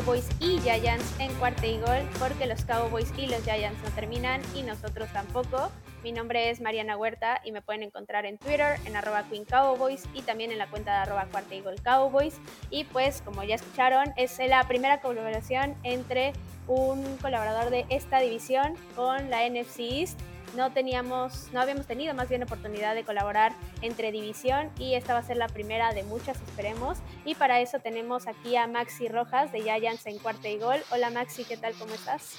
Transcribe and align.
Cowboys 0.00 0.26
y 0.40 0.58
Giants 0.60 1.14
en 1.18 1.30
cuarta 1.34 1.66
y 1.66 1.78
gol, 1.78 2.08
porque 2.18 2.46
los 2.46 2.64
Cowboys 2.64 3.12
y 3.18 3.26
los 3.26 3.42
Giants 3.44 3.82
no 3.82 3.90
terminan 3.90 4.40
y 4.54 4.62
nosotros 4.62 5.10
tampoco. 5.12 5.70
Mi 6.02 6.10
nombre 6.10 6.48
es 6.48 6.62
Mariana 6.62 6.96
Huerta 6.96 7.42
y 7.44 7.52
me 7.52 7.60
pueden 7.60 7.82
encontrar 7.82 8.24
en 8.24 8.38
Twitter 8.38 8.80
en 8.86 8.96
arroba 8.96 9.24
Queen 9.24 9.44
Cowboys 9.44 10.04
y 10.14 10.22
también 10.22 10.52
en 10.52 10.58
la 10.58 10.68
cuenta 10.68 10.92
de 10.92 10.98
arroba 11.00 11.26
cuarta 11.30 11.54
y 11.54 11.60
gol 11.60 11.74
Cowboys. 11.82 12.40
Y 12.70 12.84
pues 12.84 13.20
como 13.20 13.44
ya 13.44 13.56
escucharon, 13.56 14.14
es 14.16 14.38
la 14.38 14.66
primera 14.66 15.02
colaboración 15.02 15.76
entre 15.82 16.32
un 16.66 17.18
colaborador 17.18 17.68
de 17.68 17.84
esta 17.90 18.20
división 18.20 18.76
con 18.96 19.28
la 19.28 19.46
NFC 19.46 19.80
East 19.80 20.18
no 20.54 20.72
teníamos, 20.72 21.52
no 21.52 21.60
habíamos 21.60 21.86
tenido 21.86 22.14
más 22.14 22.28
bien 22.28 22.42
oportunidad 22.42 22.94
de 22.94 23.04
colaborar 23.04 23.52
entre 23.82 24.12
división 24.12 24.70
y 24.78 24.94
esta 24.94 25.14
va 25.14 25.20
a 25.20 25.22
ser 25.22 25.36
la 25.36 25.48
primera 25.48 25.92
de 25.92 26.02
muchas, 26.04 26.36
esperemos. 26.40 26.98
Y 27.24 27.34
para 27.34 27.60
eso 27.60 27.78
tenemos 27.80 28.26
aquí 28.26 28.56
a 28.56 28.66
Maxi 28.66 29.08
Rojas 29.08 29.52
de 29.52 29.62
Giants 29.62 30.06
en 30.06 30.18
cuarta 30.18 30.48
y 30.48 30.58
gol. 30.58 30.80
Hola 30.90 31.10
Maxi, 31.10 31.44
¿qué 31.44 31.56
tal? 31.56 31.74
¿Cómo 31.74 31.94
estás? 31.94 32.36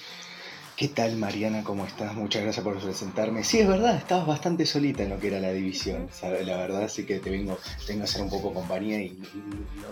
¿Qué 0.81 0.87
tal 0.87 1.15
Mariana? 1.15 1.63
¿Cómo 1.63 1.85
estás? 1.85 2.15
Muchas 2.15 2.41
gracias 2.41 2.63
por 2.63 2.75
presentarme. 2.79 3.43
Sí, 3.43 3.59
es 3.59 3.67
verdad, 3.67 3.97
estabas 3.97 4.25
bastante 4.25 4.65
solita 4.65 5.03
en 5.03 5.11
lo 5.11 5.19
que 5.19 5.27
era 5.27 5.39
la 5.39 5.51
división. 5.51 6.09
La 6.23 6.57
verdad, 6.57 6.87
sí 6.87 7.05
que 7.05 7.19
te 7.19 7.29
vengo, 7.29 7.59
tengo 7.85 8.01
a 8.01 8.05
hacer 8.05 8.23
un 8.23 8.31
poco 8.31 8.51
compañía 8.51 8.99
y, 8.99 9.21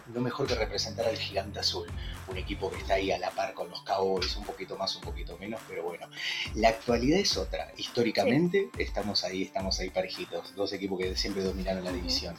no, 0.08 0.20
mejor 0.20 0.48
que 0.48 0.56
representar 0.56 1.06
al 1.06 1.16
gigante 1.16 1.60
azul, 1.60 1.88
un 2.28 2.38
equipo 2.38 2.72
que 2.72 2.78
está 2.78 2.96
ahí 2.96 3.12
a 3.12 3.20
la 3.20 3.30
par 3.30 3.54
con 3.54 3.70
los 3.70 3.84
Cowboys, 3.84 4.36
un 4.36 4.46
poquito 4.46 4.78
más, 4.78 4.96
un 4.96 5.04
poquito 5.04 5.38
menos, 5.38 5.62
pero 5.68 5.84
bueno, 5.84 6.08
la 6.56 6.70
actualidad 6.70 7.20
es 7.20 7.38
otra. 7.38 7.72
Históricamente 7.78 8.72
estamos 8.80 9.24
ahí, 9.24 9.44
estamos 9.44 9.80
ahí 9.80 9.92
parejitos, 9.92 10.56
dos 10.56 10.74
equipos 10.74 10.98
que 10.98 11.16
siempre 11.16 11.44
dominaron 11.44 11.84
la 11.84 11.92
división. 11.92 12.36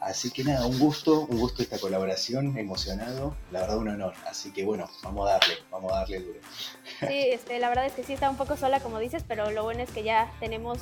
Así 0.00 0.30
que 0.30 0.44
nada, 0.44 0.66
un 0.66 0.78
gusto, 0.78 1.20
un 1.20 1.40
gusto 1.40 1.62
esta 1.62 1.78
colaboración, 1.78 2.58
emocionado, 2.58 3.34
la 3.50 3.62
verdad 3.62 3.78
un 3.78 3.88
honor. 3.88 4.12
Así 4.28 4.52
que 4.52 4.62
bueno, 4.62 4.90
vamos 5.02 5.26
a 5.26 5.32
darle, 5.32 5.54
vamos 5.70 5.90
a 5.90 6.00
darle 6.00 6.20
duro. 6.20 6.40
Sí, 7.00 7.28
este, 7.30 7.58
la 7.58 7.70
verdad 7.70 7.86
es 7.86 7.93
que 7.94 8.04
sí 8.04 8.12
está 8.12 8.28
un 8.28 8.36
poco 8.36 8.56
sola, 8.56 8.80
como 8.80 8.98
dices, 8.98 9.24
pero 9.26 9.50
lo 9.50 9.62
bueno 9.62 9.82
es 9.82 9.90
que 9.90 10.02
ya 10.02 10.30
tenemos 10.40 10.78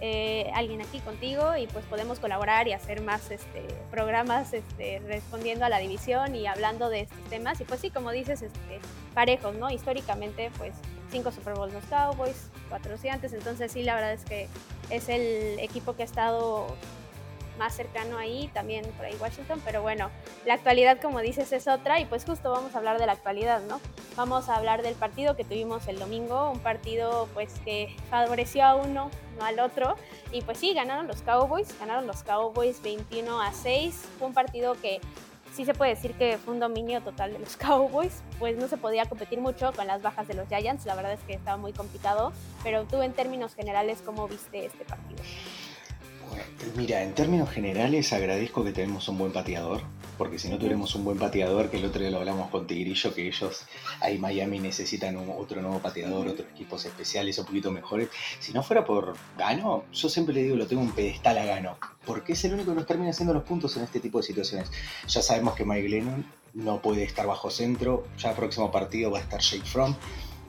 eh, 0.00 0.50
alguien 0.54 0.80
aquí 0.80 1.00
contigo 1.00 1.56
y 1.56 1.66
pues 1.66 1.84
podemos 1.84 2.20
colaborar 2.20 2.68
y 2.68 2.72
hacer 2.72 3.02
más 3.02 3.30
este, 3.30 3.62
programas 3.90 4.52
este, 4.52 5.00
respondiendo 5.00 5.64
a 5.64 5.68
la 5.68 5.78
división 5.78 6.34
y 6.34 6.46
hablando 6.46 6.88
de 6.88 7.00
estos 7.00 7.22
temas. 7.24 7.60
Y 7.60 7.64
pues 7.64 7.80
sí, 7.80 7.90
como 7.90 8.10
dices, 8.10 8.42
este, 8.42 8.80
parejos, 9.14 9.54
¿no? 9.56 9.70
Históricamente, 9.70 10.50
pues 10.58 10.74
cinco 11.10 11.32
Super 11.32 11.54
Bowls 11.54 11.72
los 11.72 11.84
Cowboys, 11.86 12.50
cuatro 12.68 12.96
gigantes, 12.96 13.32
entonces 13.32 13.72
sí, 13.72 13.82
la 13.82 13.94
verdad 13.94 14.12
es 14.12 14.24
que 14.24 14.48
es 14.90 15.08
el 15.08 15.58
equipo 15.58 15.94
que 15.96 16.02
ha 16.02 16.06
estado 16.06 16.68
más 17.58 17.74
cercano 17.74 18.18
ahí, 18.18 18.50
también 18.54 18.84
por 18.96 19.06
ahí 19.06 19.16
Washington, 19.20 19.60
pero 19.64 19.82
bueno, 19.82 20.10
la 20.46 20.54
actualidad 20.54 21.00
como 21.00 21.20
dices 21.20 21.52
es 21.52 21.68
otra 21.68 22.00
y 22.00 22.06
pues 22.06 22.24
justo 22.24 22.50
vamos 22.50 22.74
a 22.74 22.78
hablar 22.78 22.98
de 22.98 23.06
la 23.06 23.12
actualidad, 23.12 23.60
¿no? 23.68 23.80
Vamos 24.16 24.48
a 24.48 24.56
hablar 24.56 24.82
del 24.82 24.94
partido 24.94 25.36
que 25.36 25.44
tuvimos 25.44 25.86
el 25.88 25.98
domingo, 25.98 26.50
un 26.50 26.60
partido 26.60 27.28
pues 27.34 27.52
que 27.64 27.94
favoreció 28.10 28.64
a 28.64 28.74
uno, 28.74 29.10
no 29.38 29.44
al 29.44 29.60
otro, 29.60 29.96
y 30.32 30.42
pues 30.42 30.58
sí, 30.58 30.74
ganaron 30.74 31.06
los 31.06 31.22
Cowboys, 31.22 31.78
ganaron 31.78 32.06
los 32.06 32.22
Cowboys 32.22 32.82
21 32.82 33.40
a 33.40 33.52
6, 33.52 34.08
fue 34.18 34.28
un 34.28 34.34
partido 34.34 34.74
que 34.80 35.00
sí 35.52 35.64
se 35.64 35.74
puede 35.74 35.94
decir 35.94 36.14
que 36.14 36.38
fue 36.38 36.54
un 36.54 36.60
dominio 36.60 37.00
total 37.02 37.32
de 37.32 37.38
los 37.38 37.56
Cowboys, 37.58 38.22
pues 38.38 38.56
no 38.56 38.68
se 38.68 38.76
podía 38.76 39.04
competir 39.06 39.40
mucho 39.40 39.72
con 39.72 39.86
las 39.86 40.02
bajas 40.02 40.28
de 40.28 40.34
los 40.34 40.48
Giants, 40.48 40.86
la 40.86 40.94
verdad 40.94 41.12
es 41.12 41.20
que 41.20 41.34
estaba 41.34 41.56
muy 41.56 41.72
complicado, 41.72 42.32
pero 42.62 42.84
tú 42.84 43.02
en 43.02 43.12
términos 43.12 43.54
generales, 43.54 44.02
¿cómo 44.04 44.28
viste 44.28 44.66
este 44.66 44.84
partido? 44.84 45.22
Mira, 46.76 47.02
en 47.02 47.14
términos 47.14 47.50
generales 47.50 48.12
agradezco 48.12 48.64
que 48.64 48.72
tenemos 48.72 49.08
un 49.08 49.18
buen 49.18 49.32
pateador, 49.32 49.82
porque 50.18 50.38
si 50.38 50.48
no 50.48 50.56
tuviéramos 50.56 50.94
un 50.94 51.04
buen 51.04 51.18
pateador, 51.18 51.70
que 51.70 51.78
el 51.78 51.84
otro 51.86 52.00
día 52.00 52.10
lo 52.10 52.18
hablamos 52.18 52.50
con 52.50 52.66
Tigrillo, 52.66 53.14
que 53.14 53.26
ellos 53.26 53.64
ahí 54.00 54.18
Miami 54.18 54.58
necesitan 54.58 55.16
otro 55.16 55.62
nuevo 55.62 55.78
pateador, 55.78 56.28
otros 56.28 56.48
equipos 56.54 56.84
especiales 56.84 57.38
un 57.38 57.46
poquito 57.46 57.70
mejores. 57.70 58.08
Si 58.38 58.52
no 58.52 58.62
fuera 58.62 58.84
por 58.84 59.14
Gano, 59.38 59.84
yo 59.92 60.08
siempre 60.08 60.34
le 60.34 60.42
digo, 60.42 60.56
lo 60.56 60.66
tengo 60.66 60.82
un 60.82 60.92
pedestal 60.92 61.38
a 61.38 61.44
Gano, 61.44 61.78
porque 62.04 62.34
es 62.34 62.44
el 62.44 62.54
único 62.54 62.72
que 62.72 62.76
nos 62.76 62.86
termina 62.86 63.10
haciendo 63.10 63.32
los 63.32 63.44
puntos 63.44 63.76
en 63.76 63.84
este 63.84 64.00
tipo 64.00 64.18
de 64.18 64.24
situaciones. 64.24 64.70
Ya 65.08 65.22
sabemos 65.22 65.54
que 65.54 65.64
Mike 65.64 65.88
Lennon 65.88 66.26
no 66.54 66.82
puede 66.82 67.04
estar 67.04 67.26
bajo 67.26 67.50
centro, 67.50 68.06
ya 68.18 68.30
el 68.30 68.36
próximo 68.36 68.70
partido 68.70 69.10
va 69.10 69.18
a 69.18 69.22
estar 69.22 69.40
Shake 69.40 69.66
From. 69.66 69.94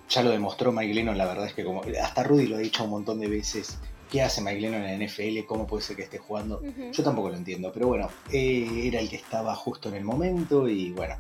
Ya 0.10 0.24
lo 0.24 0.32
demostró 0.32 0.74
Mike 0.74 0.94
Lennon, 0.94 1.18
la 1.18 1.26
verdad 1.26 1.46
es 1.46 1.54
que 1.54 1.64
como 1.64 1.84
hasta 2.02 2.24
Rudy 2.24 2.48
lo 2.48 2.58
ha 2.58 2.60
dicho 2.60 2.84
un 2.84 2.90
montón 2.90 3.22
de 3.22 3.30
veces, 3.30 3.78
¿Qué 4.12 4.22
hace 4.22 4.42
Mike 4.42 4.60
Lennon 4.60 4.84
en 4.84 5.00
la 5.00 5.06
NFL? 5.06 5.46
¿Cómo 5.48 5.66
puede 5.66 5.84
ser 5.84 5.96
que 5.96 6.04
esté 6.04 6.18
jugando? 6.18 6.62
Yo 6.92 7.02
tampoco 7.02 7.30
lo 7.30 7.38
entiendo, 7.38 7.72
pero 7.74 7.88
bueno, 7.88 8.10
eh, 8.30 8.82
era 8.84 9.00
el 9.00 9.10
que 9.10 9.16
estaba 9.16 9.56
justo 9.56 9.88
en 9.88 9.96
el 9.96 10.04
momento 10.04 10.68
y 10.68 10.92
bueno, 10.92 11.16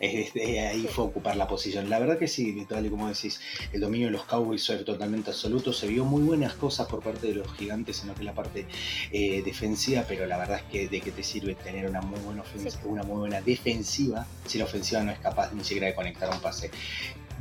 ahí 0.00 0.88
fue 0.90 1.04
ocupar 1.04 1.36
la 1.36 1.46
posición. 1.46 1.90
La 1.90 1.98
verdad 1.98 2.18
que 2.18 2.26
sí, 2.26 2.66
tal 2.66 2.86
y 2.86 2.88
como 2.88 3.06
decís, 3.06 3.38
el 3.70 3.82
dominio 3.82 4.06
de 4.06 4.12
los 4.12 4.24
Cowboys 4.24 4.66
fue 4.66 4.76
totalmente 4.76 5.28
absoluto. 5.28 5.74
Se 5.74 5.86
vio 5.88 6.06
muy 6.06 6.22
buenas 6.22 6.54
cosas 6.54 6.88
por 6.88 7.02
parte 7.02 7.26
de 7.26 7.34
los 7.34 7.52
gigantes 7.52 8.00
en 8.00 8.08
lo 8.08 8.14
que 8.14 8.20
es 8.20 8.26
la 8.26 8.34
parte 8.34 8.66
eh, 9.12 9.42
defensiva, 9.42 10.02
pero 10.08 10.24
la 10.24 10.38
verdad 10.38 10.60
es 10.64 10.72
que 10.72 10.88
de 10.88 11.02
qué 11.02 11.10
te 11.10 11.22
sirve 11.22 11.54
tener 11.54 11.86
una 11.86 12.00
muy 12.00 12.20
buena 12.20 12.42
una 12.84 13.02
muy 13.02 13.18
buena 13.18 13.42
defensiva 13.42 14.26
si 14.46 14.56
la 14.56 14.64
ofensiva 14.64 15.02
no 15.02 15.12
es 15.12 15.18
capaz 15.18 15.52
ni 15.52 15.64
siquiera 15.64 15.88
de 15.88 15.94
conectar 15.94 16.30
un 16.30 16.40
pase 16.40 16.70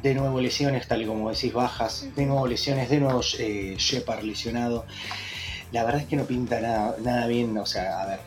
de 0.02 0.14
nuevo 0.14 0.40
lesiones, 0.40 0.88
tal 0.88 1.02
y 1.02 1.06
como 1.06 1.30
decís, 1.30 1.54
bajas, 1.54 2.08
de 2.16 2.26
nuevo 2.26 2.48
lesiones, 2.48 2.90
de 2.90 3.00
nuevo 3.00 3.22
eh, 3.40 3.76
Shepard 3.78 4.24
lesionado. 4.24 4.86
La 5.72 5.84
verdad 5.84 6.02
es 6.02 6.08
que 6.08 6.16
no 6.16 6.26
pinta 6.26 6.60
nada, 6.62 6.96
nada 7.02 7.28
bien, 7.28 7.58
o 7.58 7.66
sea, 7.66 8.02
a 8.02 8.06
ver, 8.06 8.20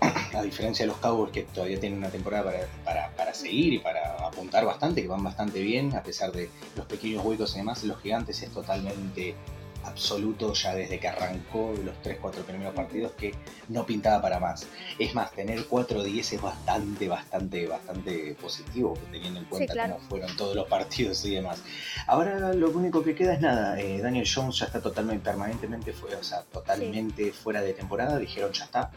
a 0.34 0.42
diferencia 0.42 0.84
de 0.84 0.88
los 0.88 0.98
Cowboys 0.98 1.32
que 1.32 1.42
todavía 1.42 1.80
tienen 1.80 1.98
una 1.98 2.08
temporada 2.08 2.52
para, 2.84 3.10
para, 3.10 3.34
seguir 3.34 3.74
y 3.74 3.78
para 3.78 4.26
apuntar 4.26 4.64
bastante, 4.64 5.02
que 5.02 5.08
van 5.08 5.24
bastante 5.24 5.60
bien, 5.60 5.94
a 5.94 6.02
pesar 6.02 6.32
de 6.32 6.48
los 6.76 6.86
pequeños 6.86 7.24
huecos 7.24 7.54
y 7.54 7.58
demás, 7.58 7.82
los 7.84 8.00
gigantes 8.00 8.42
es 8.42 8.50
totalmente 8.50 9.34
absoluto 9.84 10.52
ya 10.52 10.74
desde 10.74 10.98
que 10.98 11.08
arrancó 11.08 11.74
los 11.84 11.94
3-4 12.02 12.44
primeros 12.44 12.74
partidos 12.74 13.12
que 13.12 13.34
no 13.68 13.84
pintaba 13.86 14.20
para 14.20 14.40
más. 14.40 14.66
Es 14.98 15.14
más, 15.14 15.32
tener 15.32 15.68
4-10 15.68 16.34
es 16.34 16.40
bastante, 16.40 17.08
bastante, 17.08 17.66
bastante 17.66 18.36
positivo, 18.40 18.98
teniendo 19.10 19.40
en 19.40 19.46
cuenta 19.46 19.88
cómo 19.88 19.98
fueron 20.00 20.36
todos 20.36 20.56
los 20.56 20.66
partidos 20.68 21.24
y 21.24 21.34
demás. 21.34 21.62
Ahora 22.06 22.52
lo 22.52 22.70
único 22.70 23.02
que 23.02 23.14
queda 23.14 23.34
es 23.34 23.40
nada, 23.40 23.80
eh, 23.80 24.00
Daniel 24.00 24.28
Jones 24.32 24.58
ya 24.58 24.66
está 24.66 24.80
totalmente, 24.80 25.24
permanentemente, 25.24 25.92
fuera, 25.92 26.18
o 26.18 26.24
sea, 26.24 26.42
totalmente 26.42 27.32
fuera 27.32 27.62
de 27.62 27.72
temporada, 27.72 28.18
dijeron 28.18 28.52
ya 28.52 28.64
está. 28.64 28.90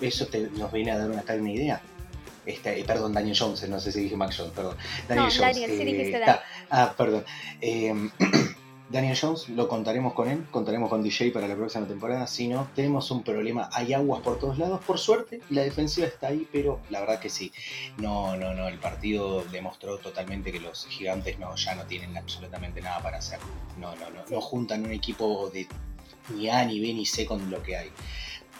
Eso 0.00 0.26
nos 0.56 0.72
viene 0.72 0.92
a 0.92 0.98
dar 0.98 1.10
una 1.10 1.22
tal 1.22 1.46
idea. 1.46 1.82
Este, 2.46 2.82
perdón, 2.84 3.12
Daniel 3.12 3.36
Jones, 3.38 3.68
no 3.68 3.78
sé 3.78 3.92
si 3.92 4.00
dije 4.00 4.16
Max 4.16 4.36
Jones, 4.38 4.52
perdón. 4.54 4.76
Daniel 5.06 5.30
Jones. 5.30 5.40
Daniel, 5.40 5.70
sí 5.70 5.84
dijiste 5.84 6.24
Ah, 6.70 6.94
perdón. 6.96 7.24
Daniel 8.90 9.16
Jones, 9.16 9.48
lo 9.48 9.68
contaremos 9.68 10.14
con 10.14 10.28
él, 10.28 10.44
contaremos 10.50 10.90
con 10.90 11.00
DJ 11.00 11.30
para 11.30 11.46
la 11.46 11.54
próxima 11.54 11.86
temporada. 11.86 12.26
Si 12.26 12.48
no, 12.48 12.68
tenemos 12.74 13.12
un 13.12 13.22
problema. 13.22 13.68
Hay 13.72 13.92
aguas 13.92 14.20
por 14.20 14.40
todos 14.40 14.58
lados, 14.58 14.80
por 14.84 14.98
suerte. 14.98 15.40
La 15.50 15.62
defensiva 15.62 16.08
está 16.08 16.26
ahí, 16.26 16.48
pero 16.50 16.80
la 16.90 16.98
verdad 16.98 17.20
que 17.20 17.30
sí. 17.30 17.52
No, 17.98 18.36
no, 18.36 18.52
no. 18.52 18.66
El 18.66 18.80
partido 18.80 19.44
demostró 19.44 19.98
totalmente 19.98 20.50
que 20.50 20.58
los 20.58 20.86
gigantes 20.86 21.38
no, 21.38 21.54
ya 21.54 21.76
no 21.76 21.84
tienen 21.84 22.16
absolutamente 22.16 22.80
nada 22.80 23.00
para 23.00 23.18
hacer. 23.18 23.38
No, 23.78 23.94
no, 23.94 24.10
no. 24.10 24.24
No 24.28 24.40
juntan 24.40 24.84
un 24.84 24.90
equipo 24.90 25.48
de 25.50 25.68
ni 26.34 26.48
A, 26.48 26.64
ni 26.64 26.80
B, 26.80 26.92
ni 26.92 27.06
C 27.06 27.26
con 27.26 27.48
lo 27.48 27.62
que 27.62 27.76
hay. 27.76 27.90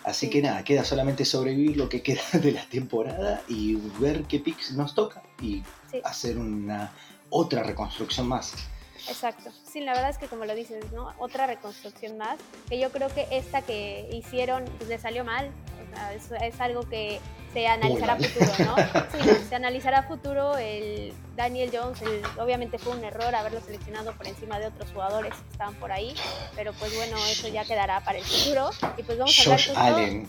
Así 0.05 0.31
que 0.31 0.41
nada, 0.43 0.63
queda 0.63 0.85
solamente 0.85 1.25
sobrevivir 1.25 1.77
lo 1.77 1.89
que 1.89 2.03
queda 2.03 2.23
de 2.41 2.53
la 2.53 2.65
temporada 2.67 3.43
y 3.49 3.75
ver 3.99 4.23
qué 4.25 4.39
picks 4.39 4.73
nos 4.75 4.95
toca 4.95 5.25
y 5.43 5.65
hacer 6.05 6.39
una 6.39 6.93
otra 7.31 7.65
reconstrucción 7.65 8.29
más. 8.29 8.55
Exacto. 9.09 9.51
Sí, 9.65 9.81
la 9.81 9.93
verdad 9.93 10.11
es 10.11 10.19
que 10.19 10.27
como 10.27 10.45
lo 10.45 10.55
dices, 10.55 10.85
¿no? 10.93 11.13
Otra 11.19 11.47
reconstrucción 11.47 12.19
más, 12.19 12.39
que 12.69 12.79
yo 12.79 12.91
creo 12.91 13.09
que 13.09 13.27
esta 13.31 13.63
que 13.63 14.09
hicieron, 14.13 14.65
pues 14.79 14.89
le 14.89 14.99
salió 14.99 15.25
mal. 15.25 15.51
O 15.91 16.29
sea, 16.29 16.47
es, 16.47 16.61
algo 16.61 16.89
que 16.89 17.19
se 17.53 17.67
analizará 17.67 18.13
a 18.13 18.17
futuro, 18.17 18.53
¿no? 18.61 18.77
Sí, 19.11 19.31
se 19.49 19.55
analizará 19.57 19.99
a 19.99 20.03
futuro. 20.05 20.57
El 20.57 21.13
Daniel 21.35 21.71
Jones, 21.73 21.99
obviamente 22.39 22.79
fue 22.79 22.95
un 22.95 23.03
error 23.03 23.35
haberlo 23.35 23.61
seleccionado 23.61 24.13
por 24.13 24.29
encima 24.29 24.61
de 24.61 24.69
otros 24.69 24.91
jugadores 24.93 25.35
que 25.35 25.51
estaban 25.51 25.75
por 25.75 25.91
ahí, 25.91 26.15
pero 26.55 26.73
pues 26.75 26.95
bueno, 26.95 27.17
eso 27.27 27.49
ya 27.49 27.65
quedará 27.65 28.01
para 28.05 28.19
el 28.19 28.25
futuro. 28.25 28.71
Y 28.97 29.03
pues 29.03 29.19
vamos 29.19 29.37
a 29.39 29.43
hablar 29.43 29.61
Josh 29.61 29.77
Allen. 29.77 30.29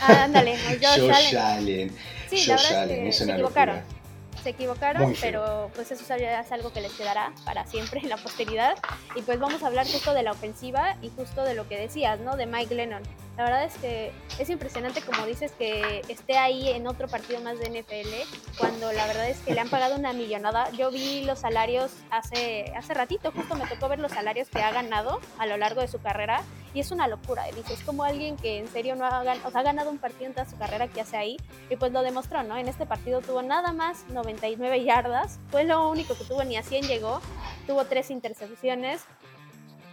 Ah, 0.00 0.24
ándale, 0.24 0.56
Josh, 0.80 1.00
Josh 1.00 1.36
Allen. 1.36 1.96
Sí, 2.30 2.36
Josh 2.38 2.46
la 2.46 2.56
verdad 2.56 2.90
es 2.90 3.04
que 3.18 3.24
se 3.24 3.32
equivocaron 3.32 4.01
se 4.42 4.50
equivocaron, 4.50 5.14
pero 5.20 5.70
pues 5.74 5.90
eso 5.92 6.02
es 6.14 6.52
algo 6.52 6.72
que 6.72 6.80
les 6.80 6.92
quedará 6.92 7.32
para 7.44 7.66
siempre 7.66 8.00
en 8.00 8.08
la 8.08 8.16
posteridad. 8.16 8.76
Y 9.14 9.22
pues 9.22 9.38
vamos 9.38 9.62
a 9.62 9.68
hablar 9.68 9.86
justo 9.86 10.12
de 10.14 10.22
la 10.22 10.32
ofensiva 10.32 10.96
y 11.00 11.10
justo 11.10 11.44
de 11.44 11.54
lo 11.54 11.68
que 11.68 11.78
decías, 11.78 12.20
¿no? 12.20 12.36
De 12.36 12.46
Mike 12.46 12.74
Lennon. 12.74 13.02
La 13.36 13.44
verdad 13.44 13.64
es 13.64 13.74
que 13.78 14.12
es 14.38 14.50
impresionante, 14.50 15.00
como 15.00 15.24
dices, 15.24 15.52
que 15.52 16.02
esté 16.08 16.36
ahí 16.36 16.68
en 16.68 16.86
otro 16.86 17.08
partido 17.08 17.40
más 17.40 17.58
de 17.58 17.70
NFL, 17.70 18.58
cuando 18.58 18.92
la 18.92 19.06
verdad 19.06 19.28
es 19.30 19.38
que 19.38 19.54
le 19.54 19.60
han 19.60 19.70
pagado 19.70 19.96
una 19.96 20.12
millonada. 20.12 20.70
Yo 20.72 20.90
vi 20.90 21.24
los 21.24 21.38
salarios 21.38 21.92
hace, 22.10 22.70
hace 22.76 22.92
ratito, 22.92 23.32
justo 23.32 23.54
me 23.54 23.66
tocó 23.66 23.88
ver 23.88 24.00
los 24.00 24.12
salarios 24.12 24.48
que 24.48 24.60
ha 24.60 24.70
ganado 24.70 25.18
a 25.38 25.46
lo 25.46 25.56
largo 25.56 25.80
de 25.80 25.88
su 25.88 25.98
carrera, 25.98 26.42
y 26.74 26.80
es 26.80 26.90
una 26.90 27.08
locura. 27.08 27.44
Dices, 27.46 27.80
es 27.80 27.84
como 27.84 28.04
alguien 28.04 28.36
que 28.36 28.58
en 28.58 28.68
serio 28.68 28.96
no 28.96 29.06
ha, 29.06 29.20
o 29.20 29.50
sea, 29.50 29.60
ha 29.60 29.62
ganado 29.62 29.90
un 29.90 29.98
partido 29.98 30.26
en 30.26 30.34
toda 30.34 30.48
su 30.48 30.58
carrera 30.58 30.88
que 30.88 31.00
hace 31.00 31.16
ahí, 31.16 31.38
y 31.70 31.76
pues 31.76 31.90
lo 31.90 32.02
demostró, 32.02 32.42
¿no? 32.42 32.58
En 32.58 32.68
este 32.68 32.84
partido 32.84 33.22
tuvo 33.22 33.42
nada 33.42 33.72
más 33.72 34.04
99 34.08 34.84
yardas, 34.84 35.38
fue 35.50 35.64
lo 35.64 35.88
único 35.88 36.14
que 36.18 36.24
tuvo, 36.24 36.44
ni 36.44 36.58
a 36.58 36.62
100 36.62 36.86
llegó, 36.86 37.22
tuvo 37.66 37.86
tres 37.86 38.10
intercepciones, 38.10 39.00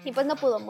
y 0.04 0.12
pues 0.12 0.26
no 0.26 0.36
pudo, 0.36 0.60
no 0.60 0.66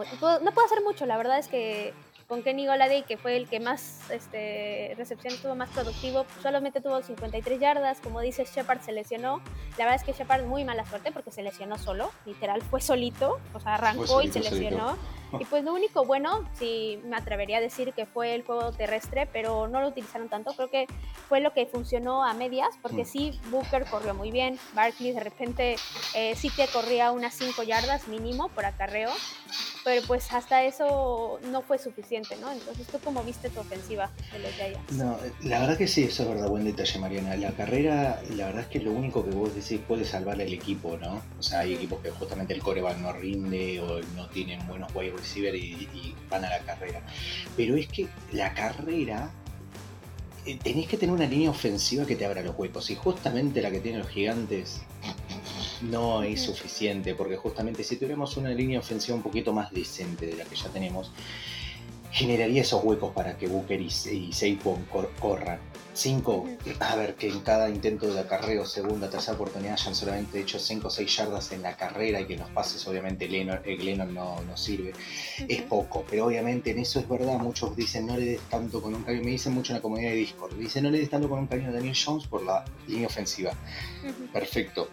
pudo 0.51 0.65
hacer 0.65 0.83
mucho, 0.83 1.07
la 1.07 1.17
verdad 1.17 1.39
es 1.39 1.47
que 1.47 1.93
con 2.29 2.43
Kenny 2.43 2.67
Goladay, 2.67 3.03
que 3.03 3.17
fue 3.17 3.35
el 3.35 3.49
que 3.49 3.59
más 3.59 3.99
este, 4.11 4.93
recepción 4.97 5.33
tuvo, 5.41 5.55
más 5.55 5.67
productivo, 5.71 6.27
solamente 6.43 6.79
tuvo 6.79 7.01
53 7.01 7.59
yardas. 7.59 7.99
Como 8.01 8.21
dice 8.21 8.45
Shepard, 8.45 8.81
se 8.81 8.91
lesionó. 8.91 9.41
La 9.79 9.85
verdad 9.85 9.95
es 9.95 10.03
que 10.03 10.13
Shepard 10.13 10.45
muy 10.45 10.63
mala 10.63 10.85
suerte 10.85 11.11
porque 11.11 11.31
se 11.31 11.41
lesionó 11.41 11.79
solo, 11.79 12.11
literal, 12.27 12.61
fue 12.61 12.81
solito, 12.81 13.39
o 13.53 13.59
sea, 13.59 13.73
arrancó 13.75 14.21
y 14.21 14.31
se 14.31 14.41
lesionó. 14.41 14.95
Y 15.39 15.45
pues 15.45 15.63
lo 15.63 15.73
único 15.73 16.05
bueno, 16.05 16.43
sí 16.53 16.99
me 17.05 17.15
atrevería 17.15 17.57
a 17.57 17.61
decir 17.61 17.93
que 17.93 18.05
fue 18.05 18.35
el 18.35 18.43
juego 18.43 18.71
terrestre, 18.71 19.27
pero 19.31 19.67
no 19.67 19.81
lo 19.81 19.89
utilizaron 19.89 20.29
tanto. 20.29 20.53
Creo 20.55 20.69
que 20.69 20.87
fue 21.27 21.39
lo 21.41 21.53
que 21.53 21.65
funcionó 21.65 22.23
a 22.23 22.33
medias, 22.33 22.69
porque 22.81 23.03
mm. 23.03 23.05
sí, 23.05 23.39
Booker 23.51 23.85
corrió 23.85 24.13
muy 24.13 24.31
bien. 24.31 24.59
Barkley 24.73 25.11
de 25.11 25.19
repente 25.19 25.75
eh, 26.15 26.35
sí 26.35 26.49
que 26.49 26.67
corría 26.67 27.11
unas 27.11 27.33
5 27.35 27.63
yardas 27.63 28.07
mínimo 28.07 28.49
por 28.49 28.65
acarreo 28.65 29.11
pero 29.83 30.05
pues 30.05 30.31
hasta 30.31 30.63
eso 30.63 31.39
no 31.51 31.61
fue 31.61 31.77
suficiente, 31.77 32.35
¿no? 32.37 32.51
Entonces, 32.51 32.87
¿tú 32.87 32.99
cómo 33.03 33.23
viste 33.23 33.49
tu 33.49 33.59
ofensiva 33.59 34.11
de 34.31 34.39
los 34.39 34.51
Giants? 34.53 34.91
No, 34.93 35.17
la 35.41 35.59
verdad 35.61 35.77
que 35.77 35.87
sí, 35.87 36.03
eso 36.03 36.23
es 36.23 36.29
verdad, 36.29 36.49
buen 36.49 36.63
detalle, 36.63 36.99
Mariana. 36.99 37.35
La 37.35 37.51
carrera, 37.51 38.21
la 38.35 38.47
verdad 38.47 38.61
es 38.61 38.67
que 38.67 38.79
lo 38.79 38.91
único 38.91 39.23
que 39.23 39.31
vos 39.31 39.55
decís 39.55 39.79
puede 39.87 40.05
salvar 40.05 40.39
el 40.41 40.53
equipo, 40.53 40.97
¿no? 40.97 41.21
O 41.37 41.43
sea, 41.43 41.59
hay 41.61 41.73
equipos 41.73 42.01
que 42.01 42.11
justamente 42.11 42.53
el 42.53 42.61
coreback 42.61 42.97
no 42.97 43.13
rinde 43.13 43.79
o 43.81 44.01
no 44.15 44.27
tienen 44.29 44.65
buenos 44.67 44.93
wide 44.93 45.13
receiver 45.19 45.55
y, 45.55 46.15
van 46.29 46.45
a 46.45 46.49
la 46.49 46.59
carrera. 46.59 47.01
Pero 47.57 47.75
es 47.75 47.87
que 47.87 48.07
la 48.31 48.53
carrera 48.53 49.31
eh, 50.45 50.57
tenés 50.61 50.87
que 50.87 50.97
tener 50.97 51.13
una 51.13 51.25
línea 51.25 51.49
ofensiva 51.49 52.05
que 52.05 52.15
te 52.15 52.25
abra 52.25 52.41
los 52.41 52.57
huecos. 52.57 52.89
Y 52.89 52.95
justamente 52.95 53.61
la 53.61 53.71
que 53.71 53.79
tienen 53.79 54.01
los 54.01 54.09
gigantes 54.09 54.81
no 55.81 56.23
es 56.23 56.41
suficiente, 56.41 57.15
porque 57.15 57.37
justamente 57.37 57.83
si 57.83 57.95
tuviéramos 57.95 58.37
una 58.37 58.49
línea 58.49 58.79
ofensiva 58.79 59.15
un 59.15 59.23
poquito 59.23 59.53
más 59.53 59.71
decente 59.71 60.27
de 60.27 60.35
la 60.35 60.45
que 60.45 60.55
ya 60.55 60.69
tenemos, 60.69 61.11
generaría 62.11 62.61
esos 62.61 62.83
huecos 62.83 63.13
para 63.13 63.37
que 63.37 63.47
Booker 63.47 63.79
y, 63.81 63.89
y 64.11 64.59
corran. 65.19 65.59
Cinco, 65.99 66.47
a 66.79 66.95
ver, 66.95 67.15
que 67.15 67.27
en 67.27 67.41
cada 67.41 67.69
intento 67.69 68.13
de 68.13 68.21
acarreo, 68.21 68.65
segunda, 68.65 69.09
tercera 69.09 69.33
oportunidad, 69.33 69.73
hayan 69.73 69.93
solamente 69.93 70.39
hecho 70.39 70.57
5 70.57 70.87
o 70.87 70.89
6 70.89 71.17
yardas 71.17 71.51
en 71.51 71.61
la 71.61 71.75
carrera 71.75 72.21
y 72.21 72.25
que 72.25 72.37
los 72.37 72.47
pases, 72.51 72.87
obviamente, 72.87 73.27
Lennon, 73.27 73.59
eh, 73.65 73.97
no, 74.07 74.41
no, 74.41 74.55
sirve. 74.55 74.93
Es 75.45 75.61
poco, 75.63 76.05
pero 76.09 76.27
obviamente 76.27 76.71
en 76.71 76.79
eso 76.79 77.01
es 77.01 77.09
verdad. 77.09 77.37
Muchos 77.39 77.75
dicen 77.75 78.07
no 78.07 78.15
le 78.15 78.25
des 78.25 78.41
tanto 78.43 78.81
con 78.81 78.95
un 78.95 79.03
cariño. 79.03 79.25
Me 79.25 79.31
dicen 79.31 79.53
mucho 79.53 79.73
en 79.73 79.79
la 79.79 79.81
comunidad 79.81 80.11
de 80.11 80.15
Discord. 80.15 80.53
Dicen 80.53 80.85
no 80.85 80.89
le 80.89 80.99
des 80.99 81.09
tanto 81.09 81.27
con 81.27 81.39
un 81.39 81.47
cariño 81.47 81.67
a 81.67 81.73
Daniel 81.73 81.97
Jones 82.01 82.27
por 82.27 82.43
la 82.43 82.63
línea 82.87 83.07
ofensiva. 83.07 83.51
Perfecto. 84.31 84.87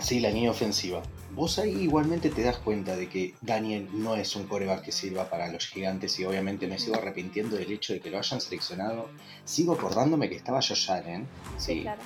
Sí, 0.00 0.20
la 0.20 0.30
línea 0.30 0.52
ofensiva. 0.52 1.02
Vos 1.34 1.58
ahí 1.58 1.82
igualmente 1.82 2.28
te 2.28 2.42
das 2.42 2.58
cuenta 2.58 2.94
de 2.94 3.08
que 3.08 3.34
Daniel 3.40 3.88
no 3.92 4.16
es 4.16 4.36
un 4.36 4.46
coreback 4.46 4.82
que 4.82 4.92
sirva 4.92 5.30
para 5.30 5.50
los 5.50 5.66
gigantes 5.66 6.18
y 6.18 6.24
obviamente 6.24 6.66
me 6.66 6.78
sigo 6.78 6.96
arrepintiendo 6.96 7.56
del 7.56 7.72
hecho 7.72 7.94
de 7.94 8.00
que 8.00 8.10
lo 8.10 8.18
hayan 8.18 8.40
seleccionado. 8.40 9.08
Sigo 9.44 9.72
acordándome 9.72 10.28
que 10.28 10.36
estaba 10.36 10.60
Josh 10.60 10.90
Allen. 10.90 11.26
Sí, 11.56 11.82
claro. 11.82 12.02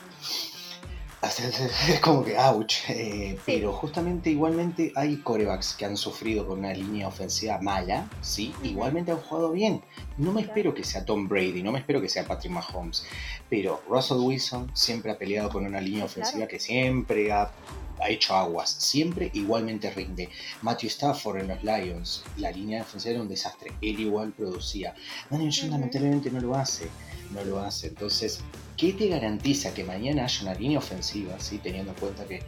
Es 1.22 2.00
como 2.02 2.24
que, 2.24 2.38
ouch. 2.38 2.88
Eh, 2.88 3.36
pero 3.44 3.72
justamente, 3.72 4.30
igualmente, 4.30 4.92
hay 4.94 5.16
corebacks 5.16 5.74
que 5.74 5.84
han 5.84 5.96
sufrido 5.96 6.46
con 6.46 6.60
una 6.60 6.72
línea 6.72 7.08
ofensiva 7.08 7.58
mala, 7.60 8.08
sí, 8.20 8.54
igualmente 8.62 9.10
han 9.10 9.18
jugado 9.18 9.50
bien. 9.50 9.82
No 10.18 10.32
me 10.32 10.42
espero 10.42 10.74
que 10.74 10.84
sea 10.84 11.04
Tom 11.04 11.26
Brady, 11.26 11.62
no 11.62 11.72
me 11.72 11.80
espero 11.80 12.00
que 12.00 12.08
sea 12.08 12.24
Patrick 12.26 12.52
Mahomes, 12.52 13.04
pero 13.48 13.82
Russell 13.88 14.18
Wilson 14.18 14.70
siempre 14.74 15.10
ha 15.10 15.18
peleado 15.18 15.48
con 15.48 15.66
una 15.66 15.80
línea 15.80 16.04
ofensiva 16.04 16.46
que 16.46 16.60
siempre 16.60 17.32
ha 17.32 17.50
ha 18.00 18.08
hecho 18.10 18.34
aguas, 18.34 18.70
siempre 18.70 19.30
igualmente 19.34 19.90
rinde. 19.90 20.28
Matthew 20.62 20.88
Stafford 20.88 21.38
en 21.38 21.48
los 21.48 21.62
Lions, 21.62 22.22
la 22.36 22.50
línea 22.50 22.80
defensiva 22.80 23.14
era 23.14 23.22
un 23.22 23.28
desastre, 23.28 23.72
él 23.80 24.00
igual 24.00 24.32
producía. 24.32 24.94
Daniel 25.30 25.52
Jones 25.54 25.72
lamentablemente 25.72 26.30
no 26.30 26.40
lo 26.40 26.54
hace, 26.54 26.88
no 27.32 27.44
lo 27.44 27.60
hace. 27.60 27.88
Entonces, 27.88 28.40
¿qué 28.76 28.92
te 28.92 29.08
garantiza 29.08 29.72
que 29.72 29.84
mañana 29.84 30.24
haya 30.24 30.42
una 30.42 30.54
línea 30.54 30.78
ofensiva, 30.78 31.38
¿sí? 31.40 31.58
teniendo 31.58 31.92
en 31.92 31.98
cuenta 31.98 32.24
que 32.24 32.42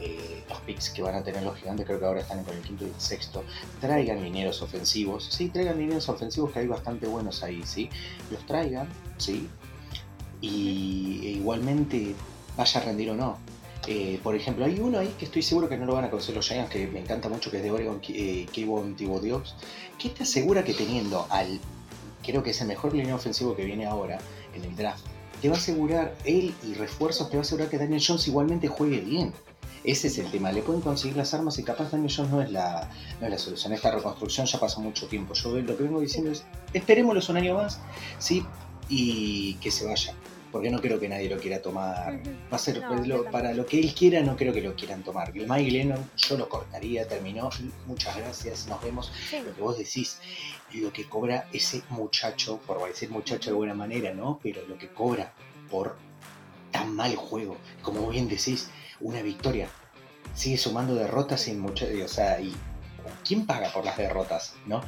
eh, 0.00 0.44
los 0.48 0.60
picks 0.62 0.90
que 0.90 1.02
van 1.02 1.14
a 1.14 1.22
tener 1.22 1.42
los 1.42 1.56
gigantes, 1.56 1.86
creo 1.86 1.98
que 1.98 2.04
ahora 2.04 2.20
están 2.20 2.42
con 2.44 2.56
el 2.56 2.62
quinto 2.62 2.84
y 2.84 2.88
el 2.88 3.00
sexto, 3.00 3.44
traigan 3.80 4.22
mineros 4.22 4.60
ofensivos, 4.62 5.28
sí, 5.30 5.48
traigan 5.48 5.78
mineros 5.78 6.08
ofensivos 6.08 6.52
que 6.52 6.60
hay 6.60 6.66
bastante 6.66 7.06
buenos 7.06 7.42
ahí, 7.42 7.62
¿sí? 7.64 7.88
Los 8.30 8.44
traigan, 8.46 8.88
¿sí? 9.18 9.48
Y 10.40 11.20
e 11.24 11.30
igualmente 11.30 12.14
vaya 12.56 12.80
a 12.80 12.84
rendir 12.84 13.10
o 13.10 13.14
no. 13.14 13.38
Eh, 13.86 14.18
por 14.22 14.34
ejemplo, 14.34 14.64
hay 14.64 14.78
uno 14.80 14.98
ahí 14.98 15.14
que 15.18 15.26
estoy 15.26 15.42
seguro 15.42 15.68
que 15.68 15.76
no 15.76 15.86
lo 15.86 15.94
van 15.94 16.04
a 16.04 16.10
conocer 16.10 16.34
los 16.34 16.48
Giants, 16.48 16.70
que 16.70 16.86
me 16.86 17.00
encanta 17.00 17.28
mucho, 17.28 17.50
que 17.50 17.58
es 17.58 17.62
de 17.62 17.70
Oregon, 17.70 18.00
eh, 18.08 18.46
Kevon 18.52 18.96
Dios, 18.96 19.56
que 19.98 20.08
te 20.08 20.22
asegura 20.22 20.64
que 20.64 20.74
teniendo 20.74 21.26
al, 21.30 21.60
creo 22.22 22.42
que 22.42 22.50
es 22.50 22.60
el 22.60 22.68
mejor 22.68 22.94
línea 22.94 23.14
ofensivo 23.14 23.54
que 23.54 23.64
viene 23.64 23.86
ahora 23.86 24.18
en 24.54 24.64
el 24.64 24.74
draft, 24.76 25.04
te 25.40 25.48
va 25.48 25.56
a 25.56 25.58
asegurar, 25.58 26.14
él 26.24 26.54
y 26.66 26.74
refuerzos, 26.74 27.28
te 27.28 27.36
va 27.36 27.42
a 27.42 27.44
asegurar 27.44 27.68
que 27.68 27.78
Daniel 27.78 28.02
Jones 28.06 28.26
igualmente 28.26 28.68
juegue 28.68 29.00
bien. 29.00 29.32
Ese 29.82 30.08
es 30.08 30.16
el 30.16 30.30
tema, 30.30 30.50
le 30.50 30.62
pueden 30.62 30.80
conseguir 30.80 31.18
las 31.18 31.34
armas 31.34 31.58
y 31.58 31.62
capaz 31.62 31.90
Daniel 31.90 32.10
Jones 32.14 32.32
no 32.32 32.40
es 32.40 32.50
la, 32.50 32.88
no 33.20 33.26
es 33.26 33.32
la 33.32 33.38
solución. 33.38 33.74
Esta 33.74 33.90
reconstrucción 33.90 34.46
ya 34.46 34.58
pasó 34.58 34.80
mucho 34.80 35.06
tiempo. 35.08 35.34
Yo 35.34 35.54
lo 35.56 35.76
que 35.76 35.82
vengo 35.82 36.00
diciendo 36.00 36.30
es, 36.30 36.44
esperémoslo 36.72 37.20
un 37.28 37.36
año 37.36 37.54
más, 37.54 37.80
sí, 38.18 38.46
y 38.88 39.54
que 39.56 39.70
se 39.70 39.84
vaya 39.84 40.14
porque 40.54 40.70
no 40.70 40.80
creo 40.80 41.00
que 41.00 41.08
nadie 41.08 41.28
lo 41.28 41.36
quiera 41.36 41.60
tomar. 41.60 42.22
Va 42.24 42.56
a 42.56 42.58
ser 42.58 42.80
para 43.32 43.52
lo 43.52 43.66
que 43.66 43.80
él 43.80 43.92
quiera, 43.92 44.22
no 44.22 44.36
creo 44.36 44.52
que 44.52 44.60
lo 44.60 44.76
quieran 44.76 45.02
tomar. 45.02 45.36
El 45.36 45.48
Mike 45.48 45.68
Lennon, 45.72 46.10
yo 46.16 46.38
lo 46.38 46.48
cortaría, 46.48 47.08
terminó. 47.08 47.50
Muchas 47.86 48.16
gracias, 48.16 48.68
nos 48.68 48.80
vemos. 48.80 49.10
Lo 49.32 49.52
que 49.52 49.60
vos 49.60 49.76
decís, 49.76 50.20
lo 50.74 50.92
que 50.92 51.08
cobra 51.08 51.48
ese 51.52 51.82
muchacho, 51.88 52.60
por 52.68 52.86
decir 52.86 53.10
muchacho 53.10 53.50
de 53.50 53.56
buena 53.56 53.74
manera, 53.74 54.14
¿no? 54.14 54.38
Pero 54.40 54.64
lo 54.68 54.78
que 54.78 54.86
cobra 54.90 55.34
por 55.68 55.96
tan 56.70 56.94
mal 56.94 57.16
juego, 57.16 57.56
como 57.82 58.08
bien 58.08 58.28
decís, 58.28 58.70
una 59.00 59.22
victoria. 59.22 59.68
Sigue 60.36 60.56
sumando 60.56 60.94
derrotas 60.94 61.48
en 61.48 61.58
mucho, 61.58 61.84
o 62.04 62.08
sea, 62.08 62.40
y 62.40 62.54
¿quién 63.24 63.46
paga 63.46 63.72
por 63.72 63.84
las 63.84 63.96
derrotas? 63.96 64.54
¿No? 64.66 64.82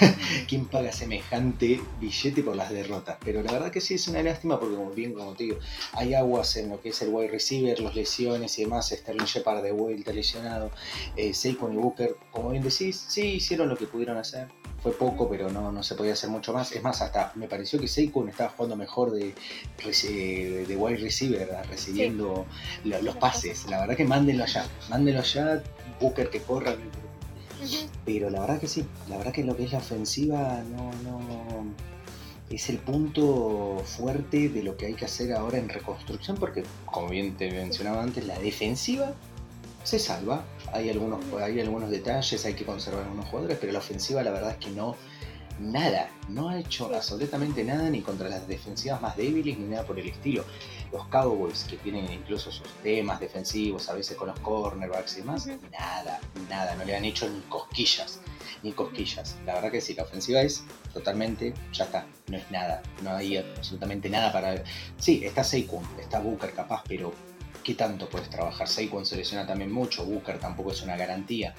¿Quién 0.48 0.66
paga 0.66 0.92
semejante 0.92 1.80
billete 2.00 2.42
por 2.42 2.56
las 2.56 2.70
derrotas? 2.70 3.18
Pero 3.24 3.42
la 3.42 3.52
verdad 3.52 3.70
que 3.70 3.80
sí 3.80 3.94
es 3.94 4.08
una 4.08 4.22
lástima 4.22 4.58
porque 4.58 4.76
como 4.76 4.90
bien 4.90 5.14
como 5.14 5.34
te 5.34 5.44
digo, 5.44 5.58
hay 5.92 6.14
aguas 6.14 6.56
en 6.56 6.70
lo 6.70 6.80
que 6.80 6.90
es 6.90 7.02
el 7.02 7.10
wide 7.10 7.30
receiver, 7.30 7.78
los 7.80 7.94
lesiones 7.94 8.58
y 8.58 8.64
demás, 8.64 8.90
Sterling 8.90 9.24
Shepard 9.24 9.62
de 9.62 9.72
vuelta 9.72 10.12
lesionado, 10.12 10.70
eh, 11.16 11.34
Saquon 11.34 11.74
y 11.74 11.76
Booker, 11.76 12.16
como 12.30 12.50
bien 12.50 12.62
decís, 12.62 13.04
sí 13.08 13.22
hicieron 13.34 13.68
lo 13.68 13.76
que 13.76 13.86
pudieron 13.86 14.16
hacer, 14.16 14.48
fue 14.82 14.92
poco, 14.92 15.28
pero 15.28 15.48
no, 15.50 15.70
no 15.70 15.82
se 15.82 15.94
podía 15.94 16.14
hacer 16.14 16.28
mucho 16.28 16.52
más. 16.52 16.72
Es 16.72 16.82
más, 16.82 17.00
hasta 17.02 17.32
me 17.36 17.46
pareció 17.46 17.78
que 17.78 17.86
Saquon 17.86 18.28
estaba 18.28 18.50
jugando 18.50 18.76
mejor 18.76 19.12
de, 19.12 19.34
de 19.76 20.76
wide 20.76 20.96
receiver, 20.96 21.48
recibiendo 21.68 22.46
los 22.84 23.16
pases. 23.16 23.66
La 23.66 23.80
verdad 23.80 23.96
que 23.96 24.04
mándenlo 24.04 24.44
allá, 24.44 24.66
mándenlo 24.88 25.20
allá, 25.20 25.62
Booker 26.00 26.30
que 26.30 26.40
corra, 26.40 26.74
pero 28.04 28.30
la 28.30 28.40
verdad 28.40 28.60
que 28.60 28.68
sí, 28.68 28.84
la 29.08 29.18
verdad 29.18 29.32
que 29.32 29.44
lo 29.44 29.56
que 29.56 29.64
es 29.64 29.72
la 29.72 29.78
ofensiva 29.78 30.62
no, 30.70 30.90
no 31.02 31.20
es 32.54 32.68
el 32.68 32.78
punto 32.78 33.82
fuerte 33.84 34.48
de 34.48 34.62
lo 34.62 34.76
que 34.76 34.86
hay 34.86 34.94
que 34.94 35.04
hacer 35.04 35.32
ahora 35.32 35.58
en 35.58 35.68
reconstrucción, 35.68 36.36
porque 36.36 36.64
como 36.84 37.08
bien 37.08 37.36
te 37.36 37.50
mencionaba 37.50 38.02
antes, 38.02 38.26
la 38.26 38.38
defensiva 38.38 39.14
se 39.84 39.98
salva, 39.98 40.44
hay 40.72 40.90
algunos, 40.90 41.20
hay 41.40 41.60
algunos 41.60 41.90
detalles, 41.90 42.44
hay 42.44 42.54
que 42.54 42.64
conservar 42.64 43.04
algunos 43.04 43.26
jugadores, 43.26 43.58
pero 43.60 43.72
la 43.72 43.78
ofensiva 43.78 44.22
la 44.22 44.30
verdad 44.30 44.50
es 44.52 44.56
que 44.58 44.70
no, 44.70 44.96
nada, 45.60 46.10
no 46.28 46.50
ha 46.50 46.58
hecho 46.58 46.94
absolutamente 46.94 47.64
nada 47.64 47.88
ni 47.90 48.00
contra 48.02 48.28
las 48.28 48.46
defensivas 48.46 49.00
más 49.00 49.16
débiles 49.16 49.58
ni 49.58 49.66
nada 49.66 49.84
por 49.84 49.98
el 49.98 50.08
estilo 50.08 50.44
los 50.92 51.06
Cowboys, 51.08 51.64
que 51.64 51.76
tienen 51.78 52.10
incluso 52.12 52.52
sus 52.52 52.68
temas 52.82 53.18
defensivos, 53.18 53.88
a 53.88 53.94
veces 53.94 54.16
con 54.16 54.28
los 54.28 54.38
cornerbacks 54.40 55.16
y 55.16 55.20
demás, 55.20 55.48
nada, 55.70 56.20
nada, 56.48 56.74
no 56.76 56.84
le 56.84 56.94
han 56.94 57.04
hecho 57.04 57.28
ni 57.28 57.40
cosquillas, 57.42 58.20
ni 58.62 58.72
cosquillas. 58.72 59.36
La 59.46 59.54
verdad 59.54 59.70
que 59.70 59.80
sí, 59.80 59.94
la 59.94 60.02
ofensiva 60.02 60.42
es 60.42 60.64
totalmente, 60.92 61.54
ya 61.72 61.84
está, 61.84 62.06
no 62.28 62.36
es 62.36 62.50
nada, 62.50 62.82
no 63.02 63.10
hay 63.14 63.38
absolutamente 63.38 64.10
nada 64.10 64.32
para... 64.32 64.62
Sí, 64.98 65.24
está 65.24 65.42
Saquon, 65.42 65.82
está 65.98 66.20
Booker 66.20 66.52
capaz, 66.52 66.82
pero 66.86 67.12
¿qué 67.64 67.74
tanto 67.74 68.08
puedes 68.08 68.28
trabajar? 68.28 68.68
Saquon 68.68 69.06
se 69.06 69.16
lesiona 69.16 69.46
también 69.46 69.72
mucho, 69.72 70.04
Booker 70.04 70.38
tampoco 70.38 70.72
es 70.72 70.82
una 70.82 70.96
garantía. 70.96 71.54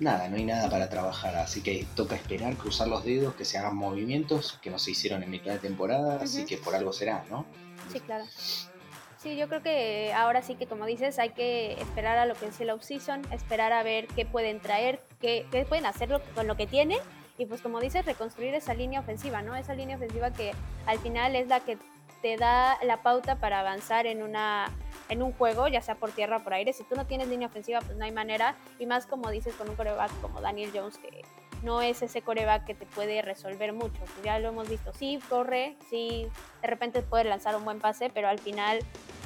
nada, 0.00 0.28
no 0.28 0.36
hay 0.36 0.44
nada 0.44 0.68
para 0.68 0.88
trabajar, 0.88 1.36
así 1.36 1.60
que 1.62 1.86
toca 1.94 2.16
esperar, 2.16 2.56
cruzar 2.56 2.88
los 2.88 3.04
dedos, 3.04 3.34
que 3.34 3.44
se 3.44 3.58
hagan 3.58 3.76
movimientos 3.76 4.58
que 4.62 4.70
no 4.70 4.78
se 4.78 4.90
hicieron 4.92 5.22
en 5.22 5.30
mitad 5.30 5.52
de 5.52 5.58
temporada, 5.58 6.18
así 6.22 6.44
que 6.44 6.56
por 6.56 6.74
algo 6.74 6.92
será, 6.92 7.24
¿no? 7.30 7.46
Sí, 7.90 8.00
claro. 8.00 8.24
Sí, 9.18 9.36
yo 9.36 9.48
creo 9.48 9.62
que 9.62 10.12
ahora 10.14 10.40
sí 10.40 10.54
que 10.54 10.66
como 10.66 10.86
dices, 10.86 11.18
hay 11.18 11.30
que 11.30 11.74
esperar 11.74 12.16
a 12.16 12.24
lo 12.24 12.34
que 12.34 12.46
es 12.46 12.60
el 12.60 12.70
off-season, 12.70 13.20
esperar 13.32 13.72
a 13.72 13.82
ver 13.82 14.06
qué 14.08 14.24
pueden 14.24 14.60
traer, 14.60 15.00
qué, 15.20 15.46
qué 15.50 15.64
pueden 15.66 15.84
hacer 15.84 16.08
con 16.34 16.46
lo 16.46 16.56
que 16.56 16.66
tienen 16.66 16.98
y 17.36 17.46
pues 17.46 17.60
como 17.60 17.80
dices, 17.80 18.06
reconstruir 18.06 18.54
esa 18.54 18.72
línea 18.74 19.00
ofensiva, 19.00 19.42
¿no? 19.42 19.56
Esa 19.56 19.74
línea 19.74 19.96
ofensiva 19.96 20.30
que 20.30 20.52
al 20.86 20.98
final 20.98 21.36
es 21.36 21.48
la 21.48 21.60
que 21.60 21.76
te 22.22 22.36
da 22.36 22.78
la 22.82 22.98
pauta 23.02 23.36
para 23.36 23.60
avanzar 23.60 24.06
en 24.06 24.22
una 24.22 24.70
en 25.10 25.22
un 25.22 25.32
juego, 25.32 25.68
ya 25.68 25.82
sea 25.82 25.96
por 25.96 26.12
tierra 26.12 26.38
o 26.38 26.40
por 26.40 26.54
aire. 26.54 26.72
Si 26.72 26.84
tú 26.84 26.94
no 26.94 27.06
tienes 27.06 27.28
línea 27.28 27.48
ofensiva, 27.48 27.80
pues 27.80 27.96
no 27.98 28.04
hay 28.04 28.12
manera. 28.12 28.56
Y 28.78 28.86
más 28.86 29.06
como 29.06 29.30
dices 29.30 29.54
con 29.54 29.68
un 29.68 29.76
coreback 29.76 30.10
como 30.20 30.40
Daniel 30.40 30.70
Jones, 30.72 30.98
que 30.98 31.22
no 31.62 31.82
es 31.82 32.00
ese 32.02 32.22
coreback 32.22 32.64
que 32.64 32.74
te 32.74 32.86
puede 32.86 33.20
resolver 33.22 33.72
mucho. 33.72 33.98
Pues 33.98 34.22
ya 34.24 34.38
lo 34.38 34.48
hemos 34.48 34.68
visto. 34.68 34.92
Sí, 34.92 35.18
corre, 35.28 35.76
sí, 35.90 36.26
de 36.62 36.68
repente 36.68 37.02
puede 37.02 37.24
lanzar 37.24 37.54
un 37.56 37.64
buen 37.64 37.80
pase, 37.80 38.10
pero 38.12 38.28
al 38.28 38.38
final, 38.38 38.80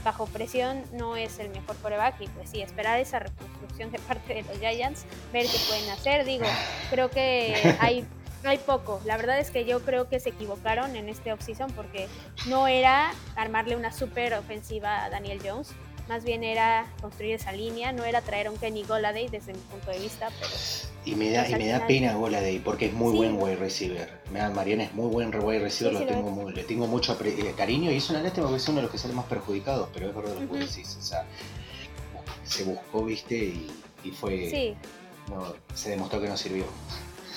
bajo 0.05 0.27
presión, 0.27 0.83
no 0.93 1.17
es 1.17 1.39
el 1.39 1.51
mejor 1.51 1.77
coreback. 1.77 2.21
Y 2.21 2.29
pues 2.29 2.51
sí, 2.51 2.63
esperar 2.63 2.99
esa 2.99 3.21
reconstrucción 3.21 3.93
de 3.93 3.99
parte 4.09 4.35
de 4.35 4.43
los 4.43 4.59
Giants, 4.59 5.05
ver 5.33 5.47
qué 5.47 5.59
pueden 5.69 5.91
hacer. 5.91 6.25
Digo, 6.25 6.47
creo 6.91 7.11
que 7.11 7.77
hay 7.81 8.07
hay 8.49 8.59
poco. 8.59 9.01
La 9.05 9.17
verdad 9.17 9.39
es 9.39 9.51
que 9.51 9.65
yo 9.65 9.81
creo 9.81 10.09
que 10.09 10.21
se 10.21 10.31
equivocaron 10.31 10.97
en 10.97 11.09
este 11.09 11.33
offseason 11.33 11.73
porque 11.73 12.09
no 12.49 12.67
era 12.67 13.13
armarle 13.37 13.77
una 13.77 13.93
super 13.93 14.35
ofensiva 14.35 15.05
a 15.05 15.11
Daniel 15.11 15.41
Jones. 15.45 15.73
Más 16.09 16.23
bien 16.23 16.45
era 16.45 16.87
construir 17.01 17.35
esa 17.35 17.53
línea, 17.53 17.93
no 17.93 18.05
era 18.05 18.21
traer 18.21 18.49
a 18.49 18.51
un 18.51 18.59
Kenny 18.59 18.83
Goladay 18.83 19.29
desde 19.29 19.55
mi 19.55 19.59
punto 19.61 19.91
de 19.91 19.99
vista, 19.99 20.29
pero... 20.39 20.53
Y 21.07 21.15
me 21.15 21.31
da, 21.31 21.49
y 21.49 21.55
me 21.55 21.69
da 21.69 21.87
pena 21.87 22.15
Goladay 22.15 22.59
porque 22.59 22.87
es 22.87 22.93
muy 22.93 23.17
buen 23.17 23.41
wide 23.41 23.57
receiver. 23.57 24.11
Mariana 24.31 24.85
es 24.85 24.93
muy 24.93 25.09
buen 25.09 25.35
wide 25.35 25.61
receiver, 25.61 25.95
lo 25.95 26.05
tengo 26.05 26.51
le 26.51 26.65
tengo 26.65 26.87
mucho 26.87 27.17
eh, 27.25 27.55
cariño 27.57 27.91
y 27.91 27.97
es 27.97 28.11
una 28.11 28.21
lástima 28.21 28.47
porque 28.47 28.63
es 28.63 28.69
uno 28.69 28.77
de 28.77 28.83
los 28.83 28.91
que 28.91 28.99
sale 28.99 29.15
más 29.15 29.25
perjudicados, 29.27 29.89
pero 29.95 30.09
es 30.09 30.15
verdad 30.15 30.35
lo 30.39 30.53
que 30.53 30.59
decís. 30.59 30.97
O 31.01 31.03
sea, 31.03 31.25
se 32.45 32.65
buscó, 32.65 33.05
viste, 33.05 33.37
y, 33.37 34.11
fue... 34.11 34.51
Sí. 34.51 34.75
se 35.75 35.91
demostró 35.91 36.21
que 36.21 36.29
no 36.29 36.37
sirvió. 36.37 36.65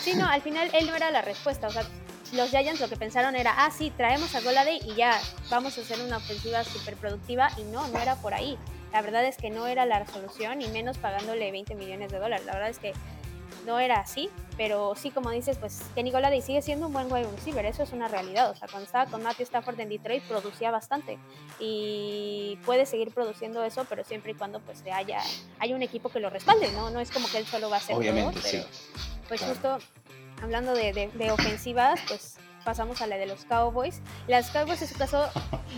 Sí, 0.07 0.15
no, 0.15 0.25
al 0.25 0.41
final 0.41 0.69
él 0.71 0.87
no 0.87 0.95
era 0.95 1.11
la 1.11 1.21
respuesta. 1.21 1.67
O 1.67 1.69
sea, 1.69 1.83
los 2.31 2.49
Giants 2.49 2.79
lo 2.79 2.87
que 2.87 2.95
pensaron 2.95 3.35
era, 3.35 3.53
ah, 3.57 3.71
sí, 3.71 3.91
traemos 3.91 4.33
a 4.35 4.39
Goladay 4.39 4.79
y 4.85 4.95
ya 4.95 5.19
vamos 5.49 5.77
a 5.77 5.81
hacer 5.81 5.99
una 5.99 6.15
ofensiva 6.15 6.63
súper 6.63 6.95
productiva. 6.95 7.49
Y 7.57 7.63
no, 7.63 7.85
no 7.89 7.99
era 7.99 8.15
por 8.15 8.33
ahí. 8.33 8.57
La 8.93 9.01
verdad 9.01 9.25
es 9.25 9.35
que 9.35 9.49
no 9.49 9.67
era 9.67 9.85
la 9.85 10.07
solución, 10.07 10.61
y 10.61 10.69
menos 10.69 10.97
pagándole 10.97 11.51
20 11.51 11.75
millones 11.75 12.09
de 12.09 12.19
dólares. 12.19 12.45
La 12.45 12.53
verdad 12.53 12.69
es 12.69 12.79
que 12.79 12.93
no 13.67 13.79
era 13.79 13.99
así, 13.99 14.31
pero 14.57 14.95
sí, 14.95 15.11
como 15.11 15.29
dices, 15.29 15.57
pues 15.59 15.83
Kenny 15.93 16.09
Goladay 16.09 16.41
sigue 16.41 16.63
siendo 16.63 16.87
un 16.87 16.93
buen 16.93 17.11
wide 17.11 17.29
receiver, 17.29 17.63
eso 17.65 17.83
es 17.83 17.91
una 17.91 18.07
realidad. 18.07 18.49
O 18.49 18.55
sea, 18.55 18.67
cuando 18.67 18.85
estaba 18.85 19.05
con 19.05 19.21
Matthew 19.21 19.43
Stafford 19.43 19.79
en 19.79 19.89
Detroit 19.89 20.23
producía 20.23 20.71
bastante 20.71 21.19
y 21.59 22.57
puede 22.65 22.87
seguir 22.87 23.13
produciendo 23.13 23.63
eso, 23.63 23.85
pero 23.87 24.03
siempre 24.03 24.31
y 24.31 24.35
cuando 24.35 24.59
pues 24.61 24.81
haya, 24.91 25.21
haya 25.59 25.75
un 25.75 25.83
equipo 25.83 26.09
que 26.09 26.19
lo 26.19 26.31
respalde, 26.31 26.71
¿no? 26.71 26.89
No 26.89 26.99
es 26.99 27.11
como 27.11 27.27
que 27.29 27.37
él 27.37 27.45
solo 27.45 27.69
va 27.69 27.75
a 27.75 27.79
hacer 27.79 27.95
Obviamente, 27.95 28.39
sí 28.41 28.65
pues 29.27 29.41
justo 29.41 29.77
hablando 30.41 30.73
de, 30.73 31.31
ofensivas, 31.31 31.99
pues 32.07 32.35
pasamos 32.67 33.01
a 33.01 33.07
la 33.07 33.15
de 33.15 33.25
los 33.25 33.45
Cowboys. 33.45 34.01
Las 34.27 34.51
Cowboys 34.51 34.81
es 34.81 34.91
un 34.91 34.97
caso 34.97 35.29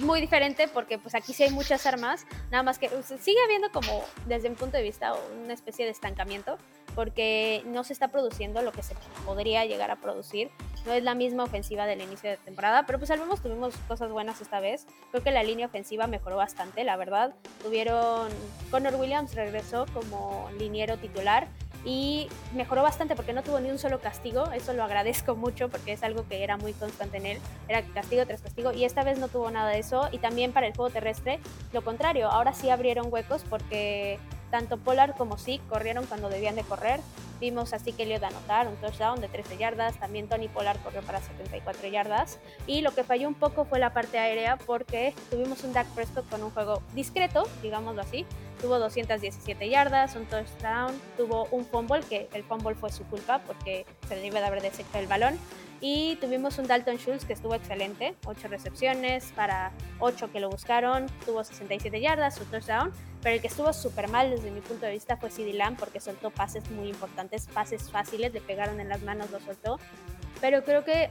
muy 0.02 0.20
diferente 0.22 0.68
porque 0.68 0.98
pues 0.98 1.14
aquí 1.14 1.34
sí 1.34 1.44
hay 1.44 1.52
muchas 1.52 1.86
armas, 1.86 2.26
nada 2.50 2.64
más 2.64 2.80
que 2.80 2.90
sigue 3.04 3.38
habiendo 3.46 3.72
como 3.72 4.04
desde 4.26 4.50
mi 4.50 4.56
punto 4.56 4.76
de 4.76 4.82
vista 4.82 5.14
una 5.44 5.54
especie 5.54 5.86
de 5.86 5.92
estancamiento 5.92 6.58
porque 6.96 7.62
no 7.68 7.84
se 7.84 7.94
está 7.94 8.08
produciendo 8.08 8.64
lo 8.64 8.72
que 8.72 8.82
se 8.82 8.96
podría 9.24 9.66
llegar 9.66 9.92
a 9.92 9.98
producir. 9.98 10.50
No 10.88 10.94
es 10.94 11.04
la 11.04 11.14
misma 11.14 11.44
ofensiva 11.44 11.86
del 11.86 12.02
inicio 12.02 12.32
de 12.32 12.38
temporada, 12.38 12.88
pero 12.88 12.98
pues 12.98 13.12
al 13.12 13.20
menos 13.20 13.40
tuvimos 13.40 13.76
cosas 13.88 14.12
buenas 14.12 14.42
esta 14.42 14.60
vez. 14.60 14.88
Creo 15.12 15.22
que 15.22 15.30
la 15.30 15.44
línea 15.44 15.68
ofensiva 15.68 16.08
mejoró 16.08 16.38
bastante, 16.38 16.84
la 16.84 16.98
verdad. 16.98 17.36
Tuvieron, 17.62 18.30
Connor 18.72 18.96
Williams 18.96 19.36
regresó 19.36 19.86
como 19.94 20.50
liniero 20.58 20.98
titular 20.98 21.48
y 21.86 22.28
mejoró 22.54 22.84
bastante 22.84 23.16
porque 23.16 23.34
no 23.34 23.44
tuvo 23.44 23.60
ni 23.60 23.70
un 23.70 23.80
solo 23.80 24.00
castigo, 24.00 24.52
eso 24.52 24.74
lo 24.74 24.84
agradezco 24.84 25.36
mucho 25.36 25.70
porque 25.70 25.94
es 25.94 26.04
algo 26.04 26.28
que 26.28 26.44
era 26.44 26.58
muy 26.58 26.74
constante 26.74 27.18
en 27.18 27.26
él, 27.26 27.38
era 27.68 27.82
castigo 27.82 28.26
tras 28.26 28.42
castigo 28.42 28.72
y 28.74 28.84
esta 28.84 29.04
vez 29.04 29.20
no 29.20 29.28
tuvo 29.28 29.50
nada 29.52 29.70
de 29.70 29.80
eso. 29.80 30.10
Y 30.12 30.18
también 30.18 30.52
para 30.52 30.68
el 30.68 30.74
juego 30.74 30.92
terrestre 30.92 31.40
lo 31.74 31.84
contrario, 31.84 32.30
ahora 32.30 32.54
sí 32.54 32.70
abrieron 32.70 33.08
huecos 33.12 33.44
porque 33.50 34.20
tanto 34.52 34.78
Pollard 34.78 35.16
como 35.16 35.38
sí 35.38 35.62
corrieron 35.70 36.06
cuando 36.06 36.30
debían 36.30 36.56
de 36.56 36.64
correr. 36.64 37.00
Vimos 37.40 37.74
así 37.74 37.94
que 37.94 38.04
Elliot 38.04 38.24
anotar 38.24 38.68
un 38.68 38.76
touchdown 38.78 39.22
de 39.22 39.28
13 39.28 39.58
yardas. 39.58 39.98
También 40.00 40.28
Tony 40.28 40.48
Pollard 40.48 40.80
corrió 40.82 41.02
para 41.02 41.22
74 41.22 41.88
yardas. 41.88 42.40
Y 42.68 42.82
lo 42.82 42.92
que 42.92 43.04
falló 43.04 43.28
un 43.28 43.36
poco 43.36 43.66
fue 43.66 43.80
la 43.80 43.94
parte 43.94 44.20
aérea 44.20 44.58
porque 44.58 45.14
tuvimos 45.30 45.64
un 45.64 45.74
Dak 45.74 45.88
Prescott 45.88 46.28
con 46.30 46.44
un 46.44 46.52
juego 46.52 46.82
discreto, 46.94 47.48
digámoslo 47.62 48.02
así. 48.02 48.26
Tuvo 48.62 48.78
217 48.78 49.70
yardas, 49.70 50.16
un 50.16 50.26
touchdown, 50.26 50.94
tuvo 51.16 51.48
un 51.52 51.66
fumble, 51.66 52.02
que 52.02 52.28
el 52.34 52.44
fumble 52.44 52.76
fue 52.76 52.92
su 52.92 53.06
culpa 53.06 53.40
porque 53.48 53.86
se 54.08 54.18
le 54.18 54.28
iba 54.28 54.40
de 54.40 54.46
haber 54.46 54.62
desechado 54.62 55.00
el 55.00 55.08
balón. 55.08 55.40
Y 55.82 56.18
tuvimos 56.18 56.58
un 56.58 56.68
Dalton 56.68 56.98
Schultz 56.98 57.24
que 57.24 57.32
estuvo 57.32 57.56
excelente, 57.56 58.16
8 58.26 58.50
recepciones 58.50 59.32
para 59.34 59.72
8 60.00 60.30
que 60.32 60.42
lo 60.42 60.50
buscaron, 60.50 61.06
tuvo 61.26 61.44
67 61.44 62.02
yardas, 62.02 62.36
su 62.36 62.44
touchdown, 62.46 62.92
pero 63.22 63.36
el 63.36 63.42
que 63.42 63.48
estuvo 63.48 63.72
súper 63.72 64.10
mal 64.10 64.30
desde 64.30 64.52
mi 64.52 64.60
punto 64.60 64.86
de 64.86 64.92
vista 64.92 65.16
fue 65.16 65.30
CD 65.30 65.54
Lamb 65.54 65.78
porque 65.78 66.02
soltó 66.02 66.32
pases 66.32 66.70
muy 66.72 66.90
importantes, 66.90 67.29
pases 67.54 67.90
fáciles, 67.90 68.34
le 68.34 68.42
pegaron 68.42 68.80
en 68.80 68.90
las 68.90 69.02
manos, 69.02 69.32
lo 69.32 69.40
soltó. 69.40 69.80
Pero 70.42 70.64
creo 70.64 70.84
que 70.84 71.10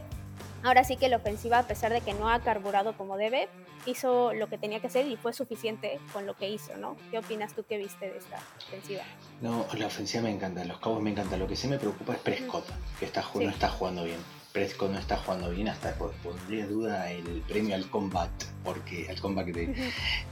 ahora 0.62 0.84
sí 0.84 0.96
que 0.96 1.08
la 1.08 1.16
ofensiva, 1.16 1.58
a 1.58 1.66
pesar 1.66 1.92
de 1.92 2.00
que 2.00 2.14
no 2.14 2.30
ha 2.30 2.40
carburado 2.40 2.96
como 2.96 3.16
debe, 3.16 3.48
hizo 3.86 4.32
lo 4.32 4.48
que 4.48 4.58
tenía 4.58 4.80
que 4.80 4.88
hacer 4.88 5.06
y 5.06 5.16
fue 5.16 5.32
suficiente 5.32 6.00
con 6.12 6.26
lo 6.26 6.36
que 6.36 6.48
hizo, 6.48 6.76
¿no? 6.76 6.96
¿Qué 7.10 7.18
opinas 7.18 7.54
tú 7.54 7.64
que 7.64 7.78
viste 7.78 8.10
de 8.10 8.18
esta 8.18 8.38
ofensiva? 8.66 9.02
No, 9.40 9.66
la 9.76 9.86
ofensiva 9.86 10.22
me 10.24 10.30
encanta, 10.30 10.64
los 10.64 10.78
cabos 10.78 11.02
me 11.02 11.10
encanta. 11.10 11.36
Lo 11.36 11.46
que 11.46 11.56
sí 11.56 11.68
me 11.68 11.78
preocupa 11.78 12.14
es 12.14 12.18
Prescott, 12.20 12.66
que 12.98 13.06
está, 13.06 13.24
no 13.34 13.48
está 13.48 13.68
jugando 13.68 14.04
bien. 14.04 14.18
Prescott 14.52 14.90
no 14.90 14.98
está 14.98 15.16
jugando 15.18 15.50
bien, 15.50 15.68
hasta 15.68 15.94
pondría 15.94 16.66
duda 16.66 17.12
el 17.12 17.42
premio 17.42 17.74
al 17.74 17.88
combat, 17.90 18.30
porque 18.64 19.06
al 19.08 19.20
combat 19.20 19.46
de, 19.46 19.66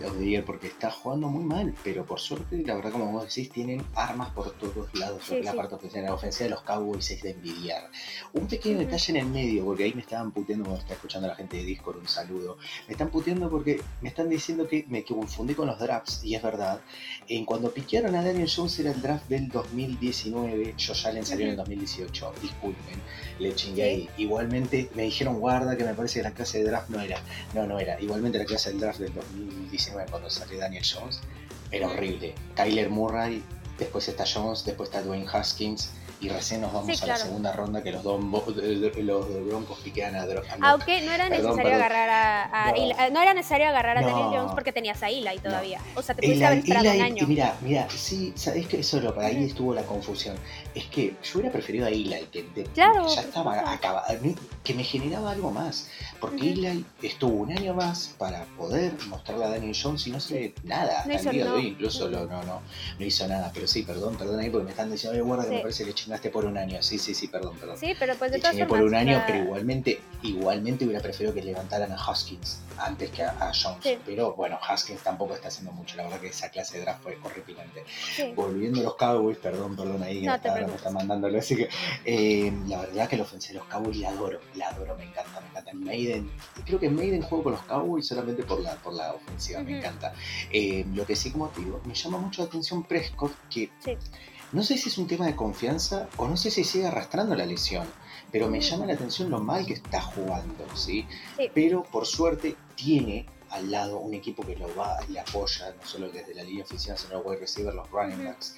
de 0.00 0.42
porque 0.42 0.68
está 0.68 0.90
jugando 0.90 1.28
muy 1.28 1.44
mal, 1.44 1.74
pero 1.84 2.04
por 2.06 2.18
suerte, 2.18 2.62
la 2.64 2.74
verdad, 2.76 2.92
como 2.92 3.12
vos 3.12 3.24
decís, 3.24 3.50
tienen 3.50 3.84
armas 3.94 4.30
por 4.30 4.52
todos 4.52 4.92
lados. 4.94 5.30
la 5.42 5.52
parte 5.52 5.74
ofensiva, 5.74 6.04
la 6.04 6.14
ofensiva 6.14 6.44
de 6.44 6.50
los 6.50 6.62
Cowboys 6.62 7.10
es 7.10 7.22
de 7.22 7.30
envidiar. 7.30 7.90
Un 8.32 8.46
pequeño 8.46 8.78
detalle 8.78 9.12
en 9.12 9.16
el 9.18 9.26
medio, 9.26 9.64
porque 9.64 9.84
ahí 9.84 9.92
me 9.92 10.00
estaban 10.00 10.32
puteando, 10.32 10.64
cuando 10.64 10.80
está 10.80 10.94
escuchando 10.94 11.26
a 11.26 11.30
la 11.30 11.36
gente 11.36 11.58
de 11.58 11.64
Discord, 11.64 11.98
un 11.98 12.08
saludo. 12.08 12.56
Me 12.86 12.92
están 12.92 13.10
puteando 13.10 13.50
porque 13.50 13.82
me 14.00 14.08
están 14.08 14.30
diciendo 14.30 14.66
que 14.66 14.86
me 14.88 15.04
confundí 15.04 15.54
con 15.54 15.66
los 15.66 15.78
drafts, 15.78 16.24
y 16.24 16.34
es 16.34 16.42
verdad. 16.42 16.80
En 17.28 17.44
cuando 17.44 17.70
piquearon 17.70 18.14
a 18.14 18.24
Daniel 18.24 18.50
Jones 18.54 18.78
era 18.78 18.92
el 18.92 19.02
draft 19.02 19.28
del 19.28 19.48
2019, 19.48 20.74
Josh 20.74 21.06
Allen 21.06 21.26
salió 21.26 21.44
en 21.44 21.50
el 21.50 21.56
2018, 21.56 22.32
disculpen, 22.40 23.02
le 23.38 23.54
chingué 23.54 23.82
ahí 23.82 24.10
igualmente 24.16 24.90
me 24.94 25.02
dijeron 25.02 25.38
guarda 25.38 25.76
que 25.76 25.84
me 25.84 25.94
parece 25.94 26.20
que 26.20 26.24
la 26.24 26.32
clase 26.32 26.58
de 26.58 26.64
draft 26.64 26.88
no 26.90 27.00
era. 27.00 27.20
No, 27.54 27.66
no 27.66 27.78
era. 27.78 28.00
Igualmente 28.00 28.38
la 28.38 28.44
clase 28.44 28.70
del 28.70 28.80
draft 28.80 29.00
del 29.00 29.14
2019 29.14 30.10
cuando 30.10 30.30
salió 30.30 30.58
Daniel 30.58 30.84
Jones 30.84 31.20
era 31.70 31.88
horrible. 31.88 32.34
Kyler 32.54 32.90
Murray, 32.90 33.42
después 33.78 34.08
está 34.08 34.24
Jones, 34.26 34.64
después 34.64 34.88
está 34.88 35.02
Dwayne 35.02 35.26
Haskins 35.32 35.90
y 36.20 36.28
recién 36.28 36.62
nos 36.62 36.72
vamos 36.72 37.02
a 37.02 37.06
la 37.06 37.16
segunda 37.16 37.52
ronda 37.52 37.82
que 37.82 37.92
los, 37.92 38.02
dos 38.02 38.22
los 38.22 39.46
Broncos 39.46 39.78
piquean 39.80 40.14
a, 40.14 40.22
a 40.22 40.70
Aunque 40.70 41.02
no 41.02 41.12
era 41.12 41.28
necesario 41.28 41.74
agarrar 41.74 42.08
a, 42.52 42.72
no. 43.10 43.22
era 43.22 43.34
necesario 43.34 43.68
agarrar 43.68 43.98
a 43.98 44.00
Daniel 44.02 44.28
Jones 44.32 44.52
porque 44.52 44.72
tenías 44.72 45.02
a 45.02 45.10
Eli 45.10 45.38
todavía. 45.38 45.80
O 45.94 46.02
sea, 46.02 46.14
te 46.14 46.22
pudiste 46.22 46.46
haber 46.46 46.58
esperado 46.58 46.90
un 46.90 47.00
año. 47.00 47.26
mira, 47.26 47.56
mira, 47.60 47.88
sí, 47.90 48.32
sabes 48.34 48.66
que 48.66 48.80
eso 48.80 49.00
lo, 49.00 49.18
ahí 49.20 49.44
estuvo 49.44 49.74
la 49.74 49.82
confusión. 49.82 50.36
Es 50.74 50.86
que 50.86 51.14
yo 51.22 51.38
hubiera 51.38 51.52
preferido 51.52 51.86
a 51.86 51.90
Eli, 51.90 52.26
que 52.32 52.46
ya 52.74 52.92
estaba 53.20 53.70
acabado, 53.70 54.06
que 54.64 54.74
me 54.74 54.84
generaba 54.84 55.32
algo 55.32 55.50
más. 55.50 55.88
Porque 56.20 56.50
Eli 56.50 56.84
estuvo 57.02 57.34
un 57.34 57.52
año 57.52 57.74
más 57.74 58.14
para 58.18 58.44
poder 58.56 58.94
mostrarle 59.08 59.44
a 59.44 59.48
Daniel 59.50 59.76
Jones 59.80 60.06
y 60.06 60.10
no 60.10 60.20
sé 60.20 60.54
nada. 60.64 61.04
El 61.04 61.30
día 61.30 61.44
de 61.44 61.50
hoy 61.50 61.66
incluso 61.68 62.08
lo, 62.08 62.26
no, 62.26 62.42
no, 62.44 62.62
no 62.98 63.04
hizo 63.04 63.26
nada. 63.28 63.50
Pero 63.52 63.66
sí, 63.66 63.82
perdón, 63.82 64.16
perdón 64.16 64.40
ahí 64.40 64.48
porque 64.48 64.64
me 64.64 64.70
están 64.70 64.90
diciendo, 64.90 65.22
guarda 65.24 65.44
que 65.44 65.50
me 65.50 65.60
parece 65.60 65.84
que 65.84 66.05
chingaste 66.06 66.30
por 66.30 66.44
un 66.44 66.56
año. 66.56 66.80
Sí, 66.82 66.98
sí, 66.98 67.14
sí, 67.14 67.26
perdón, 67.26 67.56
perdón. 67.56 67.76
Sí, 67.76 67.94
pero 67.98 68.14
pues 68.14 68.30
de 68.30 68.38
todas 68.38 68.56
por 68.68 68.80
un 68.80 68.94
año, 68.94 69.22
pero 69.26 69.38
igualmente, 69.38 70.00
igualmente 70.22 70.84
hubiera 70.84 71.02
preferido 71.02 71.34
que 71.34 71.42
levantaran 71.42 71.90
a 71.92 71.96
Hoskins 71.96 72.60
antes 72.78 73.10
que 73.10 73.24
a, 73.24 73.52
Jones. 73.52 73.98
Pero 74.04 74.34
bueno, 74.34 74.58
Haskins 74.62 75.02
tampoco 75.02 75.34
está 75.34 75.48
haciendo 75.48 75.72
mucho. 75.72 75.96
La 75.96 76.04
verdad 76.04 76.20
que 76.20 76.28
esa 76.28 76.50
clase 76.50 76.78
de 76.78 76.84
draft 76.84 77.02
fue 77.02 77.18
horripilante. 77.22 77.84
Volviendo 78.34 78.80
a 78.80 78.84
los 78.84 78.96
Cowboys, 78.96 79.38
perdón, 79.38 79.76
perdón 79.76 80.02
ahí, 80.02 80.20
que 80.20 80.50
me 80.50 80.74
está 80.74 80.90
mandándolo. 80.90 81.38
Así 81.38 81.56
que 81.56 81.68
eh, 82.04 82.52
la 82.68 82.80
verdad 82.82 83.08
que 83.08 83.16
la 83.16 83.22
ofensiva 83.24 83.54
de 83.54 83.58
los 83.58 83.68
Cowboys 83.68 83.96
la 83.96 84.10
adoro, 84.10 84.40
la 84.54 84.68
adoro, 84.68 84.96
me 84.96 85.04
encanta, 85.04 85.40
me 85.40 85.48
encanta. 85.48 85.72
Maiden, 85.72 86.30
creo 86.64 86.78
que 86.78 86.88
Maiden 86.88 87.22
juego 87.22 87.44
con 87.44 87.52
los 87.54 87.62
Cowboys 87.62 88.06
solamente 88.06 88.44
por 88.44 88.60
la, 88.60 88.74
por 88.76 88.92
la 88.92 89.14
ofensiva, 89.14 89.60
me 89.62 89.78
encanta. 89.78 90.12
Eh, 90.52 90.84
lo 90.94 91.04
que 91.04 91.16
sí, 91.16 91.32
como 91.32 91.48
te 91.48 91.62
digo, 91.62 91.80
me 91.84 91.94
llama 91.94 92.18
mucho 92.18 92.42
la 92.42 92.48
atención 92.48 92.84
Prescott, 92.84 93.32
que 93.50 93.70
No 94.52 94.62
sé 94.62 94.78
si 94.78 94.88
es 94.88 94.98
un 94.98 95.06
tema 95.06 95.26
de 95.26 95.34
confianza 95.34 96.08
o 96.16 96.28
no 96.28 96.36
sé 96.36 96.50
si 96.50 96.64
sigue 96.64 96.86
arrastrando 96.86 97.34
la 97.34 97.44
lesión, 97.46 97.86
pero 98.30 98.48
me 98.48 98.60
llama 98.60 98.86
la 98.86 98.94
atención 98.94 99.30
lo 99.30 99.40
mal 99.40 99.66
que 99.66 99.74
está 99.74 100.00
jugando, 100.00 100.64
¿sí? 100.74 101.06
Pero 101.52 101.82
por 101.82 102.06
suerte 102.06 102.56
tiene 102.74 103.26
al 103.50 103.70
lado 103.70 103.98
un 103.98 104.14
equipo 104.14 104.44
que 104.44 104.56
lo 104.56 104.74
va 104.76 104.98
y 105.08 105.12
le 105.12 105.20
apoya, 105.20 105.74
no 105.78 105.86
solo 105.86 106.10
desde 106.10 106.34
la 106.34 106.42
línea 106.42 106.64
oficial, 106.64 106.96
sino 106.96 107.20
wide 107.20 107.40
receiver, 107.40 107.74
los 107.74 107.90
running 107.90 108.24
backs. 108.24 108.56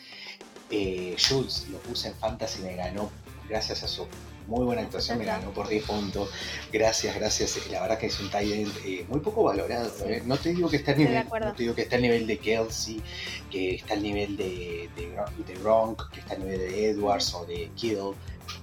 Eh, 0.70 1.14
Schultz 1.16 1.68
lo 1.68 1.78
puse 1.78 2.08
en 2.08 2.14
fantasy 2.14 2.60
y 2.60 2.64
me 2.64 2.76
ganó 2.76 3.10
gracias 3.48 3.82
a 3.82 3.88
su 3.88 4.06
muy 4.48 4.64
buena 4.64 4.82
actuación, 4.82 5.18
me 5.18 5.24
ganó 5.24 5.50
por 5.50 5.68
10 5.68 5.84
puntos. 5.84 6.30
Gracias, 6.72 7.14
gracias. 7.14 7.58
La 7.70 7.82
verdad 7.82 7.98
que 7.98 8.06
es 8.06 8.18
un 8.18 8.30
tight 8.30 8.68
eh, 8.84 9.04
muy 9.08 9.20
poco 9.20 9.44
valorado. 9.44 9.92
¿eh? 10.06 10.22
No 10.24 10.36
te 10.36 10.54
digo 10.54 10.68
que 10.68 10.76
está 10.76 10.92
al 10.92 10.98
nivel, 10.98 11.26
no 11.28 11.52
te 11.52 11.62
digo 11.62 11.74
que 11.74 11.82
está 11.82 11.96
al 11.96 12.02
nivel 12.02 12.26
de 12.26 12.38
Kelsey, 12.38 13.02
que 13.50 13.76
está 13.76 13.94
al 13.94 14.02
nivel 14.02 14.36
de, 14.36 14.88
de, 14.96 15.14
de 15.46 15.60
Gronk, 15.60 16.10
que 16.10 16.20
está 16.20 16.34
al 16.34 16.40
nivel 16.40 16.58
de 16.58 16.90
Edwards 16.90 17.34
o 17.34 17.44
de 17.44 17.70
Kittle, 17.76 18.14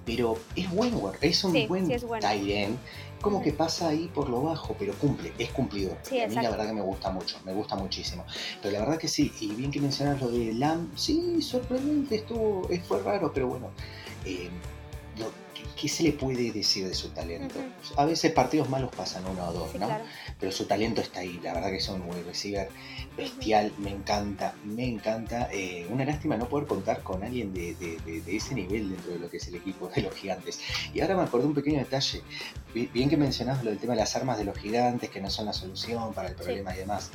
pero 0.05 0.37
es 0.55 0.69
buen 0.69 0.93
es 1.21 1.43
un 1.43 1.67
buen 1.67 1.87
tight 2.19 2.49
end 2.49 2.77
como 3.21 3.41
que 3.41 3.51
pasa 3.51 3.87
ahí 3.87 4.07
por 4.13 4.29
lo 4.29 4.43
bajo, 4.43 4.75
pero 4.77 4.93
cumple, 4.93 5.33
es 5.39 5.49
cumplidor. 5.49 5.97
a 5.97 6.27
mí 6.27 6.35
la 6.35 6.51
verdad 6.51 6.67
que 6.67 6.73
me 6.73 6.81
gusta 6.81 7.09
mucho, 7.09 7.39
me 7.43 7.53
gusta 7.53 7.75
muchísimo. 7.75 8.23
Pero 8.61 8.73
la 8.73 8.81
verdad 8.81 8.99
que 8.99 9.07
sí, 9.07 9.33
y 9.39 9.47
bien 9.55 9.71
que 9.71 9.81
mencionas 9.81 10.21
lo 10.21 10.29
de 10.29 10.53
Lam, 10.53 10.91
sí, 10.95 11.41
sorprendente, 11.41 12.17
estuvo, 12.17 12.69
fue 12.87 13.01
raro, 13.01 13.31
pero 13.33 13.47
bueno, 13.47 13.71
eh, 14.25 14.51
¿qué 15.79 15.87
se 15.87 16.03
le 16.03 16.11
puede 16.11 16.51
decir 16.51 16.87
de 16.87 16.93
su 16.93 17.09
talento? 17.09 17.59
A 17.97 18.05
veces 18.05 18.31
partidos 18.31 18.69
malos 18.69 18.91
pasan 18.95 19.25
uno 19.25 19.47
o 19.47 19.53
dos, 19.53 19.75
¿no? 19.75 19.87
Pero 20.39 20.51
su 20.51 20.65
talento 20.65 21.01
está 21.01 21.21
ahí, 21.21 21.39
la 21.43 21.53
verdad 21.53 21.69
que 21.69 21.77
es 21.77 21.89
un 21.89 22.01
wide 22.01 22.23
receiver 22.23 22.69
bestial, 23.17 23.71
me 23.77 23.91
encanta, 23.91 24.55
me 24.63 24.87
encanta. 24.87 25.49
Eh, 25.51 25.87
una 25.89 26.05
lástima 26.05 26.37
no 26.37 26.47
poder 26.47 26.67
contar 26.67 27.01
con 27.03 27.23
alguien 27.23 27.53
de, 27.53 27.75
ese 28.27 28.55
nivel 28.55 28.89
dentro 28.89 29.13
de 29.13 29.19
lo 29.19 29.29
que 29.29 29.37
es 29.37 29.47
el 29.47 29.55
equipo 29.55 29.89
de 29.89 30.01
los 30.01 30.13
gigantes. 30.13 30.59
Y 30.93 31.01
ahora 31.01 31.15
me 31.15 31.23
acordé 31.23 31.45
un 31.45 31.53
pequeño 31.53 31.79
detalle, 31.79 32.21
bien 32.73 33.09
que 33.09 33.17
mencionabas 33.17 33.63
lo 33.63 33.69
del 33.69 33.79
tema 33.79 33.93
de 33.93 33.99
las 33.99 34.15
armas 34.15 34.37
de 34.37 34.45
los 34.45 34.57
gigantes, 34.57 35.09
que 35.09 35.21
no 35.21 35.29
son 35.29 35.45
la 35.45 35.53
solución 35.53 36.13
para 36.13 36.29
el 36.29 36.35
problema 36.35 36.73
y 36.75 36.79
demás 36.79 37.11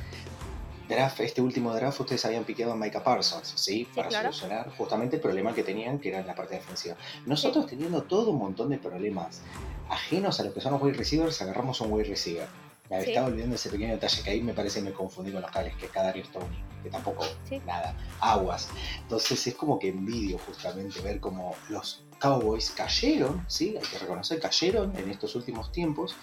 este 1.19 1.41
último 1.41 1.73
draft, 1.73 1.99
ustedes 1.99 2.23
habían 2.25 2.43
piqueado 2.43 2.73
a 2.73 2.75
Micah 2.75 3.03
Parsons, 3.03 3.53
¿sí? 3.55 3.87
Para 3.95 4.11
solucionar 4.11 4.71
justamente 4.77 5.17
el 5.17 5.21
problema 5.21 5.53
que 5.53 5.63
tenían, 5.63 5.99
que 5.99 6.09
era 6.09 6.19
en 6.19 6.27
la 6.27 6.35
parte 6.35 6.55
defensiva. 6.55 6.95
Nosotros 7.25 7.67
teniendo 7.67 8.03
todo 8.03 8.31
un 8.31 8.39
montón 8.39 8.69
de 8.69 8.77
problemas 8.77 9.41
ajenos 9.89 10.39
a 10.39 10.43
lo 10.43 10.53
que 10.53 10.61
son 10.61 10.73
los 10.73 10.81
wide 10.81 10.97
receivers, 10.97 11.41
agarramos 11.41 11.81
un 11.81 11.91
wide 11.91 12.09
receiver. 12.09 12.47
Me 12.89 12.99
estaba 12.99 13.27
olvidando 13.27 13.55
ese 13.55 13.69
pequeño 13.69 13.93
detalle 13.93 14.21
que 14.21 14.29
ahí 14.31 14.41
me 14.41 14.53
parece 14.53 14.79
que 14.79 14.89
me 14.89 14.93
confundí 14.93 15.31
con 15.31 15.41
los 15.41 15.49
cables, 15.49 15.75
que 15.77 15.85
es 15.85 15.91
Kadarius 15.91 16.29
Tony, 16.29 16.61
que 16.83 16.89
tampoco, 16.89 17.25
nada, 17.65 17.95
aguas. 18.19 18.67
Entonces 19.01 19.47
es 19.47 19.55
como 19.55 19.79
que 19.79 19.89
envidio 19.89 20.37
justamente 20.39 20.99
ver 20.99 21.21
cómo 21.21 21.55
los 21.69 22.03
Cowboys 22.19 22.69
cayeron, 22.71 23.45
¿sí? 23.47 23.77
Hay 23.77 23.87
que 23.87 23.97
reconocer, 23.97 24.41
cayeron 24.41 24.93
en 24.97 25.09
estos 25.09 25.35
últimos 25.35 25.71
tiempos 25.71 26.17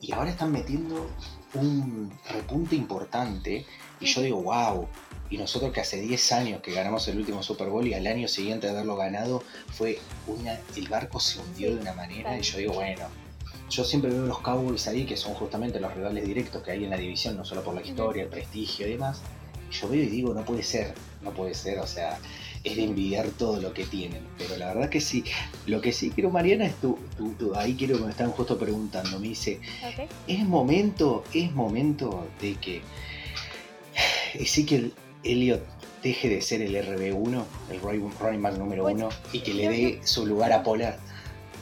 y 0.00 0.12
ahora 0.12 0.30
están 0.30 0.52
metiendo 0.52 1.08
un 1.54 2.12
repunte 2.30 2.76
importante 2.76 3.64
y 4.00 4.06
yo 4.06 4.22
digo, 4.22 4.42
wow, 4.42 4.88
y 5.30 5.38
nosotros 5.38 5.72
que 5.72 5.80
hace 5.80 6.00
10 6.00 6.32
años 6.32 6.60
que 6.60 6.72
ganamos 6.72 7.06
el 7.08 7.18
último 7.18 7.42
Super 7.42 7.68
Bowl 7.68 7.86
y 7.86 7.94
al 7.94 8.06
año 8.06 8.28
siguiente 8.28 8.66
de 8.66 8.72
haberlo 8.72 8.96
ganado 8.96 9.42
fue 9.72 9.98
una, 10.26 10.58
el 10.76 10.88
barco 10.88 11.20
se 11.20 11.40
hundió 11.40 11.74
de 11.74 11.80
una 11.80 11.92
manera 11.94 12.36
y 12.38 12.42
yo 12.42 12.58
digo, 12.58 12.74
bueno, 12.74 13.06
yo 13.70 13.84
siempre 13.84 14.10
veo 14.10 14.26
los 14.26 14.40
Cowboys 14.40 14.86
ahí 14.88 15.06
que 15.06 15.16
son 15.16 15.34
justamente 15.34 15.80
los 15.80 15.94
rivales 15.94 16.26
directos 16.26 16.62
que 16.62 16.72
hay 16.72 16.84
en 16.84 16.90
la 16.90 16.96
división, 16.96 17.36
no 17.36 17.44
solo 17.44 17.62
por 17.62 17.74
la 17.74 17.82
historia, 17.82 18.24
el 18.24 18.28
prestigio 18.28 18.86
y 18.86 18.92
demás. 18.92 19.22
Y 19.70 19.74
yo 19.74 19.88
veo 19.88 20.02
y 20.02 20.06
digo, 20.06 20.34
no 20.34 20.44
puede 20.44 20.62
ser, 20.62 20.94
no 21.22 21.32
puede 21.32 21.54
ser, 21.54 21.78
o 21.78 21.86
sea, 21.86 22.18
es 22.64 22.76
de 22.76 22.84
envidiar 22.84 23.28
todo 23.28 23.60
lo 23.60 23.72
que 23.72 23.84
tienen. 23.84 24.22
Pero 24.38 24.56
la 24.56 24.74
verdad 24.74 24.88
que 24.88 25.00
sí. 25.00 25.24
Lo 25.66 25.80
que 25.80 25.92
sí 25.92 26.10
quiero, 26.10 26.30
Mariana, 26.30 26.66
es 26.66 26.74
tú, 26.76 26.98
tú, 27.38 27.54
ahí 27.54 27.74
quiero 27.74 27.98
que 27.98 28.04
me 28.04 28.10
están 28.10 28.30
justo 28.30 28.58
preguntando. 28.58 29.20
Me 29.20 29.28
dice, 29.28 29.60
es 30.26 30.44
momento, 30.44 31.24
es 31.32 31.52
momento 31.52 32.26
de 32.40 32.54
que 32.56 32.82
Ezekiel 34.34 34.92
Elliot 35.22 35.62
deje 36.02 36.28
de 36.28 36.42
ser 36.42 36.62
el 36.62 36.74
RB1, 36.74 37.44
el 37.70 38.40
back 38.40 38.58
número 38.58 38.82
pues, 38.82 38.94
uno, 38.94 39.08
y 39.32 39.40
que 39.40 39.54
le 39.54 39.68
dé 39.68 40.00
su 40.04 40.26
lugar 40.26 40.52
a 40.52 40.62
Polar. 40.62 40.98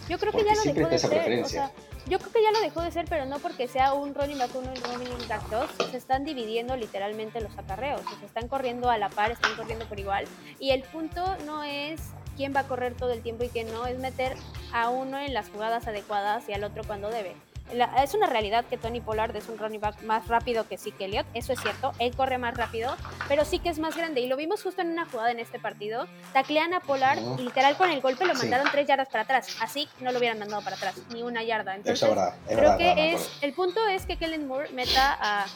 Yo 0.09 0.19
creo 0.19 0.33
que 0.33 0.45
ya 0.45 0.55
lo 0.55 0.75
dejó 0.75 0.89
de 0.89 0.97
esa 0.97 1.09
preferencia. 1.09 1.73
Yo 2.13 2.19
creo 2.19 2.31
que 2.31 2.43
ya 2.43 2.51
lo 2.51 2.61
dejó 2.61 2.83
de 2.83 2.91
ser, 2.91 3.07
pero 3.09 3.25
no 3.25 3.39
porque 3.39 3.67
sea 3.67 3.95
un 3.95 4.15
running 4.15 4.37
back 4.37 4.55
1 4.55 4.71
y 4.75 4.79
un 4.81 4.85
running 4.85 5.29
back 5.31 5.49
2. 5.49 5.71
Se 5.93 5.97
están 5.97 6.27
dividiendo 6.27 6.77
literalmente 6.77 7.41
los 7.41 7.57
acarreos. 7.57 8.03
Se 8.21 8.27
están 8.27 8.49
corriendo 8.49 8.91
a 8.91 8.99
la 8.99 9.09
par, 9.09 9.31
están 9.31 9.57
corriendo 9.57 9.87
por 9.87 9.99
igual. 9.99 10.27
Y 10.61 10.73
el 10.73 10.83
punto 10.83 11.25
no 11.47 11.65
es 11.65 12.03
quién 12.37 12.55
va 12.55 12.61
a 12.61 12.69
correr 12.69 12.93
todo 12.93 13.13
el 13.13 13.23
tiempo 13.23 13.45
y 13.45 13.49
quién 13.49 13.73
no, 13.73 13.87
es 13.87 13.99
meter 13.99 14.37
a 14.75 14.91
uno 14.91 15.19
en 15.21 15.33
las 15.33 15.49
jugadas 15.49 15.89
adecuadas 15.89 16.47
y 16.51 16.53
al 16.53 16.65
otro 16.65 16.85
cuando 16.85 17.09
debe 17.09 17.35
es 17.71 18.15
una 18.15 18.27
realidad 18.27 18.65
que 18.65 18.77
Tony 18.77 19.01
Pollard 19.01 19.35
es 19.37 19.49
un 19.49 19.59
running 19.59 19.81
back 19.81 20.03
más 20.03 20.29
rápido 20.29 20.67
que 20.69 20.79
Zeke 20.79 21.05
Elliott, 21.07 21.27
eso 21.35 21.53
es 21.53 21.61
cierto, 21.61 21.93
él 21.99 22.15
corre 22.15 22.39
más 22.39 22.55
rápido, 22.57 22.95
pero 23.29 23.45
sí 23.45 23.59
que 23.59 23.69
es 23.69 23.79
más 23.79 23.97
grande 23.97 24.21
y 24.21 24.27
lo 24.27 24.37
vimos 24.37 24.63
justo 24.63 24.83
en 24.83 24.91
una 24.91 25.07
jugada 25.07 25.31
en 25.31 25.41
este 25.41 25.59
partido, 25.59 26.07
taclean 26.33 26.75
a 26.75 26.81
Pollard 26.81 27.19
y 27.39 27.43
literal 27.43 27.77
con 27.77 27.91
el 27.91 28.01
golpe 28.01 28.27
lo 28.27 28.35
mandaron 28.35 28.69
tres 28.71 28.87
yardas 28.87 29.09
para 29.09 29.25
atrás, 29.25 29.57
así 29.61 29.89
no 30.01 30.13
lo 30.13 30.19
hubieran 30.19 30.39
mandado 30.39 30.63
para 30.63 30.77
atrás, 30.77 30.95
ni 31.13 31.23
una 31.23 31.43
yarda. 31.43 31.77
Entonces, 31.77 32.09
creo 32.49 32.77
que 32.77 33.15
es, 33.15 33.31
el 33.41 33.53
punto 33.53 33.87
es 33.89 34.07
que 34.07 34.17
Kellen 34.17 34.47
Moore 34.47 34.71
meta 34.71 35.17
a 35.21 35.47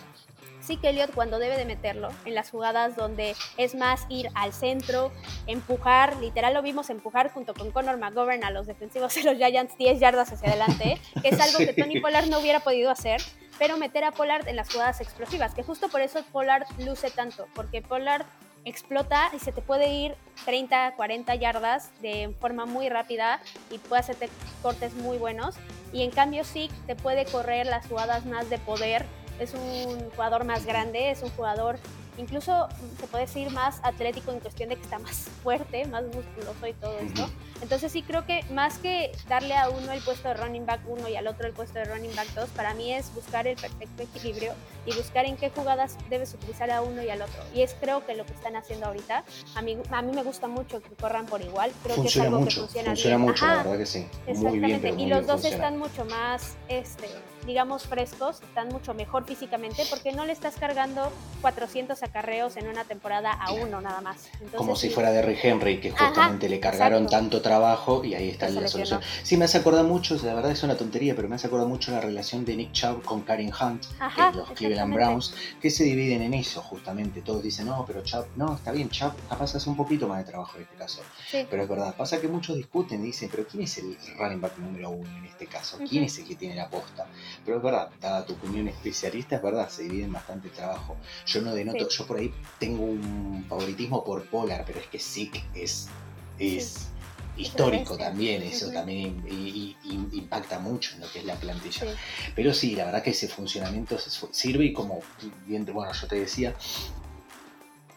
sí 0.66 0.76
que 0.76 0.88
Elliot 0.88 1.14
cuando 1.14 1.38
debe 1.38 1.56
de 1.56 1.64
meterlo, 1.64 2.08
en 2.24 2.34
las 2.34 2.50
jugadas 2.50 2.96
donde 2.96 3.34
es 3.56 3.74
más 3.74 4.06
ir 4.08 4.28
al 4.34 4.52
centro, 4.52 5.12
empujar, 5.46 6.16
literal 6.16 6.54
lo 6.54 6.62
vimos 6.62 6.90
empujar 6.90 7.30
junto 7.30 7.54
con 7.54 7.70
Conor 7.70 7.98
McGovern 7.98 8.44
a 8.44 8.50
los 8.50 8.66
defensivos 8.66 9.14
de 9.14 9.22
los 9.22 9.36
Giants 9.36 9.76
10 9.76 10.00
yardas 10.00 10.32
hacia 10.32 10.48
adelante, 10.48 11.00
que 11.22 11.28
es 11.28 11.40
algo 11.40 11.58
que 11.58 11.72
Tony 11.72 12.00
Pollard 12.00 12.26
no 12.26 12.40
hubiera 12.40 12.60
podido 12.60 12.90
hacer, 12.90 13.20
pero 13.58 13.76
meter 13.76 14.04
a 14.04 14.12
Pollard 14.12 14.48
en 14.48 14.56
las 14.56 14.70
jugadas 14.70 15.00
explosivas, 15.00 15.54
que 15.54 15.62
justo 15.62 15.88
por 15.88 16.00
eso 16.00 16.22
Pollard 16.32 16.66
luce 16.78 17.10
tanto, 17.10 17.46
porque 17.54 17.80
Pollard 17.82 18.26
explota 18.64 19.30
y 19.32 19.38
se 19.38 19.52
te 19.52 19.62
puede 19.62 19.88
ir 19.90 20.16
30, 20.44 20.94
40 20.96 21.34
yardas 21.36 21.92
de 22.02 22.34
forma 22.40 22.66
muy 22.66 22.88
rápida 22.88 23.40
y 23.70 23.78
puede 23.78 24.00
hacerte 24.00 24.28
cortes 24.60 24.92
muy 24.94 25.18
buenos. 25.18 25.54
Y 25.92 26.02
en 26.02 26.10
cambio 26.10 26.42
sí 26.42 26.68
te 26.88 26.96
puede 26.96 27.24
correr 27.26 27.66
las 27.66 27.86
jugadas 27.86 28.26
más 28.26 28.50
de 28.50 28.58
poder 28.58 29.06
es 29.38 29.54
un 29.54 30.10
jugador 30.10 30.44
más 30.44 30.64
grande, 30.66 31.10
es 31.10 31.22
un 31.22 31.30
jugador 31.30 31.78
incluso 32.18 32.68
se 32.98 33.06
puede 33.06 33.26
decir 33.26 33.50
más 33.50 33.80
atlético 33.82 34.32
en 34.32 34.40
cuestión 34.40 34.68
de 34.68 34.76
que 34.76 34.82
está 34.82 34.98
más 34.98 35.28
fuerte, 35.42 35.86
más 35.86 36.04
musculoso 36.04 36.66
y 36.66 36.72
todo 36.74 36.98
esto. 36.98 37.28
Entonces 37.62 37.92
sí 37.92 38.02
creo 38.02 38.26
que 38.26 38.42
más 38.50 38.78
que 38.78 39.12
darle 39.28 39.54
a 39.54 39.68
uno 39.70 39.92
el 39.92 40.02
puesto 40.02 40.28
de 40.28 40.34
running 40.34 40.66
back 40.66 40.80
1 40.86 41.08
y 41.08 41.16
al 41.16 41.26
otro 41.26 41.46
el 41.46 41.52
puesto 41.52 41.78
de 41.78 41.86
running 41.86 42.14
back 42.14 42.28
2, 42.34 42.50
para 42.50 42.74
mí 42.74 42.92
es 42.92 43.14
buscar 43.14 43.46
el 43.46 43.56
perfecto 43.56 44.02
equilibrio 44.02 44.52
y 44.84 44.94
buscar 44.94 45.24
en 45.24 45.36
qué 45.36 45.50
jugadas 45.50 45.96
debes 46.10 46.34
utilizar 46.34 46.70
a 46.70 46.82
uno 46.82 47.02
y 47.02 47.10
al 47.10 47.22
otro. 47.22 47.42
Y 47.54 47.62
es 47.62 47.74
creo 47.80 48.04
que 48.04 48.14
lo 48.14 48.26
que 48.26 48.32
están 48.32 48.56
haciendo 48.56 48.86
ahorita. 48.86 49.24
A 49.54 49.62
mí, 49.62 49.78
a 49.90 50.02
mí 50.02 50.12
me 50.12 50.22
gusta 50.22 50.48
mucho 50.48 50.80
que 50.82 50.90
corran 50.90 51.26
por 51.26 51.40
igual. 51.40 51.72
Creo 51.82 52.02
que 52.02 52.08
es 52.08 52.16
algo 52.18 52.44
que 52.44 52.50
funciona, 52.50 52.90
funciona 52.90 53.18
mucho, 53.18 53.46
la 53.46 53.56
verdad 53.56 53.78
que 53.78 53.86
sí. 53.86 54.06
Exactamente. 54.26 54.94
y 54.96 55.06
los 55.06 55.26
dos 55.26 55.44
están 55.44 55.78
mucho 55.78 56.04
más, 56.04 56.56
este, 56.68 57.08
digamos, 57.46 57.84
frescos, 57.84 58.42
están 58.42 58.68
mucho 58.68 58.92
mejor 58.94 59.24
físicamente 59.24 59.84
porque 59.88 60.12
no 60.12 60.24
le 60.24 60.32
estás 60.32 60.56
cargando 60.56 61.12
400 61.40 62.02
acarreos 62.02 62.56
en 62.56 62.68
una 62.68 62.84
temporada 62.84 63.32
a 63.32 63.52
uno 63.52 63.80
nada 63.80 64.00
más. 64.00 64.28
Como 64.56 64.76
si 64.76 64.90
fuera 64.90 65.10
Derrick 65.12 65.44
Henry, 65.44 65.80
que 65.80 65.90
justamente 65.90 66.48
le 66.48 66.60
cargaron 66.60 67.06
tanto 67.06 67.40
trabajo 67.40 68.04
y 68.04 68.14
ahí 68.14 68.30
está 68.30 68.48
la 68.48 68.68
solución. 68.68 69.00
Sí, 69.22 69.36
me 69.36 69.44
hace 69.44 69.58
acordar 69.58 69.84
mucho, 69.84 70.16
la 70.22 70.34
verdad 70.34 70.50
es 70.50 70.62
una 70.62 70.76
tontería, 70.76 71.14
pero 71.14 71.28
me 71.28 71.36
hace 71.36 71.46
acordar 71.46 71.68
mucho 71.68 71.92
la 71.92 72.00
relación 72.00 72.44
de 72.44 72.56
Nick 72.56 72.72
Chubb 72.72 73.04
con 73.04 73.22
Karen 73.22 73.52
Hunt, 73.52 73.86
en 74.16 74.36
los 74.36 74.50
Cleveland 74.50 74.94
Browns, 74.94 75.34
que 75.60 75.70
se 75.70 75.84
dividen 75.84 76.22
en 76.22 76.34
eso 76.34 76.60
justamente. 76.62 77.22
Todos 77.22 77.42
dicen, 77.42 77.66
no, 77.66 77.84
pero 77.86 78.02
Chubb, 78.02 78.26
no, 78.36 78.54
está 78.54 78.72
bien, 78.72 78.88
Chubb 78.90 79.12
capaz 79.28 79.54
hace 79.54 79.68
un 79.70 79.76
poquito 79.76 80.08
más 80.08 80.18
de 80.18 80.24
trabajo 80.30 80.56
en 80.56 80.64
este 80.64 80.76
caso. 80.76 81.02
Pero 81.30 81.62
es 81.62 81.68
verdad, 81.68 81.94
pasa 81.94 82.20
que 82.20 82.28
muchos 82.28 82.56
discuten, 82.56 83.02
dicen, 83.02 83.28
pero 83.30 83.46
¿quién 83.46 83.62
es 83.62 83.78
el 83.78 83.96
running 84.18 84.40
back 84.40 84.58
número 84.58 84.90
uno 84.90 85.16
en 85.16 85.26
este 85.26 85.46
caso? 85.46 85.78
¿Quién 85.88 86.04
es 86.04 86.18
el 86.18 86.26
que 86.26 86.34
tiene 86.34 86.54
la 86.54 86.68
posta? 86.68 87.06
Pero 87.44 87.58
es 87.58 87.62
verdad, 87.62 87.90
dada 88.00 88.24
tu 88.24 88.34
opinión 88.34 88.68
especialista, 88.68 89.36
es 89.36 89.42
verdad, 89.42 89.68
se 89.68 89.84
dividen 89.84 90.12
bastante 90.12 90.48
el 90.48 90.54
trabajo. 90.54 90.96
Yo 91.26 91.42
no 91.42 91.54
denoto, 91.54 91.88
yo 91.88 92.06
por 92.06 92.18
ahí 92.18 92.32
tengo 92.58 92.84
un 92.84 93.44
favoritismo 93.48 94.04
por 94.04 94.24
Polar, 94.26 94.64
pero 94.66 94.80
es 94.80 94.86
que 94.86 94.98
sí. 94.98 95.30
es, 95.54 95.88
es 96.38 96.88
histórico 97.36 97.96
también, 97.96 98.42
eso 98.42 98.70
también 98.70 99.24
impacta 100.12 100.58
mucho 100.58 100.94
en 100.94 101.02
lo 101.02 101.10
que 101.10 101.20
es 101.20 101.24
la 101.24 101.34
plantilla. 101.36 101.86
Pero 102.34 102.54
sí, 102.54 102.74
la 102.74 102.86
verdad 102.86 103.02
que 103.02 103.10
ese 103.10 103.28
funcionamiento 103.28 103.98
sirve 103.98 104.66
y 104.66 104.72
como 104.72 105.00
bien, 105.46 105.64
bueno, 105.72 105.92
yo 105.92 106.06
te 106.06 106.16
decía, 106.16 106.54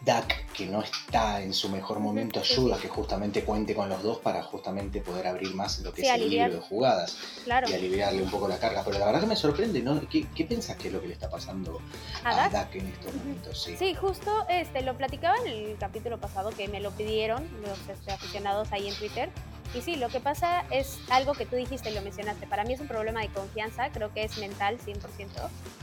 Dak, 0.02 0.52
que 0.52 0.66
no 0.66 0.82
está 0.82 1.42
en 1.42 1.52
su 1.52 1.68
mejor 1.68 2.00
momento, 2.00 2.40
ayuda 2.40 2.76
a 2.76 2.78
que 2.78 2.88
justamente 2.88 3.44
cuente 3.44 3.74
con 3.74 3.88
los 3.88 4.02
dos 4.02 4.18
para 4.18 4.42
justamente 4.42 5.00
poder 5.02 5.26
abrir 5.26 5.54
más 5.54 5.78
lo 5.80 5.92
que 5.92 6.02
es 6.02 6.08
el 6.08 6.30
libro 6.30 6.54
de 6.54 6.60
jugadas 6.60 7.18
y 7.46 7.50
aliviarle 7.50 8.22
un 8.22 8.30
poco 8.30 8.48
la 8.48 8.58
carga. 8.58 8.82
Pero 8.84 8.98
la 8.98 9.06
verdad 9.06 9.20
que 9.20 9.26
me 9.26 9.36
sorprende, 9.36 9.82
¿no? 9.82 10.00
¿Qué, 10.08 10.26
qué 10.34 10.44
piensas 10.44 10.76
que 10.76 10.88
es 10.88 10.94
lo 10.94 11.00
que 11.02 11.08
le 11.08 11.12
está 11.12 11.28
pasando 11.28 11.80
a, 12.24 12.48
Dak? 12.48 12.74
en 12.76 12.86
estos 12.86 13.14
momentos? 13.14 13.68
Sí. 13.78 13.94
justo 13.94 14.46
este, 14.48 14.82
lo 14.82 14.96
platicaba 14.96 15.36
en 15.44 15.46
el 15.48 15.76
capítulo 15.78 16.18
pasado 16.18 16.50
que 16.50 16.66
me 16.68 16.80
lo 16.80 16.92
pidieron 16.92 17.46
los 17.62 17.78
este, 17.88 18.12
aficionados 18.12 18.72
ahí 18.72 18.88
en 18.88 18.94
Twitter 18.94 19.30
y 19.74 19.82
sí, 19.82 19.96
lo 19.96 20.08
que 20.08 20.20
pasa 20.20 20.64
es 20.70 20.98
algo 21.10 21.34
que 21.34 21.46
tú 21.46 21.56
dijiste 21.56 21.90
y 21.90 21.94
lo 21.94 22.02
mencionaste. 22.02 22.46
Para 22.46 22.64
mí 22.64 22.72
es 22.72 22.80
un 22.80 22.88
problema 22.88 23.20
de 23.20 23.28
confianza, 23.28 23.90
creo 23.90 24.12
que 24.12 24.24
es 24.24 24.38
mental 24.38 24.78
100%, 24.78 24.98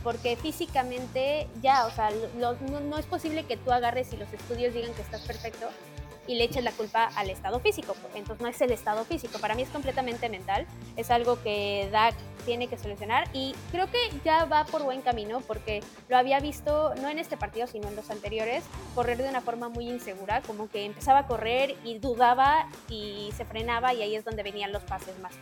porque 0.03 0.35
físicamente 0.35 1.47
ya, 1.61 1.85
o 1.85 1.91
sea, 1.91 2.09
no, 2.37 2.53
no, 2.81 2.97
es 2.97 3.05
posible 3.05 3.45
que 3.45 3.57
tú 3.57 3.71
agarres 3.71 4.11
y 4.13 4.17
los 4.17 4.31
estudios 4.33 4.73
digan 4.73 4.93
que 4.93 5.01
estás 5.01 5.21
perfecto 5.21 5.67
y 6.27 6.35
le 6.35 6.43
eches 6.43 6.63
la 6.63 6.71
culpa 6.71 7.09
al 7.15 7.29
estado 7.29 7.59
físico, 7.59 7.95
entonces 8.15 8.41
no 8.41 8.47
es 8.47 8.59
el 8.61 8.71
estado 8.71 9.05
físico, 9.05 9.39
para 9.39 9.55
mí 9.55 9.61
es 9.61 9.69
completamente 9.69 10.29
mental, 10.29 10.65
es 10.95 11.09
algo 11.09 11.41
que 11.41 11.89
Dak 11.91 12.15
tiene 12.45 12.67
que 12.67 12.77
solucionar 12.77 13.27
y 13.33 13.53
creo 13.71 13.89
que 13.91 13.97
ya 14.23 14.45
va 14.45 14.65
por 14.65 14.83
buen 14.83 15.01
camino 15.01 15.41
porque 15.41 15.81
lo 16.07 16.17
había 16.17 16.39
visto 16.39 16.93
no 16.95 17.09
en 17.09 17.19
este 17.19 17.35
partido 17.35 17.67
sino 17.67 17.89
en 17.89 17.95
los 17.95 18.09
anteriores 18.09 18.63
correr 18.95 19.17
de 19.17 19.29
una 19.29 19.41
forma 19.41 19.69
muy 19.69 19.89
insegura, 19.89 20.41
como 20.41 20.69
que 20.69 20.85
empezaba 20.85 21.19
a 21.19 21.27
correr 21.27 21.75
y 21.83 21.99
dudaba 21.99 22.67
y 22.89 23.31
se 23.35 23.45
frenaba 23.45 23.93
y 23.93 24.01
ahí 24.01 24.15
es 24.15 24.23
donde 24.23 24.43
venían 24.43 24.71
los 24.71 24.83
pases 24.83 25.17
más, 25.19 25.33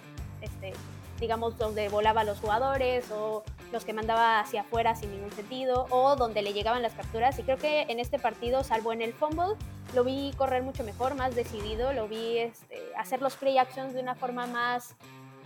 este, 0.42 0.74
digamos, 1.20 1.58
donde 1.58 1.90
volaba 1.90 2.24
los 2.24 2.40
jugadores 2.40 3.10
o 3.12 3.44
los 3.72 3.86
que 3.86 3.94
mandaba 3.94 4.40
hacia 4.40 4.62
afuera 4.62 4.96
sin 4.96 5.12
ningún 5.12 5.32
sentido 5.32 5.88
o 5.90 6.16
donde 6.16 6.42
le 6.42 6.54
llegaban 6.54 6.82
las 6.82 6.94
capturas. 6.94 7.38
Y 7.40 7.44
creo 7.44 7.58
que 7.58 7.82
en 7.84 8.00
este 8.00 8.20
partido, 8.20 8.64
salvo 8.64 8.94
en 8.94 9.02
el 9.02 9.14
fumble, 9.14 9.56
lo 9.94 10.04
vi 10.04 10.32
correr 10.38 10.64
mucho 10.64 10.84
mejor, 10.84 11.16
más 11.16 11.36
decidido, 11.36 11.94
lo 11.94 12.08
vi 12.08 12.40
este, 12.40 12.80
hacer 12.98 13.22
los 13.22 13.36
play 13.36 13.58
actions 13.58 13.94
de 13.94 14.02
una 14.02 14.16
forma 14.16 14.48
más 14.48 14.96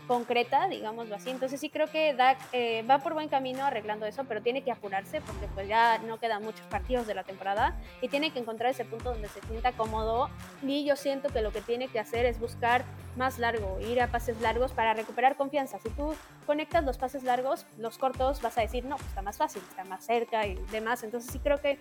concreta, 0.10 0.67
digámoslo 0.67 1.15
así. 1.15 1.30
Entonces 1.30 1.60
sí 1.60 1.69
creo 1.69 1.86
que 1.86 2.15
Dak 2.15 2.39
eh, 2.52 2.84
va 2.89 2.98
por 2.98 3.13
buen 3.13 3.30
camino 3.30 3.63
arreglando 3.63 4.08
eso, 4.08 4.24
pero 4.24 4.41
tiene 4.41 4.63
que 4.63 4.72
apurarse 4.72 5.22
porque 5.22 5.45
pues 5.54 5.67
ya 5.67 6.00
no 6.00 6.19
quedan 6.19 6.43
muchos 6.43 6.65
partidos 6.65 7.06
de 7.06 7.13
la 7.13 7.24
temporada 7.24 7.78
y 8.02 8.08
tiene 8.08 8.32
que 8.32 8.39
encontrar 8.39 8.72
ese 8.72 8.86
punto 8.86 9.12
donde 9.12 9.30
se 9.30 9.39
sienta 9.41 9.72
cómodo 9.74 10.32
y 10.63 10.84
yo 10.84 10.95
siento 10.95 11.30
que 11.30 11.43
lo 11.43 11.52
que 11.52 11.62
tiene 11.62 11.89
que 11.89 12.00
hacer 12.00 12.26
es 12.26 12.39
buscar 12.39 12.86
más 13.17 13.38
largo, 13.38 13.80
ir 13.82 14.02
a 14.02 14.08
pases 14.08 14.41
largos 14.41 14.72
para 14.72 14.95
recuperar 14.95 15.36
confianza. 15.36 15.78
Si 15.78 15.89
tú 15.91 16.15
conectas 16.48 16.84
los 16.84 16.98
pases 16.98 17.22
largos, 17.22 17.67
los 17.78 18.00
cortos 18.00 18.41
vas 18.41 18.58
a 18.58 18.62
decir, 18.62 18.86
no, 18.86 18.95
pues 18.95 19.10
está 19.10 19.22
más 19.22 19.38
fácil, 19.38 19.62
está 19.69 19.84
más 19.84 20.04
cerca 20.04 20.48
y 20.48 20.56
demás. 20.72 21.04
Entonces 21.04 21.32
sí 21.32 21.38
creo 21.38 21.62
que 21.62 21.78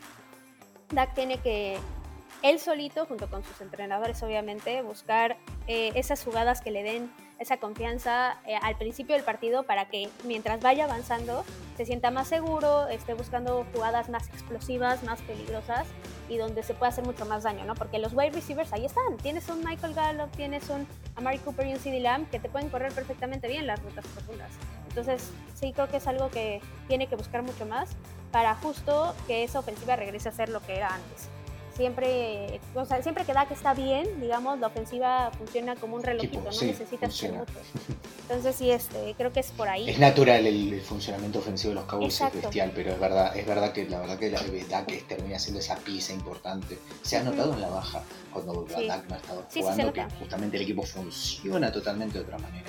Dak 0.90 1.14
tiene 1.14 1.38
que 1.38 1.78
él 2.42 2.58
solito, 2.60 3.06
junto 3.06 3.30
con 3.30 3.42
sus 3.42 3.58
entrenadores 3.62 4.22
obviamente, 4.22 4.82
buscar 4.82 5.38
eh, 5.66 5.92
esas 5.94 6.22
jugadas 6.22 6.60
que 6.60 6.70
le 6.70 6.82
den 6.82 7.10
esa 7.38 7.58
confianza 7.58 8.38
eh, 8.46 8.56
al 8.60 8.76
principio 8.76 9.14
del 9.14 9.24
partido 9.24 9.62
para 9.62 9.86
que 9.86 10.08
mientras 10.24 10.60
vaya 10.60 10.84
avanzando 10.84 11.44
se 11.76 11.86
sienta 11.86 12.10
más 12.10 12.28
seguro, 12.28 12.88
esté 12.88 13.14
buscando 13.14 13.64
jugadas 13.72 14.08
más 14.08 14.28
explosivas, 14.28 15.02
más 15.04 15.20
peligrosas 15.22 15.86
y 16.28 16.36
donde 16.36 16.62
se 16.62 16.74
pueda 16.74 16.90
hacer 16.90 17.04
mucho 17.04 17.24
más 17.24 17.44
daño, 17.44 17.64
¿no? 17.64 17.74
Porque 17.74 17.98
los 17.98 18.12
wide 18.14 18.30
receivers 18.30 18.72
ahí 18.72 18.84
están. 18.84 19.16
Tienes 19.18 19.48
un 19.48 19.64
Michael 19.64 19.94
Gallup, 19.94 20.30
tienes 20.32 20.68
un 20.70 20.86
Amari 21.14 21.38
Cooper 21.38 21.66
y 21.68 21.72
un 21.72 21.78
CD 21.78 22.00
Lamb 22.00 22.28
que 22.30 22.40
te 22.40 22.48
pueden 22.48 22.68
correr 22.68 22.92
perfectamente 22.92 23.46
bien 23.46 23.66
las 23.66 23.80
rutas 23.82 24.04
profundas. 24.08 24.50
Entonces, 24.88 25.30
sí 25.54 25.72
creo 25.72 25.88
que 25.88 25.98
es 25.98 26.06
algo 26.06 26.30
que 26.30 26.60
tiene 26.88 27.06
que 27.06 27.14
buscar 27.14 27.42
mucho 27.42 27.64
más 27.64 27.90
para 28.32 28.54
justo 28.56 29.14
que 29.26 29.44
esa 29.44 29.60
ofensiva 29.60 29.96
regrese 29.96 30.28
a 30.28 30.32
ser 30.32 30.48
lo 30.48 30.60
que 30.60 30.76
era 30.76 30.88
antes 30.88 31.28
siempre, 31.78 32.60
o 32.74 32.84
sea, 32.84 33.00
siempre 33.02 33.24
que 33.24 33.32
da 33.32 33.46
que 33.46 33.54
está 33.54 33.72
bien, 33.72 34.20
digamos, 34.20 34.58
la 34.58 34.66
ofensiva 34.66 35.30
funciona 35.38 35.76
como 35.76 35.94
un 35.94 36.02
relojito, 36.02 36.40
no 36.40 36.50
necesitas 36.50 37.08
hacer 37.08 37.32
mucho. 37.32 37.52
Entonces 38.22 38.56
sí, 38.56 38.70
este, 38.70 39.14
creo 39.16 39.32
que 39.32 39.40
es 39.40 39.52
por 39.52 39.68
ahí. 39.68 39.88
Es 39.88 40.00
natural 40.00 40.44
el, 40.44 40.80
funcionamiento 40.80 41.38
ofensivo 41.38 41.70
de 41.70 41.74
los 41.76 41.84
Cowboys, 41.84 42.20
es 42.20 42.32
bestial, 42.34 42.72
pero 42.74 42.92
es 42.92 42.98
verdad, 42.98 43.36
es 43.36 43.46
verdad 43.46 43.72
que 43.72 43.88
la 43.88 44.00
verdad 44.00 44.18
que 44.18 44.30
la 44.30 44.84
que 44.86 44.96
termina 45.02 45.38
siendo 45.38 45.60
esa 45.60 45.76
pieza 45.76 46.12
importante. 46.12 46.78
Se 47.02 47.16
ha 47.16 47.22
notado 47.22 47.54
en 47.54 47.60
la 47.60 47.68
baja 47.68 48.02
cuando 48.32 48.66
sí. 48.68 48.86
no 48.88 48.92
ha 48.92 49.16
estado 49.16 49.46
jugando 49.54 49.92
que 49.92 50.04
justamente 50.18 50.56
el 50.56 50.64
equipo 50.64 50.82
funciona 50.82 51.70
totalmente 51.70 52.18
de 52.18 52.24
otra 52.24 52.38
manera. 52.38 52.68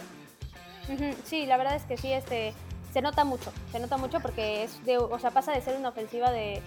Sí, 1.26 1.48
la 1.48 1.58
verdad 1.58 1.76
es 1.76 1.84
que 1.84 1.98
sí, 1.98 2.12
este, 2.14 2.54
se 2.94 3.02
nota 3.02 3.24
mucho, 3.24 3.52
se 3.72 3.80
nota 3.80 3.98
mucho 3.98 4.20
porque 4.20 4.64
es 4.64 4.86
de, 4.86 4.98
o 5.00 5.20
sea, 5.20 5.32
pasa 5.32 5.52
de 5.52 5.62
ser 5.62 5.78
una 5.78 5.90
ofensiva 5.90 6.32
de 6.32 6.62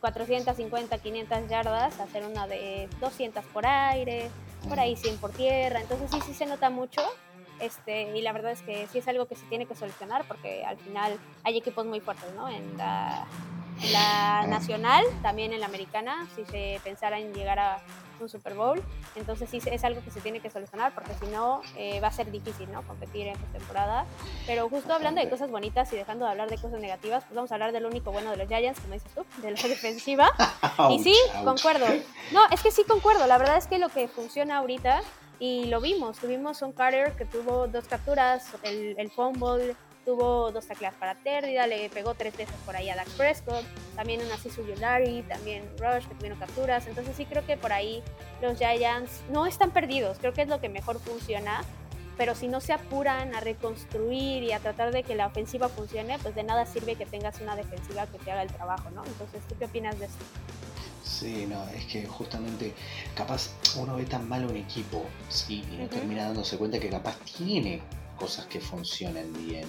450, 0.00 0.98
500 0.98 1.48
yardas, 1.48 2.00
hacer 2.00 2.24
una 2.24 2.46
de 2.46 2.88
200 3.00 3.44
por 3.46 3.66
aire, 3.66 4.30
por 4.68 4.78
ahí 4.78 4.96
100 4.96 5.18
por 5.18 5.30
tierra. 5.30 5.80
Entonces 5.80 6.10
sí, 6.10 6.20
sí 6.26 6.34
se 6.34 6.46
nota 6.46 6.70
mucho. 6.70 7.02
Este, 7.60 8.16
y 8.16 8.22
la 8.22 8.32
verdad 8.32 8.52
es 8.52 8.62
que 8.62 8.86
sí 8.86 8.98
es 8.98 9.08
algo 9.08 9.26
que 9.26 9.34
se 9.34 9.46
tiene 9.46 9.66
que 9.66 9.74
solucionar 9.74 10.24
porque 10.26 10.64
al 10.64 10.78
final 10.78 11.18
hay 11.44 11.56
equipos 11.58 11.84
muy 11.86 12.00
fuertes, 12.00 12.32
¿no? 12.34 12.48
En 12.48 12.76
la, 12.76 13.26
en 13.82 13.92
la 13.92 14.46
nacional, 14.46 15.04
también 15.22 15.52
en 15.52 15.60
la 15.60 15.66
americana, 15.66 16.26
si 16.36 16.44
se 16.44 16.80
pensara 16.84 17.18
en 17.18 17.34
llegar 17.34 17.58
a 17.58 17.80
un 18.20 18.28
Super 18.28 18.54
Bowl. 18.54 18.82
Entonces 19.16 19.48
sí 19.50 19.60
es 19.64 19.84
algo 19.84 20.02
que 20.02 20.10
se 20.10 20.20
tiene 20.20 20.40
que 20.40 20.50
solucionar 20.50 20.94
porque 20.94 21.12
si 21.14 21.26
no 21.26 21.62
eh, 21.76 22.00
va 22.00 22.08
a 22.08 22.12
ser 22.12 22.30
difícil 22.30 22.70
¿no? 22.72 22.82
competir 22.82 23.26
en 23.28 23.34
esta 23.34 23.46
temporada. 23.46 24.06
Pero 24.46 24.68
justo 24.68 24.92
hablando 24.92 25.20
de 25.20 25.28
cosas 25.28 25.50
bonitas 25.50 25.92
y 25.92 25.96
dejando 25.96 26.24
de 26.24 26.32
hablar 26.32 26.48
de 26.48 26.58
cosas 26.58 26.80
negativas, 26.80 27.24
pues 27.24 27.34
vamos 27.34 27.50
a 27.50 27.54
hablar 27.54 27.72
del 27.72 27.86
único 27.86 28.12
bueno 28.12 28.30
de 28.30 28.36
los 28.36 28.48
Giants, 28.48 28.80
como 28.80 28.94
dices 28.94 29.12
tú, 29.14 29.24
de 29.42 29.50
la 29.52 29.62
defensiva. 29.68 30.30
y 30.90 30.98
sí, 31.00 31.14
concuerdo. 31.44 31.86
No, 32.32 32.40
es 32.50 32.62
que 32.62 32.70
sí 32.70 32.84
concuerdo. 32.84 33.26
La 33.26 33.38
verdad 33.38 33.56
es 33.56 33.66
que 33.66 33.78
lo 33.78 33.88
que 33.88 34.08
funciona 34.08 34.58
ahorita, 34.58 35.02
y 35.38 35.66
lo 35.66 35.80
vimos, 35.80 36.18
tuvimos 36.18 36.62
un 36.62 36.72
Carter 36.72 37.12
que 37.12 37.24
tuvo 37.24 37.68
dos 37.68 37.86
capturas, 37.86 38.52
el, 38.62 38.94
el 38.98 39.10
fumble, 39.10 39.76
tuvo 40.04 40.50
dos 40.52 40.66
tacleas 40.66 40.94
para 40.94 41.14
pérdida, 41.16 41.66
le 41.66 41.90
pegó 41.90 42.14
tres 42.14 42.34
veces 42.34 42.54
por 42.64 42.74
ahí 42.74 42.88
a 42.88 42.96
Dak 42.96 43.08
Prescott, 43.10 43.62
también 43.94 44.22
una 44.24 44.38
Sisu 44.38 44.64
Larry, 44.80 45.22
también 45.28 45.64
Rush 45.78 46.06
que 46.08 46.14
tuvieron 46.14 46.38
capturas, 46.38 46.86
entonces 46.86 47.14
sí 47.14 47.26
creo 47.26 47.44
que 47.44 47.58
por 47.58 47.72
ahí 47.72 48.02
los 48.40 48.56
Giants 48.56 49.20
no 49.30 49.46
están 49.46 49.70
perdidos, 49.70 50.18
creo 50.18 50.32
que 50.32 50.42
es 50.42 50.48
lo 50.48 50.60
que 50.60 50.70
mejor 50.70 50.98
funciona, 50.98 51.62
pero 52.16 52.34
si 52.34 52.48
no 52.48 52.60
se 52.60 52.72
apuran 52.72 53.34
a 53.34 53.40
reconstruir 53.40 54.42
y 54.42 54.52
a 54.52 54.60
tratar 54.60 54.92
de 54.92 55.02
que 55.02 55.14
la 55.14 55.26
ofensiva 55.26 55.68
funcione, 55.68 56.18
pues 56.18 56.34
de 56.34 56.42
nada 56.42 56.64
sirve 56.64 56.96
que 56.96 57.04
tengas 57.04 57.40
una 57.40 57.54
defensiva 57.54 58.06
que 58.06 58.18
te 58.18 58.32
haga 58.32 58.42
el 58.42 58.52
trabajo, 58.52 58.90
¿no? 58.90 59.04
Entonces, 59.04 59.42
¿tú 59.46 59.56
qué 59.58 59.66
opinas 59.66 59.98
de 60.00 60.06
esto? 60.06 60.24
Sí, 61.04 61.46
no, 61.48 61.64
es 61.70 61.84
que 61.86 62.06
justamente 62.06 62.74
capaz 63.14 63.50
uno 63.76 63.96
ve 63.96 64.04
tan 64.04 64.28
mal 64.28 64.44
un 64.44 64.56
equipo 64.56 65.04
y 65.48 65.62
no 65.78 65.88
termina 65.88 66.24
dándose 66.24 66.56
cuenta 66.58 66.78
que 66.78 66.88
capaz 66.88 67.16
tiene 67.36 67.82
cosas 68.18 68.46
que 68.46 68.60
funcionan 68.60 69.32
bien. 69.46 69.66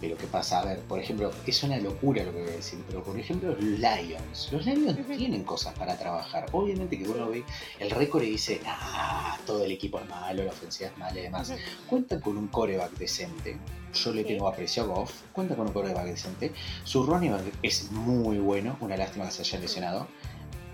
Pero 0.00 0.16
¿qué 0.16 0.26
pasa? 0.26 0.60
A 0.60 0.64
ver, 0.64 0.80
por 0.80 1.00
ejemplo, 1.00 1.30
es 1.46 1.62
una 1.62 1.78
locura 1.78 2.22
lo 2.22 2.32
que 2.32 2.42
voy 2.42 2.50
a 2.50 2.56
decir, 2.56 2.78
pero 2.86 3.02
por 3.02 3.18
ejemplo 3.18 3.50
los 3.50 3.60
Lions. 3.60 4.50
Los 4.52 4.66
Lions 4.66 4.96
tienen 5.16 5.42
cosas 5.42 5.76
para 5.76 5.96
trabajar. 5.96 6.46
Obviamente 6.52 6.98
que 6.98 7.08
uno 7.08 7.28
ve 7.28 7.44
el 7.78 7.90
récord 7.90 8.22
y 8.22 8.30
dice, 8.30 8.60
ah, 8.66 9.38
todo 9.46 9.64
el 9.64 9.72
equipo 9.72 9.98
es 9.98 10.08
malo, 10.08 10.44
la 10.44 10.50
ofensiva 10.50 10.90
es 10.90 10.98
mala 10.98 11.18
y 11.18 11.22
demás. 11.22 11.52
Cuentan 11.88 12.20
con 12.20 12.36
un 12.36 12.48
coreback 12.48 12.92
decente. 12.92 13.58
Yo 13.94 14.12
le 14.12 14.22
tengo 14.22 14.46
aprecio 14.46 14.82
a 14.82 14.86
Goff. 14.86 15.22
Cuenta 15.32 15.56
con 15.56 15.66
un 15.66 15.72
coreback 15.72 16.04
decente. 16.04 16.52
Su 16.84 17.04
running 17.04 17.32
back 17.32 17.44
es 17.62 17.90
muy 17.90 18.38
bueno. 18.38 18.76
Una 18.80 18.96
lástima 18.96 19.24
que 19.24 19.32
se 19.32 19.42
haya 19.42 19.58
lesionado. 19.60 20.06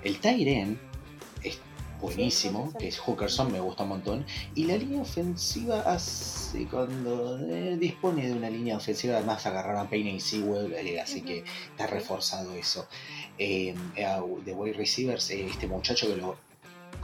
El 0.05 0.19
Tyren 0.21 0.79
es 1.43 1.59
buenísimo, 1.99 2.71
que 2.79 2.88
es 2.88 2.99
Hookerson, 2.99 3.51
me 3.51 3.59
gusta 3.59 3.85
un 3.85 3.88
montón. 3.88 4.27
Y 4.55 4.64
la 4.67 4.77
línea 4.77 5.01
ofensiva 5.01 5.81
hace 5.81 6.67
cuando 6.67 7.38
eh, 7.40 7.79
dispone 7.79 8.29
de 8.29 8.35
una 8.35 8.51
línea 8.51 8.77
ofensiva, 8.77 9.17
además 9.17 9.47
agarraron 9.47 9.87
a 9.87 9.88
Payne 9.88 10.12
y 10.12 10.21
Sewell, 10.21 10.75
eh, 10.75 11.01
así 11.01 11.23
que 11.23 11.45
está 11.71 11.87
reforzado 11.87 12.53
eso. 12.55 12.87
Eh, 13.38 13.75
de 14.45 14.53
wide 14.53 14.75
receivers, 14.75 15.31
este 15.31 15.67
muchacho 15.67 16.07
que 16.07 16.17
lo 16.17 16.37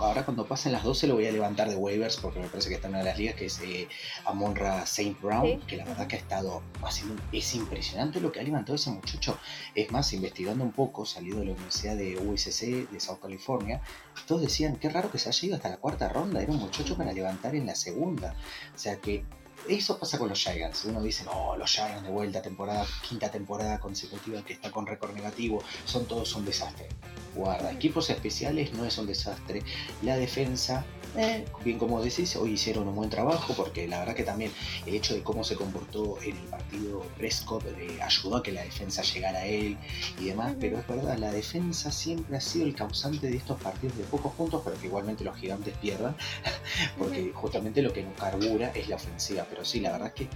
ahora 0.01 0.25
cuando 0.25 0.47
pasen 0.47 0.73
las 0.73 0.83
12 0.83 1.07
lo 1.07 1.15
voy 1.15 1.27
a 1.27 1.33
levantar 1.33 1.69
de 1.69 1.77
waivers 1.77 2.17
porque 2.17 2.41
me 2.41 2.49
parece 2.49 2.69
que 2.69 2.77
está 2.77 2.89
en 2.89 2.95
una 2.95 3.05
de 3.05 3.11
las 3.11 3.19
ligas 3.19 3.35
que 3.35 3.47
es 3.47 3.61
eh, 3.61 3.89
Amonra 4.25 4.83
St. 4.83 5.17
Brown, 5.21 5.61
que 5.67 5.77
la 5.77 5.85
verdad 5.85 6.07
que 6.07 6.17
ha 6.17 6.19
estado 6.19 6.63
haciendo, 6.83 7.23
es 7.33 7.55
impresionante 7.55 8.21
lo 8.21 8.33
que 8.33 8.41
ha 8.41 8.43
levantado 8.43 8.77
ese 8.77 8.91
muchacho. 8.91 9.39
Es 9.75 9.91
más, 9.91 10.13
investigando 10.13 10.65
un 10.65 10.73
poco, 10.73 11.05
salido 11.05 11.41
de 11.41 11.47
la 11.47 11.53
Universidad 11.53 11.97
de 11.97 12.19
USC 12.19 12.91
de 12.91 13.01
South 13.01 13.21
California, 13.21 13.81
todos 14.27 14.43
decían, 14.43 14.77
qué 14.77 14.89
raro 14.89 15.11
que 15.11 15.19
se 15.19 15.29
haya 15.29 15.47
ido 15.47 15.57
hasta 15.57 15.69
la 15.69 15.77
cuarta 15.77 16.09
ronda, 16.09 16.43
era 16.43 16.53
un 16.53 16.59
muchacho 16.59 16.97
para 16.97 17.13
levantar 17.13 17.55
en 17.55 17.67
la 17.67 17.75
segunda. 17.75 18.35
O 18.75 18.79
sea 18.79 18.97
que 18.97 19.25
eso 19.68 19.99
pasa 19.99 20.18
con 20.18 20.29
los 20.29 20.38
Giants. 20.38 20.85
Uno 20.85 21.03
dice, 21.03 21.25
no, 21.25 21.57
los 21.57 21.70
Giants 21.70 22.03
de 22.03 22.11
vuelta, 22.11 22.42
temporada, 22.42 22.87
quinta 23.09 23.31
temporada 23.31 23.79
consecutiva 23.79 24.42
que 24.42 24.55
está 24.55 24.70
con 24.70 24.87
récord 24.87 25.14
negativo, 25.14 25.62
son 25.85 26.07
todos 26.07 26.35
un 26.35 26.44
desastre. 26.44 26.88
guarda. 27.35 27.70
Equipos 27.70 28.11
especiales 28.11 28.73
no 28.73 28.85
es 28.85 28.99
un 28.99 29.07
desastre. 29.07 29.62
La 30.03 30.16
defensa, 30.16 30.85
eh, 31.16 31.44
bien 31.64 31.79
como 31.79 32.03
decís, 32.03 32.37
hoy 32.37 32.53
hicieron 32.53 32.88
un 32.88 32.94
buen 32.94 33.11
trabajo 33.11 33.55
porque 33.55 33.87
la 33.88 34.01
verdad 34.01 34.14
que 34.14 34.25
también 34.25 34.53
el 34.87 34.94
hecho 34.94 35.14
de 35.14 35.23
cómo 35.23 35.44
se 35.44 35.57
comportó 35.57 36.20
en 36.23 36.37
el 36.37 36.44
partido 36.44 37.01
Prescott 37.16 37.64
eh, 37.66 38.01
ayudó 38.03 38.37
a 38.37 38.42
que 38.42 38.53
la 38.53 38.62
defensa 38.62 39.03
llegara 39.03 39.40
a 39.40 39.46
él 39.46 39.77
y 40.20 40.27
demás, 40.27 40.55
pero 40.61 40.79
es 40.79 40.87
verdad, 40.87 41.18
la 41.18 41.33
defensa 41.33 41.90
siempre 41.90 42.37
ha 42.37 42.40
sido 42.40 42.66
el 42.66 42.75
causante 42.75 43.29
de 43.29 43.37
estos 43.37 43.61
partidos 43.61 43.96
de 43.96 44.05
pocos 44.05 44.33
puntos, 44.33 44.62
pero 44.64 44.79
que 44.79 44.87
igualmente 44.87 45.25
los 45.25 45.37
gigantes 45.37 45.77
pierdan, 45.79 46.16
porque 46.99 47.33
justamente 47.35 47.83
lo 47.83 47.92
que 47.92 48.03
nos 48.03 48.14
carbura 48.14 48.70
es 48.75 48.88
la 48.88 48.96
ofensiva, 48.96 49.46
pero 49.51 49.65
sí, 49.65 49.81
la 49.81 49.93
verdad 49.93 50.13
que 50.15 50.29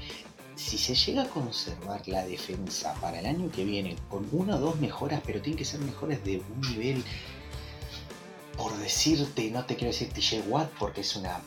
si 0.56 0.78
se 0.78 0.94
llega 0.94 1.22
a 1.22 1.28
conservar 1.28 2.06
la 2.06 2.24
defensa 2.26 2.94
para 3.00 3.18
el 3.20 3.26
año 3.26 3.50
que 3.50 3.64
viene 3.64 3.96
con 4.08 4.28
una 4.32 4.56
o 4.56 4.60
dos 4.60 4.80
mejoras, 4.80 5.20
pero 5.24 5.40
tienen 5.40 5.58
que 5.58 5.64
ser 5.64 5.80
mejores 5.80 6.22
de 6.24 6.42
un 6.54 6.60
nivel, 6.72 7.04
por 8.56 8.76
decirte, 8.78 9.50
no 9.50 9.64
te 9.64 9.74
quiero 9.74 9.92
decir 9.92 10.10
TJ 10.12 10.48
Watt 10.48 10.70
porque 10.78 11.00
es 11.00 11.16
una 11.16 11.40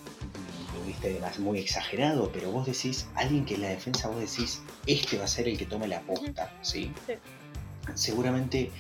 viste 0.86 1.20
muy 1.40 1.60
exagerado, 1.60 2.32
pero 2.32 2.52
vos 2.52 2.66
decís, 2.66 3.08
alguien 3.16 3.46
que 3.46 3.56
en 3.56 3.62
la 3.62 3.70
defensa 3.70 4.08
vos 4.08 4.20
decís, 4.20 4.62
este 4.86 5.18
va 5.18 5.26
a 5.26 5.28
ser 5.28 5.48
el 5.48 5.58
que 5.58 5.66
tome 5.66 5.88
la 5.88 6.02
posta, 6.02 6.54
¿sí? 6.62 6.92
sí. 7.06 7.14
Seguramente 7.94 8.72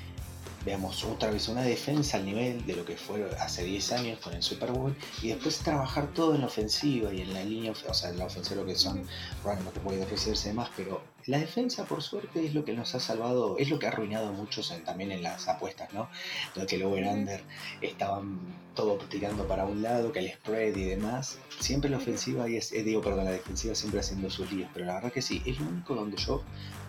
veamos 0.67 1.01
otra 1.06 1.32
vez 1.32 1.47
una 1.47 1.62
defensa 1.62 2.17
al 2.17 2.25
nivel 2.25 2.65
de 2.65 2.75
lo 2.75 2.84
que 2.84 2.97
fue 2.97 3.25
hace 3.39 3.63
10 3.63 3.91
años 3.93 4.19
con 4.19 4.34
el 4.34 4.43
Super 4.43 4.73
Bowl 4.73 4.93
y 5.21 5.30
después 5.30 5.60
trabajar 5.60 6.08
todo 6.13 6.36
en 6.36 6.41
la 6.41 6.47
ofensiva 6.47 7.13
y 7.13 7.21
en 7.21 7.34
la 7.34 7.41
línea, 7.41 7.71
o 7.71 7.93
sea, 7.93 8.10
en 8.10 8.17
la 8.19 8.25
ofensiva 8.25 8.60
lo 8.62 8.67
que 8.67 8.75
son 8.75 9.01
lo 9.45 9.73
que 9.73 9.80
puede 9.80 10.03
ofrecerse 10.03 10.51
más, 10.51 10.69
pero 10.75 11.01
la 11.25 11.39
defensa 11.39 11.86
por 11.86 12.03
suerte 12.03 12.45
es 12.45 12.53
lo 12.53 12.65
que 12.65 12.73
nos 12.73 12.93
ha 12.95 12.99
salvado, 12.99 13.58
es 13.58 13.69
lo 13.69 13.80
que 13.80 13.86
ha 13.86 13.91
arruinado 13.91 14.27
a 14.27 14.32
muchos 14.34 14.73
también 14.84 15.13
en 15.13 15.23
las 15.23 15.47
apuestas, 15.47 15.93
¿no? 15.93 16.10
Donde 16.53 16.67
que 16.67 16.75
el 16.75 16.84
over-under 16.84 17.41
estaban 17.80 18.38
todo 18.77 18.97
tirando 19.09 19.45
para 19.45 19.65
un 19.65 19.81
lado, 19.81 20.13
que 20.13 20.19
el 20.19 20.31
spread 20.31 20.77
y 20.77 20.85
demás, 20.85 21.37
siempre 21.59 21.89
la 21.89 21.97
ofensiva, 21.97 22.47
y 22.47 22.55
es, 22.55 22.71
eh, 22.71 22.83
digo, 22.83 23.01
perdón, 23.01 23.25
la 23.25 23.31
defensiva 23.31 23.75
siempre 23.75 23.99
haciendo 23.99 24.29
sus 24.29 24.49
líos, 24.53 24.69
pero 24.73 24.85
la 24.85 24.93
verdad 24.93 25.11
que 25.11 25.21
sí, 25.21 25.41
es 25.45 25.59
lo 25.59 25.67
único 25.67 25.95
donde 25.95 26.15
yo 26.17 26.43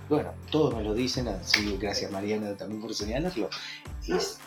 bueno, 0.09 0.33
todos 0.51 0.74
me 0.74 0.83
lo 0.83 0.94
dicen, 0.94 1.29
así 1.29 1.77
gracias 1.79 2.11
Mariana 2.11 2.57
también 2.57 2.81
por 2.81 2.94
señalarlo, 2.94 3.51
es 4.07 4.38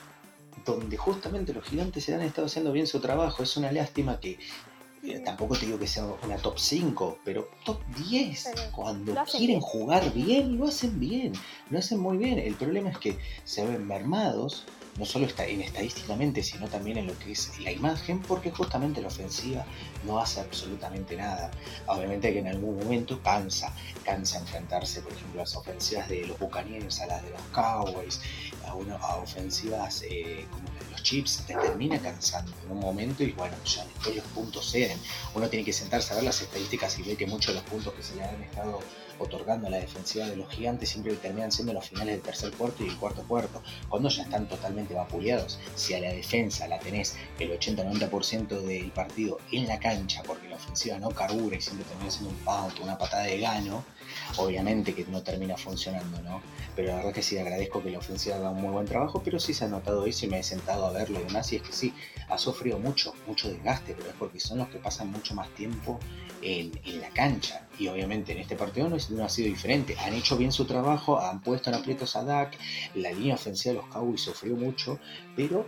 donde 0.66 0.98
justamente 0.98 1.54
los 1.54 1.64
gigantes 1.66 2.04
se 2.04 2.16
han 2.16 2.22
estado 2.22 2.48
haciendo 2.48 2.72
bien 2.72 2.88
su 2.88 3.00
trabajo. 3.00 3.44
Es 3.44 3.58
una 3.58 3.72
lástima 3.72 4.20
que 4.20 4.40
eh, 5.04 5.20
tampoco 5.20 5.56
te 5.56 5.66
digo 5.66 5.80
que 5.80 5.88
sea 5.88 6.06
una 6.24 6.38
top 6.38 6.58
5, 6.58 7.20
pero 7.24 7.50
top 7.64 7.80
10. 8.10 8.52
Cuando 8.72 9.16
quieren 9.26 9.60
jugar 9.60 10.12
bien, 10.14 10.58
lo 10.58 10.68
hacen 10.68 11.00
bien, 11.00 11.34
lo 11.70 11.80
hacen 11.80 12.00
muy 12.00 12.18
bien. 12.18 12.40
El 12.40 12.56
problema 12.56 12.90
es 12.90 12.98
que 12.98 13.18
se 13.44 13.66
ven 13.66 13.86
mermados 13.86 14.66
no 14.98 15.06
solo 15.06 15.26
está 15.26 15.46
en 15.46 15.62
estadísticamente, 15.62 16.44
sino 16.44 16.68
también 16.68 16.98
en 16.98 17.08
lo 17.08 17.18
que 17.18 17.32
es 17.32 17.60
la 17.60 17.72
imagen, 17.72 18.22
porque 18.22 18.52
justamente 18.52 19.02
la 19.02 19.08
ofensiva 19.08 19.66
no 20.06 20.20
hace 20.20 20.42
absolutamente 20.42 21.16
nada. 21.16 21.52
Obviamente 21.88 22.34
que 22.34 22.40
en 22.40 22.48
algún 22.48 22.78
momento 22.78 23.22
cansa, 23.22 23.74
cansa 24.04 24.40
enfrentarse, 24.40 25.02
por 25.02 25.14
ejemplo, 25.14 25.42
a 25.42 25.44
las 25.44 25.56
ofensivas 25.56 26.10
de 26.10 26.26
los 26.26 26.38
Buccaneers, 26.40 27.00
a 27.02 27.08
las 27.08 27.24
de 27.24 27.30
los 27.32 27.42
Cowboys, 27.54 28.22
a, 28.66 28.72
a 28.72 29.16
ofensivas 29.16 30.04
eh, 30.10 30.46
como 30.52 30.64
de 30.64 30.92
los 30.92 31.04
Chips, 31.04 31.44
te 31.48 31.56
termina 31.56 32.00
cansando 32.00 32.52
en 32.66 32.72
un 32.72 32.80
momento 32.80 33.24
y 33.24 33.32
bueno, 33.32 33.56
ya 33.66 33.86
después 33.86 34.16
los 34.16 34.26
puntos 34.26 34.72
ceden. 34.72 34.98
Uno 35.34 35.48
tiene 35.48 35.66
que 35.66 35.74
sentarse 35.74 36.14
a 36.14 36.16
ver 36.16 36.26
las 36.26 36.42
estadísticas 36.42 36.98
y 37.00 37.04
ve 37.04 37.16
que 37.16 37.28
muchos 37.28 37.54
de 37.54 37.62
los 37.62 37.70
puntos 37.70 37.94
que 37.94 38.04
se 38.04 38.16
le 38.16 38.24
han 38.24 38.42
estado 38.44 38.80
otorgando 39.22 39.68
a 39.68 39.70
la 39.70 39.78
defensiva 39.78 40.26
de 40.28 40.36
los 40.36 40.50
gigantes 40.50 40.90
siempre 40.90 41.14
terminan 41.16 41.52
siendo 41.52 41.74
los 41.74 41.88
finales 41.88 42.16
del 42.16 42.22
tercer 42.22 42.52
cuarto 42.52 42.84
y 42.84 42.90
el 42.90 42.98
cuarto 42.98 43.24
cuarto, 43.28 43.62
cuando 43.90 44.10
ya 44.10 44.24
están 44.24 44.48
totalmente 44.48 44.94
vapuleados. 44.94 45.60
Si 45.76 45.94
a 45.94 46.00
la 46.00 46.12
defensa 46.12 46.68
la 46.68 46.80
tenés 46.80 47.16
el 47.40 47.52
80-90% 47.52 48.62
del 48.62 48.92
partido 48.92 49.40
en 49.52 49.68
la 49.68 49.80
cancha 49.80 50.24
porque 50.26 50.50
la 50.50 50.56
ofensiva 50.56 50.98
no 50.98 51.12
carbura 51.12 51.56
y 51.56 51.62
siempre 51.62 51.86
termina 51.86 52.12
siendo 52.12 52.30
un 52.30 52.38
punt, 52.38 52.80
una 52.82 52.98
patada 52.98 53.24
de 53.24 53.40
gano, 53.40 53.84
obviamente 54.38 54.94
que 54.94 55.06
no 55.06 55.22
termina 55.24 55.58
funcionando, 55.58 56.22
¿no? 56.22 56.42
Pero 56.76 56.90
la 56.90 56.96
verdad 56.98 57.14
que 57.14 57.22
sí 57.22 57.38
agradezco 57.38 57.84
que 57.84 57.92
la 57.92 58.00
ofensiva 58.00 58.36
haga 58.38 58.50
un 58.50 58.62
muy 58.62 58.72
buen 58.72 58.86
trabajo, 58.86 59.22
pero 59.24 59.40
sí 59.40 59.54
se 59.54 59.66
ha 59.66 59.68
notado 59.68 60.06
eso 60.06 60.26
y 60.26 60.30
me 60.30 60.40
he 60.40 60.44
sentado 60.44 60.86
a 60.86 60.92
verlo 60.92 61.20
y 61.20 61.24
demás, 61.24 61.52
y 61.52 61.58
es 61.58 61.62
que 61.62 61.74
sí, 61.74 61.94
ha 62.30 62.38
sufrido 62.38 62.80
mucho, 62.80 63.14
mucho 63.28 63.50
desgaste, 63.50 63.94
pero 63.94 64.10
es 64.10 64.16
porque 64.16 64.40
son 64.40 64.60
los 64.60 64.70
que 64.70 64.78
pasan 64.78 65.12
mucho 65.12 65.36
más 65.36 65.50
tiempo 65.56 66.00
en, 66.42 66.72
la 67.00 67.10
cancha. 67.10 67.68
Y 67.82 67.88
obviamente 67.88 68.34
en 68.34 68.38
este 68.38 68.56
partido 68.56 68.88
no, 68.90 68.98
no, 69.10 69.26
ha 69.26 69.30
sido 69.30 69.48
diferente. 69.48 69.98
Han 69.98 70.14
hecho 70.14 70.38
bien 70.38 70.52
su 70.52 70.66
trabajo, 70.66 71.20
han 71.20 71.42
puesto 71.42 71.72
en 71.72 71.78
aprietos 71.78 72.16
a 72.16 72.24
Dak, 72.24 72.56
la 72.94 73.12
línea 73.12 73.34
ofensiva 73.34 73.74
de 73.74 73.82
los 73.82 73.90
Cowboys 73.90 74.22
sufrió 74.22 74.56
mucho, 74.56 75.00
pero 75.36 75.66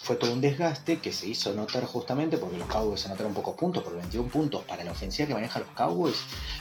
fue 0.00 0.16
todo 0.16 0.32
un 0.32 0.40
desgaste 0.40 0.98
que 0.98 1.12
se 1.12 1.28
hizo 1.28 1.54
notar 1.54 1.84
justamente 1.84 2.36
porque 2.36 2.58
los 2.58 2.66
Cowboys 2.66 3.00
se 3.00 3.08
notaron 3.08 3.32
pocos 3.32 3.54
puntos, 3.54 3.84
por 3.84 3.94
21 3.94 4.28
puntos 4.28 4.64
para 4.64 4.82
la 4.82 4.90
ofensiva 4.90 5.28
que 5.28 5.34
maneja 5.34 5.60
los 5.60 5.68
Cowboys. 5.68 6.16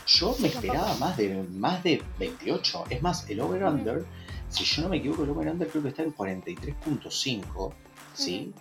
Yo 0.06 0.36
me 0.40 0.50
esperaba 0.50 0.94
más 0.98 1.18
de, 1.18 1.44
más 1.52 1.84
de 1.84 2.04
28. 2.20 2.84
Es 2.92 3.02
más, 3.02 3.28
el 3.32 3.40
over-under, 3.40 4.06
si 4.50 4.66
yo 4.66 4.84
no 4.84 4.90
me 4.90 4.98
equivoco, 4.98 5.24
el 5.24 5.32
over-under 5.32 5.68
creo 5.68 5.82
que 5.82 5.90
está 5.90 6.04
en 6.04 6.16
43.5, 6.16 7.74
¿sí? 8.14 8.54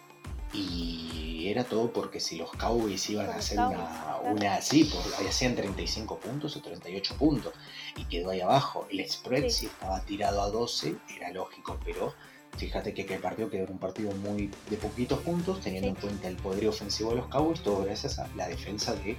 Y 0.56 1.48
era 1.48 1.64
todo 1.64 1.92
porque 1.92 2.18
si 2.18 2.36
los 2.36 2.50
Cowboys 2.52 3.08
iban 3.10 3.30
a 3.30 3.36
hacer 3.36 3.58
una, 3.58 4.18
una 4.24 4.54
así, 4.54 4.84
pues 4.84 5.28
hacían 5.28 5.54
35 5.54 6.18
puntos 6.18 6.56
o 6.56 6.62
38 6.62 7.14
puntos 7.16 7.52
y 7.96 8.04
quedó 8.04 8.30
ahí 8.30 8.40
abajo. 8.40 8.86
El 8.90 9.08
spread 9.08 9.48
si 9.50 9.66
estaba 9.66 10.00
tirado 10.02 10.42
a 10.42 10.50
12, 10.50 10.96
era 11.16 11.30
lógico, 11.30 11.78
pero 11.84 12.14
Fíjate 12.56 12.94
que, 12.94 13.02
el 13.02 13.20
partido 13.20 13.50
quedó 13.50 13.66
un 13.70 13.78
partido 13.78 14.12
muy 14.12 14.50
de 14.70 14.76
poquitos 14.76 15.18
puntos, 15.20 15.60
teniendo 15.60 15.88
en 15.88 15.94
cuenta 15.94 16.28
el 16.28 16.36
poder 16.36 16.68
ofensivo 16.68 17.10
de 17.10 17.16
los 17.16 17.26
Cowboys, 17.28 17.62
todo 17.62 17.84
gracias 17.84 18.18
a 18.18 18.28
la 18.34 18.48
defensa 18.48 18.94
de, 18.94 19.16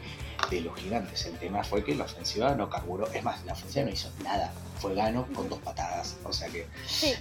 los 0.61 0.75
gigantes. 0.75 1.25
El 1.25 1.37
tema 1.37 1.63
fue 1.63 1.83
que 1.83 1.93
la 1.93 2.05
ofensiva 2.05 2.55
no 2.55 2.69
carburó, 2.69 3.07
es 3.11 3.23
más, 3.23 3.45
la 3.45 3.53
ofensiva 3.53 3.85
no 3.85 3.91
hizo 3.91 4.09
nada, 4.23 4.51
fue 4.79 4.95
gano 4.95 5.27
con 5.33 5.49
dos 5.49 5.59
patadas. 5.59 6.17
O 6.23 6.33
sea 6.33 6.47
que 6.47 6.65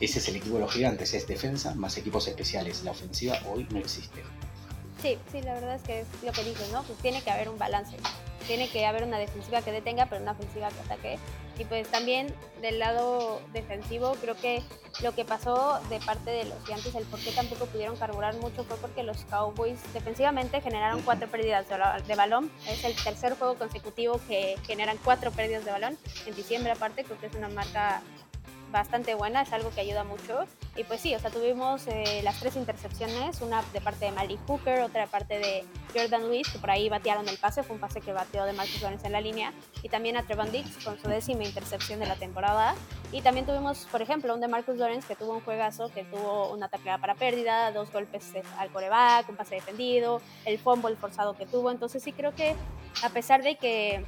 ese 0.01 0.19
es 0.19 0.29
el 0.29 0.37
equipo 0.37 0.55
de 0.55 0.63
los 0.63 0.73
gigantes, 0.73 1.13
es 1.13 1.27
defensa 1.27 1.75
más 1.75 1.97
equipos 1.99 2.27
especiales. 2.29 2.83
La 2.83 2.93
ofensiva 2.93 3.39
hoy 3.47 3.67
no 3.71 3.79
existe. 3.79 4.23
Sí, 5.03 5.19
sí, 5.31 5.43
la 5.43 5.55
verdad 5.55 5.75
es 5.75 5.83
que 5.83 6.01
es 6.01 6.07
lo 6.25 6.33
que 6.33 6.45
dices, 6.45 6.71
¿no? 6.73 6.83
Pues 6.83 6.99
tiene 7.01 7.23
que 7.23 7.31
haber 7.31 7.49
un 7.49 7.59
balance. 7.59 7.97
Tiene 8.47 8.69
que 8.71 8.87
haber 8.87 9.05
una 9.05 9.19
defensiva 9.19 9.61
que 9.61 9.73
detenga, 9.73 10.07
pero 10.07 10.23
una 10.23 10.33
ofensiva 10.33 10.69
que 10.69 10.81
ataque. 10.81 11.19
Y 11.59 11.65
pues 11.65 11.89
también 11.89 12.35
del 12.61 12.79
lado 12.79 13.41
defensivo, 13.53 14.15
creo 14.21 14.35
que 14.37 14.63
lo 15.03 15.15
que 15.15 15.25
pasó 15.25 15.81
de 15.89 16.01
parte 16.01 16.31
de 16.31 16.45
los 16.45 16.63
gigantes, 16.65 16.95
el 16.95 17.05
por 17.05 17.21
qué 17.21 17.33
tampoco 17.33 17.67
pudieron 17.67 17.97
carburar 17.97 18.35
mucho 18.37 18.65
fue 18.65 18.77
porque 18.77 19.03
los 19.03 19.25
Cowboys 19.25 19.79
defensivamente 19.93 20.61
generaron 20.61 21.03
cuatro 21.03 21.29
pérdidas 21.29 21.67
de 21.69 22.15
balón. 22.15 22.51
Es 22.69 22.85
el 22.85 22.95
tercer 22.95 23.37
juego 23.37 23.55
consecutivo 23.57 24.21
que 24.29 24.57
generan 24.67 24.99
cuatro 25.05 25.31
pérdidas 25.31 25.65
de 25.65 25.71
balón. 25.71 25.99
En 26.27 26.35
diciembre 26.35 26.73
aparte, 26.73 27.05
creo 27.05 27.19
que 27.19 27.27
es 27.27 27.35
una 27.35 27.49
marca 27.49 28.03
bastante 28.77 29.15
buena, 29.15 29.43
es 29.43 29.53
algo 29.53 29.71
que 29.71 29.81
ayuda 29.81 30.05
mucho. 30.05 30.45
Y 30.77 30.85
pues 30.85 31.01
sí, 31.01 31.15
o 31.15 31.19
sea, 31.19 31.31
tuvimos 31.31 31.87
eh, 31.87 32.21
las 32.23 32.39
tres 32.39 32.57
intercepciones, 32.57 33.41
una 33.41 33.63
de 33.73 33.81
parte 33.81 34.05
de 34.05 34.13
Malik 34.13 34.39
Hooker, 34.47 34.83
otra 34.83 35.03
de 35.03 35.07
parte 35.07 35.39
de 35.39 35.65
Jordan 35.95 36.23
Lewis, 36.23 36.49
que 36.49 36.59
por 36.59 36.71
ahí 36.71 36.89
batearon 36.89 37.29
el 37.29 37.39
pase, 37.39 37.63
fue 37.63 37.75
un 37.75 37.81
pase 37.81 38.01
que 38.01 38.13
bateó 38.13 38.45
de 38.45 38.53
Marcus 38.53 38.83
Lawrence 38.83 39.07
en 39.07 39.13
la 39.13 39.21
línea, 39.21 39.53
y 39.83 39.89
también 39.89 40.17
a 40.17 40.23
Trevon 40.23 40.53
Dix 40.53 40.85
con 40.85 40.99
su 41.01 41.09
décima 41.09 41.45
intercepción 41.45 41.99
de 42.01 42.07
la 42.07 42.17
temporada. 42.17 42.75
Y 43.13 43.23
también 43.23 43.47
tuvimos, 43.47 43.87
por 43.91 44.03
ejemplo, 44.03 44.35
un 44.35 44.41
de 44.41 44.49
Marcus 44.49 44.77
Lawrence 44.77 45.07
que 45.09 45.17
tuvo 45.17 45.35
un 45.35 45.41
juegazo, 45.41 45.91
que 45.93 46.05
tuvo 46.05 46.53
una 46.53 46.69
tacleada 46.69 46.99
para 46.99 47.15
pérdida, 47.15 47.73
dos 47.73 47.91
golpes 47.93 48.33
al 48.59 48.71
coreback, 48.71 49.29
un 49.29 49.37
pase 49.37 49.55
defendido, 49.55 50.21
el 50.45 50.59
fumble 50.59 50.97
forzado 50.97 51.35
que 51.35 51.47
tuvo. 51.47 51.71
Entonces 51.71 52.03
sí 52.03 52.13
creo 52.13 52.35
que 52.35 52.55
a 53.03 53.09
pesar 53.11 53.43
de 53.43 53.57
que 53.57 54.05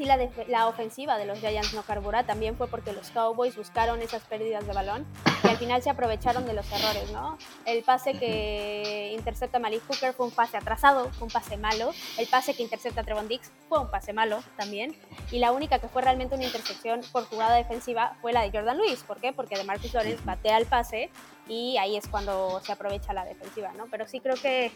la, 0.00 0.18
la 0.48 0.66
ofensiva 0.66 1.16
de 1.16 1.26
los 1.26 1.38
Giants 1.38 1.72
no 1.74 1.82
carbura 1.82 2.24
también 2.24 2.56
fue 2.56 2.66
porque 2.66 2.92
los 2.92 3.10
Cowboys 3.10 3.56
buscaron 3.56 4.02
esas 4.02 4.24
pérdidas 4.24 4.66
de 4.66 4.72
balón 4.72 5.06
y 5.44 5.48
al 5.48 5.56
final 5.56 5.80
se 5.82 5.90
aprovecharon 5.90 6.44
de 6.46 6.54
los 6.54 6.66
errores, 6.72 7.12
¿no? 7.12 7.38
El 7.64 7.84
pase 7.84 8.14
que 8.14 9.12
intercepta 9.14 9.60
Malik 9.60 9.82
Hooker 9.86 10.12
fue 10.12 10.26
un 10.26 10.32
pase 10.32 10.56
atrasado, 10.56 11.10
fue 11.12 11.26
un 11.26 11.32
pase 11.32 11.56
malo. 11.56 11.92
El 12.18 12.26
pase 12.26 12.54
que 12.54 12.62
intercepta 12.64 13.04
Trevon 13.04 13.28
Dix 13.28 13.52
fue 13.68 13.78
un 13.78 13.90
pase 13.90 14.12
malo 14.12 14.42
también. 14.56 14.96
Y 15.30 15.38
la 15.38 15.52
única 15.52 15.78
que 15.78 15.88
fue 15.88 16.02
realmente 16.02 16.34
una 16.34 16.44
intercepción 16.44 17.02
por 17.12 17.26
jugada 17.26 17.54
defensiva 17.54 18.16
fue 18.20 18.32
la 18.32 18.42
de 18.42 18.50
Jordan 18.50 18.78
Lewis. 18.78 19.04
¿Por 19.04 19.18
qué? 19.18 19.32
Porque 19.32 19.56
de 19.56 19.64
Marcus 19.64 19.94
Lawrence 19.94 20.24
batea 20.24 20.58
el 20.58 20.66
pase 20.66 21.10
y 21.48 21.76
ahí 21.78 21.96
es 21.96 22.08
cuando 22.08 22.60
se 22.64 22.72
aprovecha 22.72 23.12
la 23.12 23.24
defensiva, 23.24 23.72
¿no? 23.76 23.86
Pero 23.90 24.06
sí 24.06 24.20
creo 24.20 24.36
que 24.36 24.70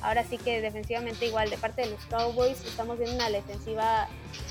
Ahora 0.00 0.22
sí 0.24 0.38
que 0.38 0.60
defensivamente 0.60 1.26
igual 1.26 1.50
de 1.50 1.58
parte 1.58 1.82
de 1.82 1.90
los 1.90 2.04
Cowboys 2.06 2.64
estamos 2.64 2.98
viendo 2.98 3.16
una 3.16 3.30
defensiva 3.30 4.06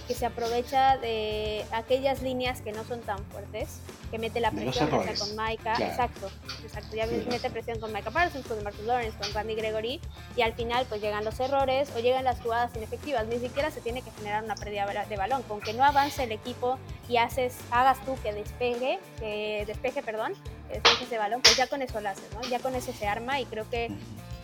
que 0.05 0.13
se 0.13 0.25
aprovecha 0.25 0.97
de 0.97 1.65
aquellas 1.71 2.21
líneas 2.21 2.61
que 2.61 2.73
no 2.73 2.83
son 2.83 3.01
tan 3.01 3.23
fuertes, 3.25 3.79
que 4.11 4.19
mete 4.19 4.41
la 4.41 4.51
presión 4.51 4.89
con 4.89 5.01
Micah, 5.37 5.75
exacto, 5.79 6.29
exacto, 6.63 6.95
ya 6.95 7.05
mete 7.07 7.49
presión 7.49 7.79
con 7.79 7.93
Micah 7.93 8.11
Parsons, 8.11 8.45
con 8.45 8.61
Marcus 8.61 8.85
Lawrence, 8.85 9.17
con 9.17 9.33
Randy 9.33 9.55
Gregory 9.55 10.01
y 10.35 10.41
al 10.41 10.53
final 10.53 10.85
pues 10.87 11.01
llegan 11.01 11.23
los 11.23 11.39
errores 11.39 11.89
o 11.95 11.99
llegan 11.99 12.25
las 12.25 12.41
jugadas 12.41 12.75
inefectivas, 12.75 13.25
ni 13.27 13.39
siquiera 13.39 13.71
se 13.71 13.79
tiene 13.79 14.01
que 14.01 14.11
generar 14.11 14.43
una 14.43 14.55
pérdida 14.55 14.85
de 15.05 15.15
balón, 15.15 15.43
con 15.43 15.61
que 15.61 15.73
no 15.73 15.83
avance 15.83 16.23
el 16.23 16.31
equipo 16.33 16.77
y 17.07 17.17
haces, 17.17 17.55
hagas 17.71 18.03
tú 18.05 18.17
que 18.21 18.33
despegue, 18.33 18.99
que 19.19 19.63
despeje, 19.65 20.03
perdón, 20.03 20.33
despeje 20.69 21.05
ese 21.05 21.17
balón, 21.17 21.41
pues 21.41 21.57
ya 21.57 21.67
con 21.67 21.81
eso 21.81 21.99
lo 22.01 22.09
haces, 22.09 22.29
¿no? 22.33 22.41
Ya 22.43 22.59
con 22.59 22.75
eso 22.75 22.91
se 22.93 23.07
arma 23.07 23.39
y 23.39 23.45
creo 23.45 23.69
que 23.69 23.89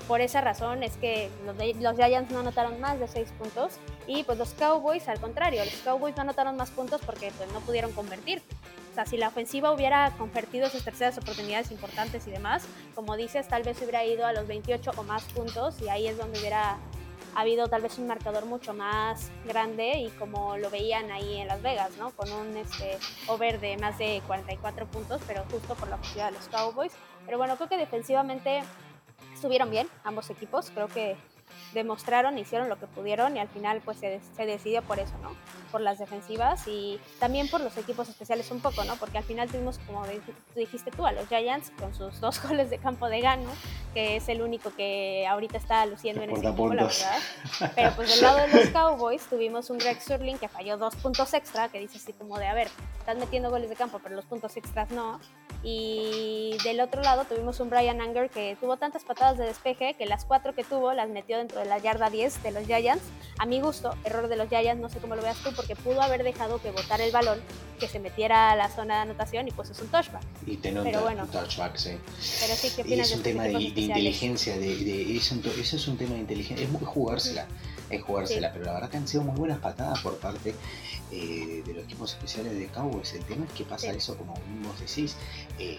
por 0.07 0.21
esa 0.21 0.41
razón 0.41 0.83
es 0.83 0.97
que 0.97 1.29
los, 1.45 1.55
los, 1.81 1.95
Giants 1.95 2.31
no 2.31 2.39
anotaron 2.39 2.79
más 2.81 2.99
de 2.99 3.07
6 3.07 3.29
puntos 3.37 3.73
y 4.05 4.23
pues 4.23 4.37
los 4.37 4.53
Cowboys 4.53 5.07
al 5.07 5.19
contrario, 5.19 5.63
los 5.63 5.75
Cowboys 5.75 6.15
no 6.15 6.23
anotaron 6.23 6.57
más 6.57 6.71
puntos 6.71 7.01
porque 7.05 7.31
pues 7.37 7.51
no 7.53 7.59
pudieron 7.61 7.91
convertir. 7.93 8.41
O 8.91 8.95
sea, 8.95 9.07
si 9.07 9.17
la 9.17 9.29
ofensiva 9.29 9.71
hubiera 9.71 10.11
convertido 10.17 10.69
sus 10.69 10.83
terceras 10.83 11.17
oportunidades 11.17 11.71
importantes 11.71 12.27
y 12.27 12.31
demás, 12.31 12.65
como 12.93 13.17
dices, 13.17 13.47
tal 13.47 13.63
vez 13.63 13.81
hubiera 13.81 14.05
ido 14.05 14.25
a 14.27 14.33
los 14.33 14.45
28 14.45 14.91
o 14.97 15.03
más 15.03 15.23
puntos 15.23 15.81
y 15.81 15.89
ahí 15.89 16.05
es 16.05 16.17
donde 16.17 16.39
hubiera 16.39 16.77
habido 17.41 17.67
tal 17.67 17.81
vez 17.81 17.97
un 17.97 18.07
marcador 18.07 18.45
mucho 18.45 18.73
más 18.73 19.31
grande 19.45 19.97
y 19.97 20.09
como 20.11 20.57
lo 20.57 20.69
veían 20.69 21.11
ahí 21.11 21.37
en 21.37 21.47
Las 21.47 21.61
Vegas, 21.61 21.91
¿no? 21.97 22.11
Con 22.11 22.31
un 22.31 22.55
este, 22.57 22.97
over 23.27 23.59
de 23.59 23.77
más 23.77 23.97
de 23.97 24.21
44 24.27 24.85
puntos, 24.87 25.21
pero 25.27 25.43
justo 25.51 25.75
por 25.75 25.87
la 25.89 25.95
ofensiva 25.95 26.25
de 26.25 26.31
los 26.31 26.47
Cowboys. 26.47 26.93
Pero 27.25 27.37
bueno, 27.37 27.55
creo 27.55 27.69
que 27.69 27.77
defensivamente 27.77 28.63
estuvieron 29.33 29.69
bien 29.69 29.87
ambos 30.03 30.29
equipos, 30.29 30.69
creo 30.71 30.87
que 30.87 31.17
demostraron, 31.73 32.37
hicieron 32.37 32.69
lo 32.69 32.79
que 32.79 32.87
pudieron 32.87 33.35
y 33.35 33.39
al 33.39 33.47
final 33.47 33.81
pues 33.83 33.97
se, 33.97 34.21
se, 34.35 34.45
decidió 34.45 34.81
por 34.83 34.99
eso, 34.99 35.13
¿no? 35.21 35.35
Por 35.71 35.81
las 35.81 35.99
defensivas 35.99 36.67
y 36.67 36.99
también 37.19 37.49
por 37.49 37.61
los 37.61 37.75
equipos 37.77 38.09
especiales 38.09 38.49
un 38.51 38.59
poco, 38.59 38.83
¿no? 38.83 38.95
Porque 38.95 39.17
al 39.17 39.23
final 39.23 39.49
tuvimos, 39.49 39.79
como 39.79 40.03
dijiste 40.55 40.91
tú, 40.91 41.05
a 41.05 41.11
los 41.11 41.27
Giants 41.27 41.71
con 41.79 41.93
sus 41.93 42.19
dos 42.19 42.41
goles 42.47 42.69
de 42.69 42.77
campo 42.77 43.09
de 43.09 43.21
gano, 43.21 43.49
que 43.93 44.17
es 44.17 44.29
el 44.29 44.41
único 44.41 44.73
que 44.75 45.25
ahorita 45.27 45.57
está 45.57 45.85
luciendo 45.85 46.23
en 46.23 46.31
ese 46.31 46.47
equipo, 46.47 46.73
la 46.73 46.83
verdad. 46.83 47.19
Pero 47.75 47.95
pues 47.95 48.09
del 48.09 48.21
lado 48.21 48.37
de 48.37 48.47
los 48.47 48.69
Cowboys 48.69 49.23
tuvimos 49.23 49.69
un 49.69 49.77
Greg 49.77 50.01
Surling 50.01 50.37
que 50.37 50.47
falló 50.47 50.77
dos 50.77 50.95
puntos 50.95 51.33
extra, 51.33 51.69
que 51.69 51.79
dice 51.79 51.97
así 51.97 52.13
como 52.13 52.37
de, 52.37 52.47
a 52.47 52.53
ver, 52.53 52.67
estás 52.99 53.17
metiendo 53.17 53.49
goles 53.49 53.69
de 53.69 53.75
campo, 53.75 53.99
pero 54.01 54.15
los 54.15 54.25
puntos 54.25 54.55
extras 54.57 54.91
no. 54.91 55.19
Y 55.63 56.57
del 56.63 56.81
otro 56.81 57.01
lado 57.01 57.23
tuvimos 57.25 57.59
un 57.59 57.69
Brian 57.69 58.01
Anger 58.01 58.29
que 58.29 58.57
tuvo 58.59 58.77
tantas 58.77 59.03
patadas 59.03 59.37
de 59.37 59.45
despeje 59.45 59.93
que 59.93 60.05
las 60.05 60.25
cuatro 60.25 60.53
que 60.53 60.63
tuvo 60.63 60.93
las 60.93 61.09
metió 61.09 61.37
dentro 61.37 61.59
de 61.59 61.62
la 61.65 61.77
yarda 61.77 62.09
10 62.09 62.43
de 62.43 62.51
los 62.51 62.65
Giants. 62.65 63.03
A 63.39 63.45
mi 63.45 63.59
gusto, 63.61 63.95
error 64.03 64.27
de 64.27 64.35
los 64.35 64.47
Giants, 64.49 64.81
no 64.81 64.89
sé 64.89 64.99
cómo 64.99 65.15
lo 65.15 65.21
veas 65.21 65.37
tú, 65.37 65.51
porque 65.55 65.75
pudo 65.75 66.01
haber 66.01 66.23
dejado 66.23 66.61
que 66.61 66.71
botara 66.71 67.03
el 67.03 67.11
balón, 67.11 67.41
que 67.79 67.87
se 67.87 67.99
metiera 67.99 68.51
a 68.51 68.55
la 68.55 68.69
zona 68.69 68.95
de 68.95 69.01
anotación 69.01 69.47
y 69.47 69.51
pues 69.51 69.69
es 69.69 69.79
un 69.79 69.87
touchback. 69.87 70.21
Y 70.45 70.57
tener 70.57 70.83
bueno, 70.99 71.23
un 71.23 71.29
touchback, 71.29 71.75
sí. 71.77 71.97
Pero 72.41 72.55
sí, 72.55 72.71
¿qué 72.75 72.81
opinas 72.83 73.09
es 73.09 73.17
un 73.17 73.23
tema 73.23 73.43
de, 73.43 73.53
inteligencia, 73.53 74.57
de, 74.57 75.17
eso, 75.17 75.35
es 75.75 75.87
un 75.87 75.97
tema 75.97 76.13
de 76.13 76.19
inteligencia, 76.19 76.65
es 76.65 76.71
muy 76.71 76.83
jugársela. 76.83 77.47
Es 77.89 78.01
jugársela, 78.01 78.51
pero 78.51 78.65
la 78.65 78.73
verdad 78.73 78.89
que 78.89 78.97
han 78.97 79.07
sido 79.07 79.23
muy 79.23 79.37
buenas 79.37 79.59
patadas 79.59 79.99
por 80.01 80.17
parte 80.17 80.55
eh, 81.11 81.61
de 81.65 81.73
los 81.73 81.83
equipos 81.83 82.13
especiales 82.13 82.57
de 82.57 82.67
Cowboys. 82.67 83.13
El 83.13 83.23
tema 83.25 83.45
es 83.45 83.51
que 83.51 83.65
pasa 83.65 83.91
eso, 83.91 84.17
como 84.17 84.33
vos 84.33 84.79
decís, 84.79 85.15
eh, 85.59 85.77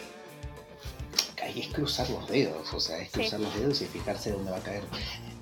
es 1.49 1.69
cruzar 1.69 2.09
los 2.11 2.29
dedos, 2.29 2.73
o 2.73 2.81
sea, 2.81 2.99
es 2.99 3.11
cruzar 3.11 3.41
los 3.41 3.55
dedos 3.55 3.83
y 3.83 3.87
fijarse 3.87 4.33
dónde 4.33 4.51
va 4.51 4.59
a 4.59 4.63
caer. 4.63 4.85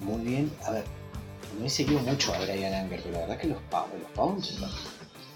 Muy 0.00 0.20
bien, 0.22 0.52
a 0.64 0.70
ver, 0.70 0.84
no 1.58 1.66
he 1.66 1.70
seguido 1.70 2.00
mucho 2.00 2.34
a 2.34 2.38
Brian 2.40 2.72
Anger, 2.72 3.00
pero 3.02 3.12
la 3.14 3.20
verdad 3.20 3.38
que 3.38 3.48
los, 3.48 3.58
los 3.60 4.10
Pounds 4.14 4.58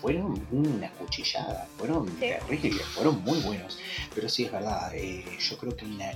fueron 0.01 0.47
una 0.51 0.91
cuchillada, 0.93 1.69
fueron 1.79 2.07
terribles, 2.17 2.83
fueron 2.87 3.23
muy 3.23 3.41
buenos. 3.41 3.79
Pero 4.15 4.29
sí 4.29 4.45
es 4.45 4.53
verdad, 4.53 4.95
eh, 4.95 5.25
yo 5.39 5.59
creo 5.59 5.77
que 5.77 5.85
en 5.85 5.99
la, 5.99 6.13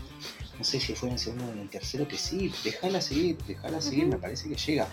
no 0.58 0.64
sé 0.64 0.80
si 0.80 0.94
fue 0.94 1.08
en 1.08 1.14
el 1.14 1.18
segundo 1.18 1.46
o 1.46 1.52
en 1.52 1.60
el 1.60 1.68
tercero, 1.68 2.06
que 2.06 2.18
sí, 2.18 2.52
déjala 2.64 3.00
seguir, 3.00 3.36
déjala 3.46 3.80
seguir, 3.80 4.06
me 4.06 4.16
parece 4.16 4.48
que 4.48 4.56
llega. 4.56 4.86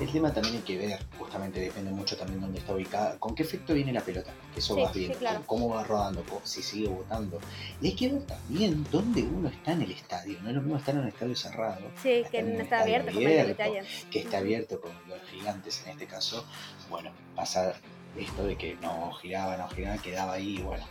El 0.00 0.10
tema 0.10 0.32
también 0.32 0.56
hay 0.56 0.62
que 0.62 0.78
ver, 0.78 0.98
justamente 1.18 1.60
depende 1.60 1.90
mucho 1.90 2.16
también 2.16 2.40
dónde 2.40 2.58
está 2.58 2.74
ubicada, 2.74 3.18
con 3.18 3.34
qué 3.34 3.42
efecto 3.42 3.74
viene 3.74 3.92
la 3.92 4.00
pelota, 4.00 4.32
que 4.54 4.60
eso 4.60 4.74
va 4.74 4.90
bien, 4.92 5.12
cómo 5.44 5.68
va 5.68 5.84
rodando, 5.84 6.24
si 6.42 6.62
sigue 6.62 6.88
botando. 6.88 7.38
Y 7.82 7.88
hay 7.88 7.94
que 7.94 8.08
ver 8.08 8.22
también 8.22 8.86
dónde 8.90 9.22
uno 9.22 9.50
está 9.50 9.72
en 9.72 9.82
el 9.82 9.90
estadio, 9.90 10.40
no 10.40 10.48
es 10.48 10.54
lo 10.54 10.62
mismo 10.62 10.78
estar 10.78 10.94
en 10.94 11.02
un 11.02 11.08
estadio 11.08 11.36
cerrado. 11.36 11.82
Sí, 12.02 12.24
que 12.30 12.42
no 12.42 12.62
está 12.62 12.80
abierto, 12.80 13.10
abierto 13.10 13.62
que 14.10 14.20
está 14.20 14.38
abierto 14.38 14.80
con 14.80 14.92
los 15.06 15.20
gigantes 15.30 15.82
en 15.84 15.92
este 15.92 16.06
caso. 16.06 16.46
Bueno, 16.88 17.10
pasa 17.36 17.74
esto 18.16 18.44
de 18.44 18.56
que 18.56 18.76
no 18.76 19.12
giraba, 19.12 19.58
no 19.58 19.68
giraba, 19.68 19.98
quedaba 19.98 20.32
ahí, 20.32 20.62
bueno. 20.62 20.84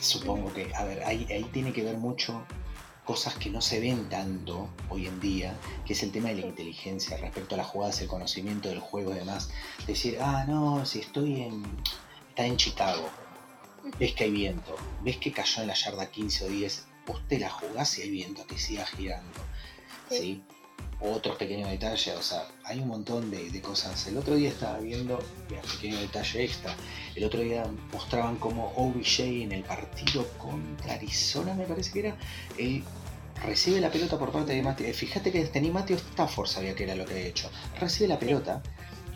Supongo 0.00 0.52
que, 0.52 0.72
a 0.74 0.84
ver, 0.84 1.02
ahí, 1.02 1.26
ahí 1.28 1.44
tiene 1.52 1.72
que 1.72 1.82
ver 1.82 1.96
mucho 1.96 2.46
cosas 3.04 3.34
que 3.34 3.50
no 3.50 3.60
se 3.60 3.80
ven 3.80 4.08
tanto 4.08 4.68
hoy 4.88 5.06
en 5.06 5.20
día, 5.20 5.56
que 5.84 5.92
es 5.92 6.02
el 6.02 6.12
tema 6.12 6.28
de 6.28 6.36
la 6.36 6.46
inteligencia 6.46 7.16
respecto 7.16 7.54
a 7.54 7.58
las 7.58 7.66
jugadas, 7.66 8.00
el 8.00 8.08
conocimiento 8.08 8.68
del 8.68 8.80
juego 8.80 9.12
y 9.12 9.18
demás. 9.18 9.50
Decir, 9.86 10.18
ah, 10.20 10.44
no, 10.46 10.84
si 10.86 11.00
estoy 11.00 11.42
en. 11.42 11.64
está 12.28 12.46
en 12.46 12.56
Chicago, 12.56 13.08
ves 13.98 14.12
que 14.14 14.24
hay 14.24 14.30
viento, 14.30 14.76
ves 15.02 15.16
que 15.16 15.32
cayó 15.32 15.62
en 15.62 15.68
la 15.68 15.74
yarda 15.74 16.10
15 16.10 16.44
o 16.44 16.48
10, 16.48 16.86
usted 17.08 17.40
la 17.40 17.50
jugás 17.50 17.98
y 17.98 18.02
hay 18.02 18.10
viento 18.10 18.46
que 18.46 18.58
siga 18.58 18.86
girando. 18.86 19.40
¿sí? 20.10 20.42
Otros 21.00 21.36
pequeños 21.36 21.68
detalles, 21.68 22.16
o 22.16 22.22
sea, 22.22 22.46
hay 22.64 22.78
un 22.78 22.88
montón 22.88 23.30
de, 23.30 23.60
cosas. 23.60 24.06
El 24.06 24.16
otro 24.16 24.36
día 24.36 24.50
estaba 24.50 24.78
viendo, 24.78 25.18
un 25.18 25.70
pequeño 25.72 25.98
detalle 25.98 26.44
extra, 26.44 26.74
el 27.14 27.24
otro 27.24 27.40
día 27.40 27.64
mostraban 27.92 28.36
como 28.36 28.72
OBJ 28.76 29.20
en 29.20 29.52
el 29.52 29.64
partido 29.64 30.26
contra 30.38 30.94
Arizona, 30.94 31.54
me 31.54 31.64
parece 31.64 31.92
que 31.92 31.98
era, 32.00 32.16
eh, 32.58 32.82
recibe 33.44 33.80
la 33.80 33.90
pelota 33.90 34.18
por 34.18 34.30
parte 34.30 34.52
de 34.52 34.62
Matthew. 34.62 34.86
Eh, 34.86 34.92
fíjate 34.92 35.32
que 35.32 35.60
ni 35.60 35.70
Matthew 35.70 35.96
Stafford 35.96 36.46
sabía 36.46 36.74
que 36.74 36.84
era 36.84 36.94
lo 36.94 37.04
que 37.04 37.14
había 37.14 37.26
hecho. 37.26 37.50
Recibe 37.80 38.08
la 38.08 38.18
pelota. 38.18 38.62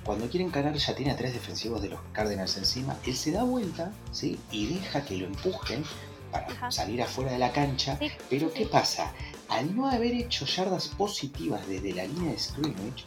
Cuando 0.05 0.29
quiere 0.29 0.45
encarar 0.45 0.75
ya 0.75 0.95
tiene 0.95 1.11
a 1.11 1.17
tres 1.17 1.33
defensivos 1.33 1.83
de 1.83 1.89
los 1.89 2.01
Cardinals 2.13 2.57
encima. 2.57 2.97
Él 3.05 3.17
se 3.17 3.33
da 3.33 3.43
vuelta 3.43 3.93
¿sí? 4.13 4.39
y 4.53 4.67
deja 4.67 5.05
que 5.05 5.17
lo 5.17 5.27
empujen 5.27 5.85
para 6.31 6.71
salir 6.71 7.03
afuera 7.03 7.33
de 7.33 7.39
la 7.39 7.53
cancha. 7.53 7.99
pero 8.31 8.53
¿qué 8.53 8.67
pasa? 8.67 9.13
Al 9.49 9.75
no 9.77 9.89
haber 9.89 10.13
hecho 10.13 10.45
yardas 10.47 10.89
positivas 10.89 11.67
desde 11.69 11.93
la 11.93 12.07
línea 12.07 12.33
de 12.33 12.39
scrimmage, 12.39 13.05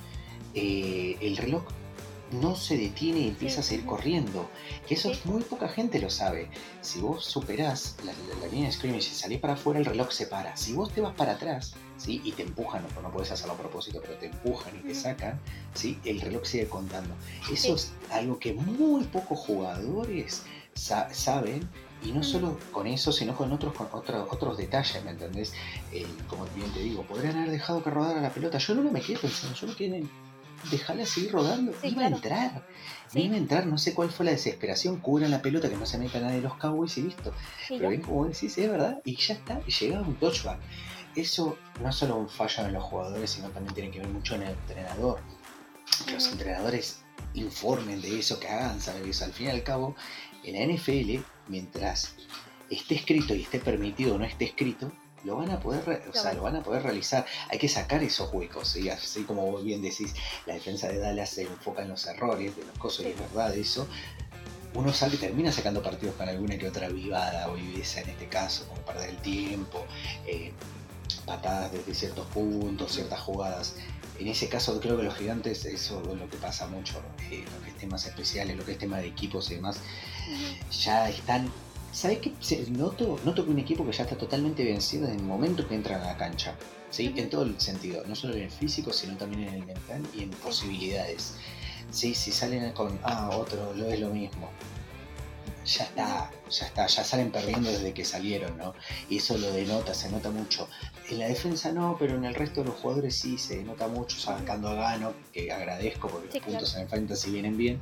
eh, 0.54 1.18
el 1.22 1.38
reloj 1.38 1.64
no 2.32 2.56
se 2.56 2.78
detiene 2.78 3.20
y 3.22 3.28
empieza 3.30 3.62
a 3.62 3.64
seguir 3.64 3.86
corriendo. 3.86 4.50
Que 4.88 4.96
eso 4.96 5.12
muy 5.26 5.42
poca 5.42 5.68
gente 5.68 6.00
lo 6.00 6.10
sabe. 6.10 6.50
Si 6.82 7.00
vos 7.00 7.26
superás 7.26 7.98
la, 8.06 8.14
línea 8.48 8.68
de 8.68 8.74
scrimmage 8.74 9.10
y 9.10 9.16
salís 9.16 9.40
para 9.40 9.54
afuera, 9.54 9.80
el 9.80 9.86
reloj 9.86 10.12
se 10.12 10.28
para. 10.28 10.56
Si 10.56 10.74
vos 10.74 10.94
te 10.94 11.02
vas 11.02 11.16
para 11.16 11.34
atrás 11.34 11.74
¿sí? 11.98 12.22
y 12.24 12.32
te 12.34 12.44
empujan, 12.44 12.84
no, 12.96 13.02
no 13.02 13.12
puedes 13.12 13.32
hacerlo 13.32 13.54
a 13.54 13.58
propósito, 13.58 14.00
pero 14.02 14.16
te 14.16 14.28
empujan 14.28 14.76
y 14.78 14.88
te 14.88 14.96
sacan, 14.96 15.40
¿sí? 15.74 16.00
el 16.06 16.22
reloj 16.22 16.46
sigue 16.46 16.68
contando. 16.68 17.14
Eso 17.52 17.76
es 17.76 17.92
algo 18.12 18.40
que 18.40 18.54
muy 18.54 19.04
pocos 19.06 19.40
jugadores 19.40 20.44
saben 20.74 21.68
y 22.04 22.12
no 22.12 22.24
solo 22.24 22.58
con 22.72 22.88
eso, 22.88 23.12
sino 23.12 23.36
con 23.36 23.52
otros 23.52 23.74
con 23.74 23.90
otros 23.94 24.58
detalles, 24.58 25.04
¿me 25.04 25.12
entendés? 25.12 25.54
Eh, 25.92 26.06
como 26.28 26.46
bien 26.56 26.72
te 26.72 26.80
digo, 26.80 27.04
podrían 27.04 27.38
haber 27.38 27.52
dejado 27.52 27.84
que 27.84 27.90
rodara 27.90 28.22
la 28.22 28.30
pelota. 28.30 28.58
Yo 28.58 28.76
no 28.76 28.90
me 28.90 29.02
quedé 29.02 29.18
pensando, 29.18 29.56
yo 29.56 29.68
no 29.68 29.76
quedé 29.76 30.04
dejarla 30.72 31.06
seguir 31.06 31.32
rodando. 31.32 31.74
iba 31.84 32.04
a 32.04 32.08
entrar. 32.08 32.64
Iba 33.14 33.36
a 33.36 33.38
entrar, 33.38 33.66
no 33.66 33.78
sé 33.78 33.94
cuál 33.94 34.10
fue 34.10 34.26
la 34.26 34.32
desesperación. 34.32 34.98
Cubran 35.00 35.32
la 35.32 35.42
pelota, 35.42 35.70
que 35.70 35.76
no 35.76 35.86
se 35.86 35.98
meta 35.98 36.20
nadie 36.20 36.38
de 36.38 36.42
los 36.44 36.56
Cowboys 36.56 36.98
y 36.98 37.04
listo. 37.04 37.34
Pero 37.68 37.90
bien, 37.90 38.02
como 38.02 38.26
decís, 38.26 38.58
es 38.58 38.70
verdad. 38.70 39.02
Y 39.04 39.16
ya 39.16 39.34
está, 39.34 39.62
y 39.66 39.72
llegaba 39.72 40.08
un 40.08 40.16
touchback. 40.16 40.60
Eso 41.16 41.58
no 41.82 41.92
solo 41.92 42.18
un 42.18 42.30
fallo 42.30 42.66
en 42.66 42.74
los 42.74 42.84
jugadores, 42.84 43.32
sino 43.32 43.50
también 43.50 43.74
tiene 43.74 43.92
que 43.92 44.00
ver 44.00 44.10
mucho 44.10 44.36
en 44.36 44.44
el 44.44 44.50
entrenador. 44.50 45.20
Que 46.06 46.14
los 46.14 46.28
entrenadores 46.32 47.02
informen 47.34 48.02
de 48.02 48.20
eso, 48.20 48.40
que 48.40 48.48
hagan 48.48 48.80
saber 48.80 49.08
eso. 49.08 49.26
Al 49.26 49.34
fin 49.34 49.48
y 49.48 49.50
al 49.50 49.64
cabo, 49.64 49.96
en 50.44 50.56
la 50.56 50.76
NFL, 50.76 51.24
mientras 51.50 52.14
esté 52.70 52.96
escrito 52.96 53.36
y 53.36 53.44
esté 53.44 53.60
permitido 53.60 54.16
o 54.16 54.18
no 54.18 54.26
esté 54.26 54.46
escrito, 54.46 54.92
lo 55.24 55.36
van 55.36 55.52
a 55.52 55.60
poder, 55.60 56.04
o 56.10 56.14
sea, 56.14 56.34
lo 56.34 56.44
van 56.44 56.56
a 56.56 56.64
poder 56.64 56.84
realizar. 56.84 57.26
Hay 57.50 57.58
que 57.58 57.68
sacar 57.68 58.02
esos 58.04 58.32
huecos, 58.34 58.76
y 58.78 58.90
así 58.90 59.24
como 59.24 59.52
vos 59.52 59.64
bien 59.64 59.82
decís, 59.82 60.14
la 60.46 60.54
defensa 60.54 60.88
de 60.88 61.00
Dallas 61.00 61.30
se 61.30 61.44
enfoca 61.44 61.82
en 61.82 61.90
los 61.90 62.06
errores, 62.08 62.56
de 62.56 62.64
los 62.66 62.78
cosas, 62.78 63.06
y 63.06 63.10
es 63.10 63.20
verdad 63.20 63.56
eso. 63.56 63.88
Uno 64.76 64.94
sale, 64.94 65.18
termina 65.18 65.52
sacando 65.52 65.82
partidos 65.82 66.16
con 66.16 66.30
alguna 66.30 66.58
que 66.58 66.68
otra 66.68 66.90
vivada 66.90 67.50
o 67.50 67.56
viveza 67.56 68.02
en 68.02 68.10
este 68.10 68.28
caso, 68.28 68.68
como 68.68 68.82
perder 68.82 69.10
el 69.10 69.18
tiempo, 69.18 69.86
eh, 70.28 70.54
patadas 71.26 71.72
desde 71.72 71.94
ciertos 71.96 72.28
puntos, 72.28 72.94
ciertas 72.94 73.20
jugadas. 73.20 73.76
En 74.20 74.28
ese 74.28 74.50
caso 74.50 74.80
creo 74.80 74.98
que 74.98 75.04
los 75.04 75.16
gigantes, 75.16 75.66
eso 75.66 76.02
es 76.02 76.20
lo 76.20 76.30
que 76.30 76.38
pasa 76.38 76.68
mucho, 76.68 77.02
eh, 77.32 77.44
lo 77.56 77.64
que 77.64 77.72
es 77.72 77.78
temas 77.78 78.06
especiales, 78.06 78.58
lo 78.58 78.66
que 78.66 78.74
es 78.74 78.78
tema 78.78 78.98
de 78.98 79.08
equipos 79.08 79.50
y 79.52 79.56
demás, 79.56 79.80
ya 80.72 81.10
están 81.10 81.50
¿Sabes 81.92 82.20
qué? 82.20 82.32
Noto, 82.70 83.20
noto 83.26 83.44
que 83.44 83.50
un 83.50 83.58
equipo 83.58 83.84
que 83.84 83.92
ya 83.92 84.04
está 84.04 84.16
totalmente 84.16 84.64
vencido 84.64 85.08
en 85.08 85.16
el 85.16 85.24
momento 85.24 85.68
que 85.68 85.74
entra 85.74 86.00
a 86.00 86.06
la 86.06 86.18
cancha. 86.18 86.56
¿sí? 86.92 87.12
En 87.18 87.32
todo 87.32 87.44
el 87.44 87.60
sentido, 87.60 88.04
no 88.06 88.16
solo 88.16 88.36
en 88.36 88.44
el 88.44 88.52
físico, 88.52 88.94
sino 88.94 89.18
también 89.18 89.50
en 89.50 89.56
el 89.56 89.66
mental 89.66 90.04
y 90.14 90.22
en 90.22 90.30
posibilidades. 90.30 91.34
¿sí? 91.90 92.14
Si 92.14 92.32
salen 92.32 92.72
con, 92.74 93.00
ah, 93.04 93.32
otro, 93.34 93.74
lo 93.74 93.88
es 93.88 94.00
lo 94.00 94.10
mismo 94.10 94.52
ya 95.66 95.84
está, 95.84 96.32
ya 96.50 96.66
está, 96.66 96.88
ya 96.88 97.04
salen 97.04 97.32
perdiendo 97.32 97.70
desde 97.70 97.94
que 97.94 98.04
salieron, 98.04 98.58
¿no? 98.58 98.74
Y 99.10 99.18
eso 99.18 99.38
lo 99.38 99.52
denota, 99.52 99.94
se 99.94 100.10
nota 100.10 100.32
mucho. 100.32 100.68
En 101.10 101.18
la 101.18 101.28
defensa 101.28 101.72
no, 101.72 101.96
pero 101.98 102.16
en 102.16 102.26
el 102.26 102.36
resto 102.36 102.62
de 102.62 102.68
los 102.68 102.76
jugadores 102.76 103.16
sí 103.16 103.40
se 103.40 103.64
nota 103.64 103.88
mucho, 103.88 104.20
sacando 104.20 104.70
a 104.70 104.76
Gano, 104.76 105.14
que 105.34 105.52
agradezco 105.52 106.08
porque 106.08 106.38
los 106.38 106.46
puntos 106.46 106.76
en 106.76 106.82
el 106.82 106.88
fantasy 106.88 107.32
vienen 107.32 107.58
bien, 107.58 107.80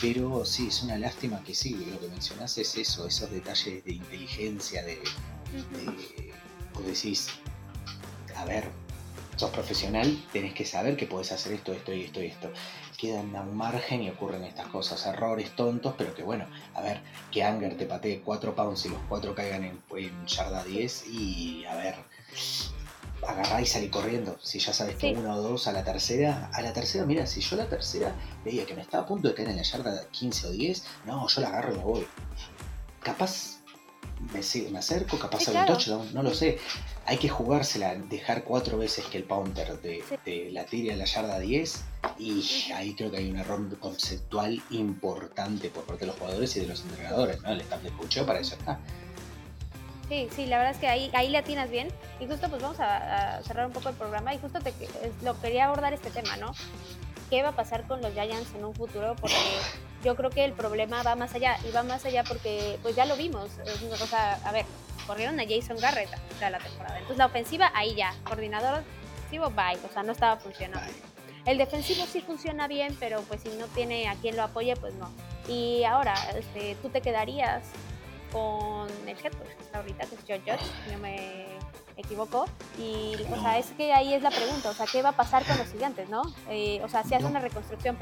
pero 0.00 0.44
sí, 0.44 0.66
es 0.66 0.82
una 0.82 0.98
lástima 0.98 1.42
que 1.44 1.54
sí, 1.54 1.74
lo 1.92 2.00
que 2.00 2.08
mencionás 2.08 2.58
es 2.58 2.76
eso, 2.76 3.06
esos 3.06 3.30
detalles 3.30 3.84
de 3.84 3.92
inteligencia, 3.92 4.82
de, 4.82 4.96
de 4.96 6.32
vos 6.74 6.84
decís, 6.84 7.28
a 8.36 8.44
ver, 8.44 8.64
sos 9.36 9.50
profesional, 9.50 10.20
tenés 10.32 10.54
que 10.54 10.64
saber 10.64 10.96
que 10.96 11.06
podés 11.06 11.32
hacer 11.32 11.52
esto, 11.52 11.72
esto 11.72 11.92
y 11.92 12.02
esto 12.02 12.22
y 12.22 12.26
esto. 12.26 12.50
Quedan 12.96 13.34
a 13.36 13.42
un 13.42 13.56
margen 13.56 14.02
y 14.02 14.10
ocurren 14.10 14.44
estas 14.44 14.68
cosas, 14.68 15.04
errores 15.06 15.54
tontos, 15.56 15.94
pero 15.96 16.14
que 16.14 16.22
bueno, 16.22 16.46
a 16.74 16.80
ver, 16.82 17.00
que 17.30 17.42
Anger 17.42 17.76
te 17.76 17.86
patee 17.86 18.20
4 18.20 18.54
pounds 18.54 18.86
y 18.86 18.88
los 18.88 19.00
4 19.08 19.34
caigan 19.34 19.64
en, 19.64 19.82
en 19.96 20.26
yarda 20.26 20.64
10 20.64 21.06
y 21.08 21.64
a 21.66 21.74
ver, 21.74 21.94
agarrá 23.26 23.60
y 23.60 23.66
salí 23.66 23.88
corriendo. 23.88 24.36
Si 24.42 24.58
ya 24.58 24.72
sabes 24.72 24.96
que 24.96 25.12
uno 25.12 25.34
o 25.34 25.42
dos 25.42 25.66
a 25.66 25.72
la 25.72 25.84
tercera, 25.84 26.50
a 26.52 26.62
la 26.62 26.72
tercera, 26.72 27.04
mira, 27.04 27.26
si 27.26 27.40
yo 27.40 27.56
la 27.56 27.68
tercera 27.68 28.14
veía 28.44 28.66
que 28.66 28.74
me 28.74 28.82
estaba 28.82 29.04
a 29.04 29.06
punto 29.06 29.28
de 29.28 29.34
caer 29.34 29.48
en 29.50 29.56
la 29.56 29.62
yarda 29.62 30.08
15 30.10 30.46
o 30.46 30.50
10, 30.50 30.84
no, 31.06 31.26
yo 31.28 31.40
la 31.40 31.48
agarro 31.48 31.74
y 31.74 31.78
me 31.78 31.84
voy. 31.84 32.06
Capaz 33.02 33.60
me, 34.32 34.70
me 34.70 34.78
acerco, 34.78 35.18
capaz 35.18 35.40
sí, 35.40 35.50
un 35.50 35.66
touchdown, 35.66 36.14
no 36.14 36.22
lo 36.22 36.34
sé. 36.34 36.58
Hay 37.06 37.18
que 37.18 37.28
jugársela, 37.28 37.94
dejar 37.94 38.44
cuatro 38.44 38.78
veces 38.78 39.04
que 39.06 39.18
el 39.18 39.24
Pounter 39.24 39.80
de, 39.80 40.50
la 40.52 40.64
tire 40.64 40.94
a 40.94 40.96
la 40.96 41.04
yarda 41.04 41.38
10 41.38 41.84
y 42.18 42.72
ahí 42.72 42.94
creo 42.94 43.10
que 43.10 43.18
hay 43.18 43.30
un 43.30 43.38
error 43.38 43.78
conceptual 43.78 44.62
importante 44.70 45.68
por 45.68 45.84
parte 45.84 46.02
de 46.02 46.06
los 46.08 46.16
jugadores 46.16 46.56
y 46.56 46.60
de 46.60 46.66
los 46.66 46.80
entrenadores, 46.82 47.42
¿no? 47.42 47.50
El 47.50 47.60
staff 47.60 47.82
de 47.82 48.24
para 48.24 48.40
eso 48.40 48.54
está. 48.54 48.80
Sí, 50.14 50.28
sí, 50.30 50.46
la 50.46 50.58
verdad 50.58 50.74
es 50.74 50.78
que 50.78 50.86
ahí, 50.86 51.10
ahí 51.12 51.28
le 51.28 51.38
atinas 51.38 51.68
bien. 51.68 51.88
Y 52.20 52.26
justo 52.28 52.48
pues 52.48 52.62
vamos 52.62 52.78
a, 52.78 53.42
cerrar 53.42 53.66
un 53.66 53.72
poco 53.72 53.88
el 53.88 53.96
programa 53.96 54.32
y 54.32 54.38
justo 54.38 54.60
te, 54.60 54.72
lo 55.24 55.40
quería 55.40 55.64
abordar 55.64 55.92
este 55.92 56.08
tema, 56.10 56.36
¿no? 56.36 56.52
¿Qué 57.30 57.42
va 57.42 57.48
a 57.48 57.56
pasar 57.56 57.84
con 57.88 58.00
los 58.00 58.12
Giants 58.12 58.54
en 58.54 58.64
un 58.64 58.72
futuro? 58.74 59.16
Porque 59.20 59.34
yo 60.04 60.14
creo 60.14 60.30
que 60.30 60.44
el 60.44 60.52
problema 60.52 61.02
va 61.02 61.16
más 61.16 61.34
allá 61.34 61.56
y 61.68 61.72
va 61.72 61.82
más 61.82 62.04
allá 62.04 62.22
porque 62.22 62.78
pues 62.80 62.94
ya 62.94 63.06
lo 63.06 63.16
vimos. 63.16 63.50
O 63.90 64.06
sea, 64.06 64.34
a 64.44 64.52
ver, 64.52 64.66
corrieron 65.04 65.40
a 65.40 65.42
Jason 65.48 65.78
Garrett 65.80 66.10
a 66.40 66.50
la 66.50 66.60
temporada. 66.60 66.94
Entonces 66.94 67.18
la 67.18 67.26
ofensiva 67.26 67.72
ahí 67.74 67.96
ya, 67.96 68.14
coordinador 68.22 68.84
ofensivo, 69.18 69.50
bye, 69.50 69.84
o 69.84 69.92
sea, 69.92 70.04
no 70.04 70.12
estaba 70.12 70.36
funcionando. 70.36 70.92
El 71.44 71.58
defensivo 71.58 72.06
sí 72.06 72.20
funciona 72.20 72.68
bien, 72.68 72.96
pero 73.00 73.20
pues 73.22 73.40
si 73.40 73.48
no 73.48 73.66
tiene 73.66 74.06
a 74.06 74.14
quien 74.14 74.36
lo 74.36 74.44
apoye, 74.44 74.76
pues 74.76 74.94
no. 74.94 75.10
Y 75.48 75.82
ahora, 75.82 76.14
este, 76.36 76.76
tú 76.76 76.88
te 76.88 77.00
quedarías 77.00 77.64
con 78.34 78.88
el 79.06 79.16
head 79.16 79.32
coach 79.32 79.48
ahorita, 79.72 80.06
que 80.06 80.14
es 80.16 80.20
George 80.26 80.50
Judge, 80.50 80.92
no 80.92 80.98
me 80.98 81.46
equivoco. 81.96 82.46
Y, 82.76 83.14
o 83.32 83.40
sea, 83.40 83.58
es 83.58 83.66
que 83.76 83.92
ahí 83.92 84.12
es 84.12 84.22
la 84.22 84.30
pregunta, 84.30 84.70
o 84.70 84.74
sea, 84.74 84.86
¿qué 84.90 85.02
va 85.02 85.10
a 85.10 85.16
pasar 85.16 85.44
con 85.44 85.56
los 85.56 85.68
gigantes, 85.68 86.08
no? 86.08 86.22
Eh, 86.50 86.80
o 86.82 86.88
sea, 86.88 87.04
si 87.04 87.14
hace 87.14 87.26
una 87.26 87.38
reconstrucción 87.38 87.96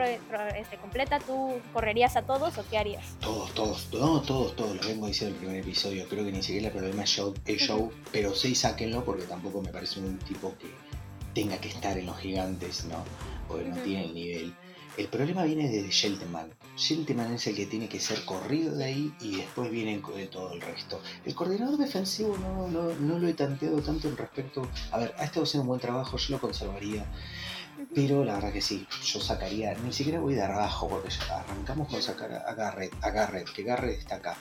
este, 0.56 0.78
completa, 0.78 1.18
¿tú 1.18 1.60
correrías 1.74 2.16
a 2.16 2.22
todos 2.22 2.56
o 2.56 2.64
qué 2.70 2.78
harías? 2.78 3.04
Todos, 3.20 3.52
todos, 3.52 3.88
no, 3.92 4.22
todos, 4.22 4.56
todos, 4.56 4.74
lo 4.74 4.88
vengo 4.88 5.06
diciendo 5.06 5.36
en 5.36 5.42
el 5.42 5.46
primer 5.46 5.62
episodio. 5.62 6.08
Creo 6.08 6.24
que 6.24 6.32
ni 6.32 6.42
siquiera 6.42 6.68
el 6.68 6.72
problema 6.72 7.02
es 7.02 7.10
show, 7.10 7.34
es 7.44 7.60
show 7.60 7.92
pero 8.10 8.34
sí 8.34 8.54
sáquenlo 8.54 9.04
porque 9.04 9.24
tampoco 9.24 9.60
me 9.60 9.68
parece 9.68 10.00
un 10.00 10.18
tipo 10.18 10.54
que 10.58 10.70
tenga 11.34 11.58
que 11.58 11.68
estar 11.68 11.98
en 11.98 12.06
los 12.06 12.18
gigantes, 12.18 12.86
¿no? 12.86 13.04
Porque 13.48 13.68
no 13.68 13.76
tiene 13.82 14.06
el 14.06 14.14
nivel. 14.14 14.54
El 14.98 15.08
problema 15.08 15.44
viene 15.44 15.70
de 15.70 15.88
Shelteman. 15.88 16.52
Shelteman 16.76 17.32
es 17.32 17.46
el 17.46 17.56
que 17.56 17.64
tiene 17.64 17.88
que 17.88 17.98
ser 17.98 18.26
corrido 18.26 18.76
de 18.76 18.84
ahí 18.84 19.14
y 19.20 19.36
después 19.36 19.70
viene 19.70 20.02
todo 20.30 20.52
el 20.52 20.60
resto. 20.60 21.00
El 21.24 21.34
coordinador 21.34 21.78
defensivo 21.78 22.36
no, 22.36 22.68
lo 22.68 23.26
he 23.26 23.32
tanteado 23.32 23.80
tanto 23.80 24.08
en 24.08 24.18
respecto. 24.18 24.68
A 24.90 24.98
ver, 24.98 25.14
ha 25.16 25.24
estado 25.24 25.44
haciendo 25.44 25.62
un 25.62 25.68
buen 25.68 25.80
trabajo, 25.80 26.18
yo 26.18 26.34
lo 26.34 26.40
conservaría. 26.40 27.06
Pero 27.94 28.22
la 28.22 28.34
verdad 28.34 28.52
que 28.52 28.60
sí, 28.60 28.86
yo 29.02 29.18
sacaría, 29.18 29.74
ni 29.74 29.92
siquiera 29.92 30.20
voy 30.20 30.34
de 30.34 30.42
abajo, 30.42 30.88
porque 30.88 31.08
arrancamos 31.30 31.88
con 31.88 32.02
sacar 32.02 32.44
a 32.46 32.52
Garrett, 32.52 32.92
a 33.02 33.10
Garrett, 33.10 33.50
que 33.50 33.62
Garrett 33.62 33.98
está 33.98 34.16
acá. 34.16 34.36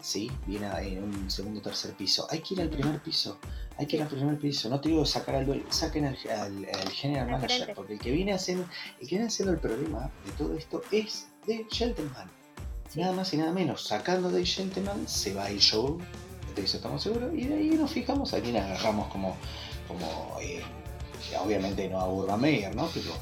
¿Sí? 0.00 0.30
Viene 0.46 0.68
en 0.80 1.04
un 1.04 1.30
segundo 1.30 1.60
o 1.60 1.62
tercer 1.62 1.92
piso. 1.94 2.26
Hay 2.30 2.40
que 2.40 2.54
ir 2.54 2.60
al 2.60 2.70
primer 2.70 3.02
piso. 3.02 3.38
Hay 3.78 3.86
que 3.86 3.96
ir 3.96 4.02
al 4.02 4.08
primer 4.08 4.38
piso. 4.38 4.68
No 4.68 4.80
te 4.80 4.90
digo 4.90 5.04
sacar 5.06 5.36
al 5.36 5.64
saquen 5.70 6.06
al, 6.06 6.16
general 6.92 7.30
manager, 7.30 7.72
porque 7.74 7.94
el 7.94 7.98
que 7.98 8.10
viene 8.10 8.32
haciendo, 8.32 8.64
el 9.00 9.06
que 9.06 9.16
viene 9.16 9.26
haciendo 9.26 9.52
el 9.52 9.60
problema 9.60 10.10
de 10.26 10.32
todo 10.32 10.56
esto 10.56 10.82
es 10.90 11.28
de 11.46 11.66
Gentleman. 11.70 12.30
Nada 12.94 13.12
más 13.12 13.32
y 13.32 13.36
nada 13.36 13.52
menos. 13.52 13.84
Sacando 13.86 14.30
de 14.30 14.44
Gentleman 14.44 15.08
se 15.08 15.34
va 15.34 15.48
el 15.48 15.60
show, 15.60 15.98
de 16.54 16.62
eso 16.62 16.76
estamos 16.76 17.02
seguros, 17.02 17.32
y 17.34 17.44
de 17.44 17.54
ahí 17.54 17.70
nos 17.70 17.90
fijamos 17.90 18.34
a 18.34 18.40
quién 18.40 18.56
agarramos 18.56 19.08
como, 19.12 19.36
como 19.86 20.36
eh, 20.42 20.62
obviamente 21.42 21.88
no 21.88 22.00
a 22.00 22.08
Urban 22.08 22.40
Meyer, 22.40 22.74
¿no? 22.74 22.88
Pero 22.92 23.12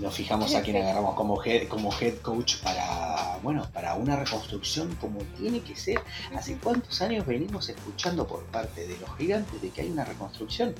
nos 0.00 0.14
fijamos 0.14 0.54
a 0.54 0.62
quién 0.62 0.76
agarramos 0.76 1.14
como 1.14 1.42
head, 1.42 1.68
como 1.68 1.92
head 1.92 2.16
coach 2.18 2.56
para, 2.62 3.38
bueno, 3.42 3.68
para 3.72 3.94
una 3.94 4.16
reconstrucción 4.16 4.94
como 4.96 5.20
tiene 5.38 5.60
que 5.60 5.76
ser. 5.76 6.00
¿Hace 6.36 6.56
cuántos 6.58 7.00
años 7.02 7.26
venimos 7.26 7.68
escuchando 7.68 8.26
por 8.26 8.44
parte 8.46 8.86
de 8.86 8.96
los 8.98 9.16
gigantes 9.16 9.60
de 9.60 9.70
que 9.70 9.82
hay 9.82 9.90
una 9.90 10.04
reconstrucción? 10.04 10.74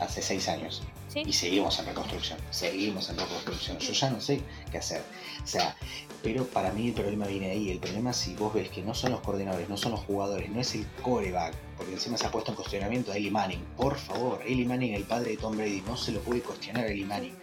Hace 0.00 0.22
seis 0.22 0.48
años. 0.48 0.82
Y 1.26 1.32
seguimos 1.32 1.78
en 1.78 1.86
reconstrucción, 1.86 2.38
seguimos 2.50 3.08
en 3.10 3.18
reconstrucción. 3.18 3.78
Yo 3.78 3.92
ya 3.92 4.10
no 4.10 4.20
sé 4.20 4.40
qué 4.70 4.78
hacer. 4.78 5.02
O 5.42 5.46
sea, 5.46 5.76
pero 6.22 6.44
para 6.46 6.72
mí 6.72 6.88
el 6.88 6.94
problema 6.94 7.26
viene 7.26 7.50
ahí. 7.50 7.70
El 7.70 7.78
problema 7.78 8.12
si 8.12 8.34
vos 8.34 8.52
ves 8.52 8.68
que 8.68 8.82
no 8.82 8.94
son 8.94 9.12
los 9.12 9.20
coordinadores, 9.20 9.68
no 9.68 9.76
son 9.76 9.92
los 9.92 10.00
jugadores, 10.00 10.50
no 10.50 10.60
es 10.60 10.74
el 10.74 10.86
coreback, 11.02 11.54
porque 11.76 11.92
encima 11.92 12.16
se 12.16 12.26
ha 12.26 12.30
puesto 12.30 12.50
en 12.50 12.56
cuestionamiento 12.56 13.12
a 13.12 13.16
Eli 13.16 13.30
Manning. 13.30 13.64
Por 13.76 13.96
favor, 13.96 14.40
Eli 14.46 14.64
Manning, 14.64 14.94
el 14.94 15.04
padre 15.04 15.32
de 15.32 15.36
Tom 15.36 15.56
Brady, 15.56 15.82
no 15.86 15.96
se 15.96 16.12
lo 16.12 16.20
puede 16.20 16.40
cuestionar 16.40 16.84
a 16.84 16.88
Eli 16.88 17.04
Manning. 17.04 17.34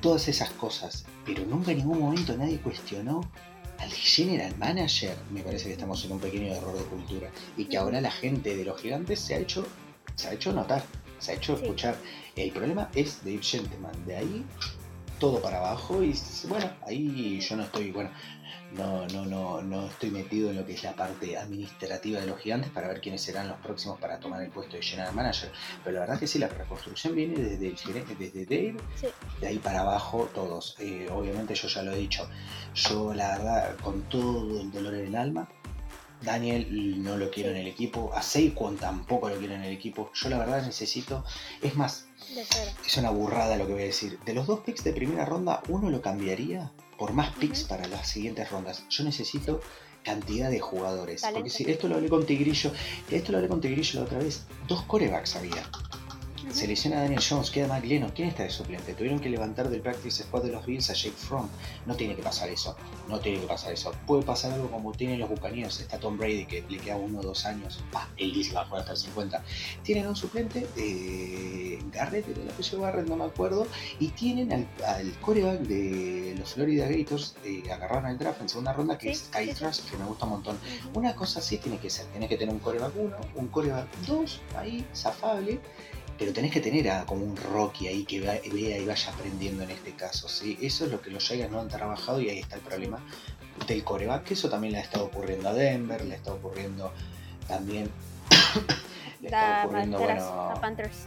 Todas 0.00 0.28
esas 0.28 0.50
cosas, 0.50 1.04
pero 1.24 1.44
nunca 1.46 1.72
en 1.72 1.78
ningún 1.78 2.00
momento 2.00 2.36
nadie 2.36 2.58
cuestionó 2.58 3.22
al 3.78 3.90
general 3.92 4.56
manager. 4.58 5.16
Me 5.30 5.40
parece 5.40 5.66
que 5.66 5.72
estamos 5.72 6.04
en 6.04 6.12
un 6.12 6.20
pequeño 6.20 6.52
error 6.54 6.76
de 6.76 6.84
cultura 6.84 7.30
y 7.56 7.64
que 7.64 7.76
ahora 7.76 8.00
la 8.00 8.10
gente 8.10 8.56
de 8.56 8.64
los 8.64 8.80
gigantes 8.80 9.20
se 9.20 9.34
ha 9.34 9.38
hecho, 9.38 9.66
se 10.14 10.28
ha 10.28 10.32
hecho 10.32 10.52
notar 10.52 10.84
se 11.18 11.32
ha 11.32 11.34
hecho 11.34 11.54
escuchar. 11.54 11.96
El 12.34 12.50
problema 12.52 12.90
es 12.94 13.24
Dave 13.24 13.42
Gentleman, 13.42 14.04
de 14.06 14.16
ahí 14.16 14.44
todo 15.18 15.40
para 15.40 15.58
abajo 15.58 16.02
y 16.02 16.14
bueno, 16.48 16.70
ahí 16.86 17.40
yo 17.40 17.56
no 17.56 17.62
estoy, 17.62 17.90
bueno, 17.90 18.10
no, 18.72 19.06
no, 19.08 19.24
no, 19.24 19.62
no 19.62 19.86
estoy 19.86 20.10
metido 20.10 20.50
en 20.50 20.56
lo 20.56 20.66
que 20.66 20.74
es 20.74 20.82
la 20.82 20.94
parte 20.94 21.36
administrativa 21.36 22.20
de 22.20 22.26
los 22.26 22.38
gigantes 22.38 22.70
para 22.70 22.88
ver 22.88 23.00
quiénes 23.00 23.22
serán 23.22 23.48
los 23.48 23.58
próximos 23.58 23.98
para 23.98 24.18
tomar 24.18 24.42
el 24.42 24.50
puesto 24.50 24.76
de 24.76 24.82
general 24.82 25.14
manager. 25.14 25.50
Pero 25.84 25.94
la 25.94 26.00
verdad 26.00 26.18
que 26.18 26.26
sí, 26.26 26.38
la 26.38 26.48
reconstrucción 26.48 27.14
viene 27.14 27.36
desde 27.36 27.68
el 27.68 27.76
gerente, 27.76 28.14
desde 28.16 28.44
Dave, 28.44 28.76
de 29.40 29.46
ahí 29.46 29.58
para 29.58 29.80
abajo 29.80 30.28
todos. 30.34 30.76
Eh, 30.80 31.08
obviamente 31.10 31.54
yo 31.54 31.68
ya 31.68 31.82
lo 31.82 31.92
he 31.92 31.98
dicho, 31.98 32.28
yo 32.74 33.14
la 33.14 33.38
verdad 33.38 33.76
con 33.76 34.02
todo 34.02 34.60
el 34.60 34.70
dolor 34.70 34.94
en 34.94 35.06
el 35.06 35.16
alma, 35.16 35.48
Daniel 36.22 37.02
no 37.02 37.16
lo 37.16 37.30
quiero 37.30 37.50
en 37.50 37.56
el 37.56 37.66
equipo, 37.66 38.12
a 38.14 38.22
Saquon 38.22 38.76
tampoco 38.76 39.28
lo 39.28 39.36
quiero 39.36 39.54
en 39.54 39.62
el 39.62 39.72
equipo. 39.72 40.10
Yo 40.14 40.28
la 40.28 40.38
verdad 40.38 40.64
necesito, 40.64 41.24
es 41.62 41.76
más, 41.76 42.06
es 42.86 42.96
una 42.96 43.10
burrada 43.10 43.56
lo 43.56 43.66
que 43.66 43.72
voy 43.74 43.82
a 43.82 43.86
decir. 43.86 44.18
De 44.24 44.34
los 44.34 44.46
dos 44.46 44.60
picks 44.60 44.84
de 44.84 44.92
primera 44.92 45.24
ronda, 45.24 45.62
uno 45.68 45.90
lo 45.90 46.00
cambiaría 46.00 46.72
por 46.98 47.12
más 47.12 47.34
picks 47.36 47.64
para 47.64 47.86
las 47.88 48.08
siguientes 48.08 48.50
rondas. 48.50 48.84
Yo 48.88 49.04
necesito 49.04 49.60
cantidad 50.02 50.50
de 50.50 50.60
jugadores. 50.60 51.22
Porque 51.32 51.50
si 51.50 51.68
esto 51.68 51.88
lo 51.88 51.96
hablé 51.96 52.08
con 52.08 52.24
Tigrillo, 52.24 52.72
esto 53.10 53.32
lo 53.32 53.38
hablé 53.38 53.48
con 53.48 53.60
Tigrillo 53.60 54.00
la 54.00 54.06
otra 54.06 54.18
vez, 54.18 54.44
dos 54.68 54.82
corebacks 54.82 55.34
había. 55.34 55.68
Selecciona 56.52 56.98
a 56.98 57.00
Daniel 57.02 57.22
Jones, 57.28 57.50
queda 57.50 57.66
Mac 57.66 57.82
¿Quién 57.82 58.28
está 58.28 58.44
de 58.44 58.50
suplente? 58.50 58.94
Tuvieron 58.94 59.18
que 59.18 59.28
levantar 59.28 59.68
del 59.68 59.80
practice 59.80 60.22
squad 60.22 60.44
de 60.44 60.52
los 60.52 60.64
Bills 60.64 60.88
a 60.90 60.94
Jake 60.94 61.16
Fromm. 61.16 61.48
No 61.86 61.96
tiene 61.96 62.14
que 62.14 62.22
pasar 62.22 62.48
eso. 62.48 62.76
No 63.08 63.18
tiene 63.18 63.40
que 63.40 63.46
pasar 63.46 63.72
eso. 63.72 63.92
Puede 64.06 64.22
pasar 64.22 64.52
algo 64.52 64.70
como 64.70 64.92
tienen 64.92 65.18
los 65.18 65.28
Buccaneers. 65.28 65.80
Está 65.80 65.98
Tom 65.98 66.16
Brady 66.16 66.46
que 66.46 66.64
le 66.68 66.78
queda 66.78 66.96
uno 66.96 67.18
o 67.18 67.22
dos 67.22 67.44
años. 67.46 67.82
Ah, 67.92 68.08
él 68.16 68.32
dice 68.32 68.54
va 68.54 68.62
a 68.62 68.64
jugar 68.66 68.80
hasta 68.82 68.92
el 68.92 68.98
50. 68.98 69.42
Tienen 69.82 70.06
un 70.06 70.14
suplente, 70.14 70.66
eh, 70.76 71.80
Garrett, 71.92 72.26
el 72.28 72.48
apellido 72.48 72.80
Garrett, 72.80 73.08
no 73.08 73.16
me 73.16 73.24
acuerdo. 73.24 73.66
Y 73.98 74.08
tienen 74.08 74.68
al, 74.86 75.12
coreback 75.20 75.60
de 75.60 76.36
los 76.38 76.54
Florida 76.54 76.86
Gators. 76.88 77.34
Eh, 77.44 77.64
agarraron 77.72 78.06
al 78.06 78.18
draft 78.18 78.40
en 78.40 78.48
segunda 78.48 78.72
ronda, 78.72 78.96
que 78.96 79.10
es 79.10 79.28
Kai 79.30 79.52
Trask, 79.52 79.90
que 79.90 79.96
me 79.96 80.04
gusta 80.04 80.24
un 80.24 80.30
montón. 80.30 80.58
Una 80.94 81.14
cosa 81.16 81.40
así 81.40 81.58
tiene 81.58 81.78
que 81.78 81.90
ser. 81.90 82.06
Tienes 82.06 82.28
que 82.28 82.36
tener 82.36 82.54
un 82.54 82.60
coreback 82.60 82.92
1, 82.96 83.16
un 83.34 83.48
coreback 83.48 83.88
2, 84.06 84.40
ahí, 84.56 84.86
zafable 84.94 85.60
pero 86.18 86.32
tenés 86.32 86.52
que 86.52 86.60
tener 86.60 86.90
a, 86.90 87.04
como 87.04 87.24
un 87.24 87.36
Rocky 87.36 87.88
ahí 87.88 88.04
que 88.04 88.20
vea, 88.20 88.40
y 88.44 88.84
vaya 88.84 89.12
aprendiendo 89.12 89.62
en 89.64 89.70
este 89.70 89.92
caso. 89.92 90.28
¿sí? 90.28 90.58
Eso 90.60 90.86
es 90.86 90.90
lo 90.90 91.00
que 91.00 91.10
los 91.10 91.26
Giants 91.26 91.52
no 91.52 91.60
han 91.60 91.68
trabajado 91.68 92.20
y 92.20 92.30
ahí 92.30 92.38
está 92.38 92.56
el 92.56 92.62
problema 92.62 93.00
del 93.66 93.84
coreback, 93.84 94.24
que 94.24 94.34
eso 94.34 94.48
también 94.48 94.72
le 94.72 94.78
ha 94.80 94.82
estado 94.82 95.06
ocurriendo 95.06 95.48
a 95.48 95.54
Denver, 95.54 96.04
le 96.04 96.14
está 96.14 96.32
ocurriendo 96.32 96.92
también. 97.48 97.90
le 99.20 99.28
está 99.28 99.64
ocurriendo, 99.64 99.98
bueno, 99.98 100.22
a 100.22 100.60
Panthers. 100.60 101.06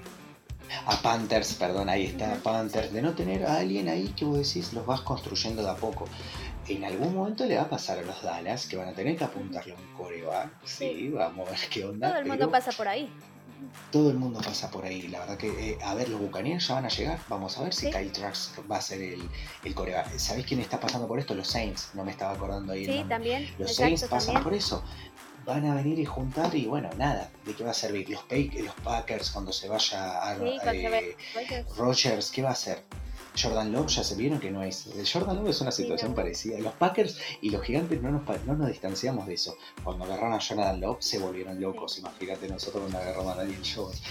A 0.86 1.02
Panthers, 1.02 1.54
perdón, 1.54 1.90
ahí 1.90 2.06
está, 2.06 2.36
Panthers, 2.44 2.94
de 2.94 3.02
no 3.02 3.14
tener 3.14 3.46
a 3.46 3.58
alguien 3.58 3.90
ahí 3.90 4.10
que 4.10 4.26
vos 4.26 4.38
decís 4.38 4.74
los 4.74 4.86
vas 4.86 5.02
construyendo 5.02 5.64
de 5.64 5.70
a 5.70 5.76
poco. 5.76 6.06
En 6.68 6.84
algún 6.84 7.16
momento 7.16 7.46
le 7.48 7.56
va 7.56 7.64
a 7.64 7.70
pasar 7.70 7.98
a 7.98 8.04
los 8.04 8.22
Dallas 8.22 8.68
que 8.68 8.78
van 8.78 8.90
a 8.90 8.94
tener 8.94 9.18
que 9.18 9.24
apuntarle 9.24 9.74
a 9.74 9.76
un 9.76 9.98
coreback. 9.98 10.50
Sí, 10.66 11.10
vamos 11.10 11.48
a 11.48 11.52
ver 11.52 11.60
qué 11.72 11.86
onda. 11.86 12.10
Todo 12.10 12.20
el 12.20 12.26
mundo 12.28 12.52
pasa 12.52 12.72
por 12.72 12.88
ahí 12.88 13.10
todo 13.92 14.10
el 14.10 14.18
mundo 14.18 14.40
pasa 14.42 14.70
por 14.70 14.86
ahí. 14.86 15.08
La 15.08 15.20
verdad 15.20 15.38
que, 15.38 15.72
eh, 15.72 15.78
a 15.84 15.94
ver, 15.94 16.10
los 16.10 16.20
Buccaneers 16.20 16.68
ya 16.68 16.76
van 16.76 16.86
a 16.86 16.90
llegar. 16.90 17.20
Vamos 17.28 17.58
a 17.58 17.64
ver 17.64 17.74
si 17.74 17.90
Kyle 17.90 18.12
Trask 18.12 18.60
va 18.70 18.78
a 18.78 18.82
ser 18.82 19.02
el, 19.02 19.30
el 19.64 19.76
coreback. 19.76 20.18
¿Sabéis 20.18 20.46
quién 20.46 20.60
está 20.60 20.80
pasando 20.80 21.08
por 21.08 21.20
esto? 21.20 21.34
Los 21.36 21.48
Saints. 21.48 21.92
No 21.94 22.04
me 22.04 22.12
estaba 22.12 22.34
acordando 22.34 22.74
ahí. 22.74 22.86
Sí, 22.86 23.06
también. 23.08 23.50
Los 23.58 23.76
Saints 23.76 24.04
pasan 24.06 24.44
por 24.44 24.54
eso. 24.54 24.84
Van 25.46 25.66
a 25.66 25.76
venir 25.76 25.98
y 25.98 26.06
juntar 26.06 26.54
y 26.54 26.68
bueno, 26.68 26.90
nada. 26.98 27.32
¿De 27.46 27.54
qué 27.56 27.64
va 27.64 27.72
a 27.72 27.74
servir? 27.74 28.10
Los, 28.10 28.24
los 28.30 28.76
Packers 28.84 29.32
cuando 29.32 29.52
se 29.52 29.68
vaya 29.68 30.24
a 30.24 30.36
eh, 30.36 31.16
Rogers, 31.76 32.30
¿qué 32.30 32.44
va 32.44 32.50
a 32.50 32.54
hacer? 32.54 32.84
Jordan 33.42 33.72
Love 33.72 33.88
ya 33.88 34.04
se 34.04 34.16
vieron 34.16 34.40
que 34.40 34.52
no 34.52 34.64
es. 34.64 34.90
Jordan 35.12 35.38
Love 35.38 35.50
es 35.50 35.62
una 35.62 35.72
situación 35.72 36.14
parecida. 36.14 36.60
Los 36.60 36.74
Packers 36.74 37.18
y 37.42 37.50
los 37.50 37.64
gigantes 37.64 38.02
no 38.02 38.12
nos, 38.12 38.24
no 38.46 38.56
nos 38.56 38.68
distanciamos 38.68 39.28
de 39.28 39.36
eso. 39.36 39.56
Cuando 39.84 40.06
agarraron 40.06 40.34
a 40.34 40.40
Jordan 40.42 40.80
Love 40.82 40.98
se 41.00 41.20
volvieron 41.20 41.60
locos. 41.62 41.98
Imagínate 42.00 42.48
nosotros 42.48 42.82
cuando 42.82 42.98
agarramos 42.98 43.34
a 43.34 43.38
Daniel 43.38 43.62
Jones. 43.64 44.02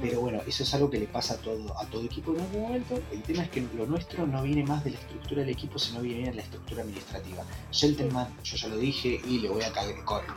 Pero 0.00 0.20
bueno, 0.20 0.40
eso 0.46 0.62
es 0.62 0.74
algo 0.74 0.90
que 0.90 0.98
le 0.98 1.06
pasa 1.06 1.34
a 1.34 1.36
todo, 1.38 1.78
a 1.78 1.86
todo 1.86 2.04
equipo 2.04 2.34
en 2.34 2.40
algún 2.40 2.62
momento. 2.62 3.00
El 3.10 3.22
tema 3.22 3.42
es 3.44 3.50
que 3.50 3.66
lo 3.74 3.86
nuestro 3.86 4.26
no 4.26 4.42
viene 4.42 4.64
más 4.64 4.84
de 4.84 4.90
la 4.90 4.98
estructura 4.98 5.40
del 5.40 5.50
equipo, 5.50 5.78
sino 5.78 6.00
viene 6.00 6.30
de 6.30 6.34
la 6.34 6.42
estructura 6.42 6.82
administrativa. 6.82 7.44
Shelterman, 7.72 8.28
yo 8.42 8.56
ya 8.56 8.68
lo 8.68 8.76
dije 8.78 9.20
y 9.26 9.38
le 9.38 9.48
voy 9.48 9.62
a 9.62 9.72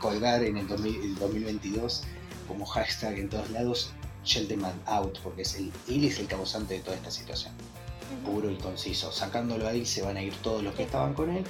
colgar 0.00 0.42
en 0.42 0.56
el, 0.56 0.66
2022 0.66 2.04
como 2.48 2.64
hashtag 2.66 3.18
en 3.18 3.28
todos 3.28 3.50
lados. 3.50 3.92
Shelterman 4.24 4.74
out, 4.86 5.18
porque 5.22 5.42
es 5.42 5.54
el, 5.54 5.72
él 5.88 6.04
es 6.04 6.18
el 6.18 6.26
causante 6.26 6.74
de 6.74 6.80
toda 6.80 6.96
esta 6.96 7.10
situación 7.10 7.54
puro 8.24 8.50
y 8.50 8.56
conciso. 8.56 9.12
Sacándolo 9.12 9.68
ahí 9.68 9.86
se 9.86 10.02
van 10.02 10.16
a 10.16 10.22
ir 10.22 10.34
todos 10.36 10.62
los 10.62 10.74
que 10.74 10.84
estaban 10.84 11.14
con 11.14 11.30
él 11.30 11.44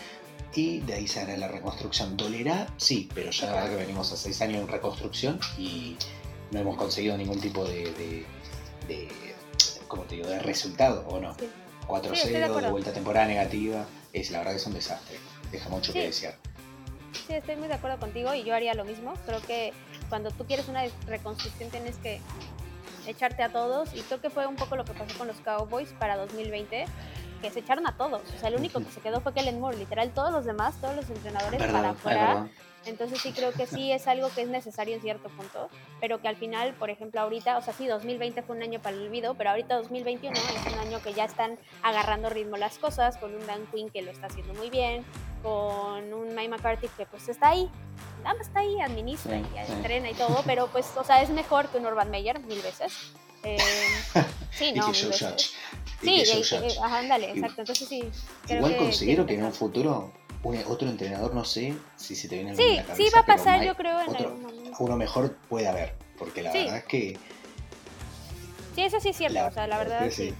y 0.54 0.80
de 0.80 0.94
ahí 0.94 1.06
se 1.06 1.20
hará 1.20 1.36
la 1.36 1.48
reconstrucción. 1.48 2.16
¿Dolerá? 2.16 2.66
Sí, 2.76 3.08
pero 3.14 3.30
ya 3.30 3.46
la 3.46 3.52
verdad 3.52 3.70
que 3.70 3.76
venimos 3.76 4.12
a 4.12 4.16
seis 4.16 4.40
años 4.42 4.62
en 4.62 4.68
reconstrucción 4.68 5.38
y 5.58 5.96
no 6.50 6.60
hemos 6.60 6.76
conseguido 6.76 7.16
ningún 7.16 7.40
tipo 7.40 7.64
de, 7.64 7.92
de, 7.92 8.26
de 8.88 9.08
te 10.08 10.14
digo?, 10.16 10.28
de 10.28 10.38
resultado, 10.38 11.06
¿o 11.08 11.20
no? 11.20 11.36
4-0, 11.86 12.60
de, 12.60 12.70
vuelta 12.70 12.92
temporada 12.92 13.26
negativa, 13.26 13.84
es 14.12 14.30
la 14.30 14.38
verdad 14.38 14.52
que 14.52 14.58
es 14.58 14.66
un 14.66 14.74
desastre, 14.74 15.16
deja 15.50 15.68
mucho 15.68 15.92
que 15.92 16.04
desear. 16.04 16.36
Sí, 17.26 17.34
estoy 17.34 17.56
muy 17.56 17.66
de 17.68 17.74
acuerdo 17.74 17.98
contigo 17.98 18.32
y 18.34 18.44
yo 18.44 18.54
haría 18.54 18.74
lo 18.74 18.84
mismo. 18.84 19.14
Creo 19.26 19.40
que 19.42 19.72
cuando 20.08 20.30
tú 20.30 20.44
quieres 20.44 20.68
una 20.68 20.84
reconstrucción 21.06 21.70
tienes 21.70 21.96
que 21.96 22.20
echarte 23.06 23.42
a 23.42 23.50
todos 23.50 23.94
y 23.94 24.00
creo 24.02 24.20
que 24.20 24.30
fue 24.30 24.46
un 24.46 24.56
poco 24.56 24.76
lo 24.76 24.84
que 24.84 24.92
pasó 24.92 25.16
con 25.18 25.26
los 25.26 25.40
Cowboys 25.40 25.92
para 25.98 26.16
2020 26.16 26.86
que 27.40 27.50
se 27.50 27.60
echaron 27.60 27.86
a 27.86 27.96
todos. 27.96 28.22
O 28.36 28.38
sea, 28.38 28.48
el 28.48 28.56
único 28.56 28.80
que 28.80 28.90
se 28.90 29.00
quedó 29.00 29.20
fue 29.20 29.32
Kellen 29.32 29.60
Moore, 29.60 29.76
literal, 29.78 30.10
todos 30.10 30.32
los 30.32 30.44
demás, 30.44 30.74
todos 30.80 30.94
los 30.94 31.08
entrenadores 31.08 31.60
para 31.62 31.90
afuera. 31.90 32.48
Entonces 32.86 33.20
sí 33.20 33.32
creo 33.32 33.52
que 33.52 33.66
sí 33.66 33.92
es 33.92 34.06
algo 34.06 34.30
que 34.34 34.42
es 34.42 34.48
necesario 34.48 34.94
en 34.94 35.02
cierto 35.02 35.28
punto, 35.28 35.68
pero 36.00 36.20
que 36.20 36.28
al 36.28 36.36
final, 36.36 36.72
por 36.74 36.88
ejemplo, 36.88 37.20
ahorita, 37.20 37.58
o 37.58 37.62
sea, 37.62 37.74
sí, 37.74 37.86
2020 37.86 38.42
fue 38.42 38.56
un 38.56 38.62
año 38.62 38.80
para 38.80 38.96
el 38.96 39.02
olvido, 39.02 39.34
pero 39.34 39.50
ahorita 39.50 39.76
2021 39.76 40.34
es 40.34 40.72
un 40.72 40.78
año 40.78 41.02
que 41.02 41.12
ya 41.12 41.24
están 41.24 41.58
agarrando 41.82 42.30
ritmo 42.30 42.56
las 42.56 42.78
cosas, 42.78 43.18
con 43.18 43.34
un 43.34 43.46
Dan 43.46 43.66
Quinn 43.66 43.90
que 43.90 44.00
lo 44.00 44.10
está 44.10 44.28
haciendo 44.28 44.54
muy 44.54 44.70
bien, 44.70 45.04
con 45.42 46.12
un 46.12 46.34
Mike 46.34 46.48
McCarthy 46.48 46.88
que 46.96 47.06
pues 47.06 47.28
está 47.28 47.50
ahí, 47.50 47.70
nada 48.22 48.36
más 48.36 48.46
está 48.46 48.60
ahí, 48.60 48.80
administra 48.80 49.38
y 49.38 49.72
entrena 49.72 50.10
y 50.10 50.14
todo, 50.14 50.42
pero 50.46 50.66
pues, 50.68 50.86
o 50.96 51.04
sea, 51.04 51.22
es 51.22 51.30
mejor 51.30 51.68
que 51.68 51.78
un 51.78 51.86
Urban 51.86 52.10
Meyer 52.10 52.40
mil 52.40 52.60
veces. 52.62 53.12
Eh, 53.42 53.56
sí, 54.52 54.72
no, 54.74 54.88
mil 54.88 55.08
veces. 55.08 55.56
Sí, 56.02 56.24
ajá, 56.82 56.98
ándale, 56.98 57.30
exacto. 57.30 57.60
Entonces 57.62 57.88
sí. 57.88 58.10
Igual 58.48 58.76
considero 58.76 59.26
que, 59.26 59.34
en 59.34 59.44
un 59.44 59.52
futuro 59.52 60.12
otro 60.42 60.88
entrenador, 60.88 61.34
no 61.34 61.44
sé 61.44 61.74
si 61.96 62.14
se 62.14 62.28
te 62.28 62.36
viene 62.36 62.56
sí, 62.56 62.76
la 62.76 62.82
cabeza. 62.82 62.96
Sí, 62.96 63.14
va 63.14 63.20
a 63.20 63.26
pasar, 63.26 63.62
yo 63.62 63.74
creo, 63.74 64.00
en 64.00 64.08
otro, 64.08 64.36
Uno 64.78 64.96
mejor 64.96 65.36
puede 65.48 65.68
haber, 65.68 65.94
porque 66.18 66.42
la 66.42 66.52
verdad 66.52 66.76
es 66.78 66.84
que. 66.84 67.18
Sí, 68.74 68.82
eso 68.82 69.00
sí 69.00 69.10
es 69.10 69.16
cierto, 69.16 69.44
o 69.46 69.50
sea, 69.50 69.66
la 69.66 69.78
verdad 69.78 70.06
es 70.06 70.14
sí. 70.14 70.34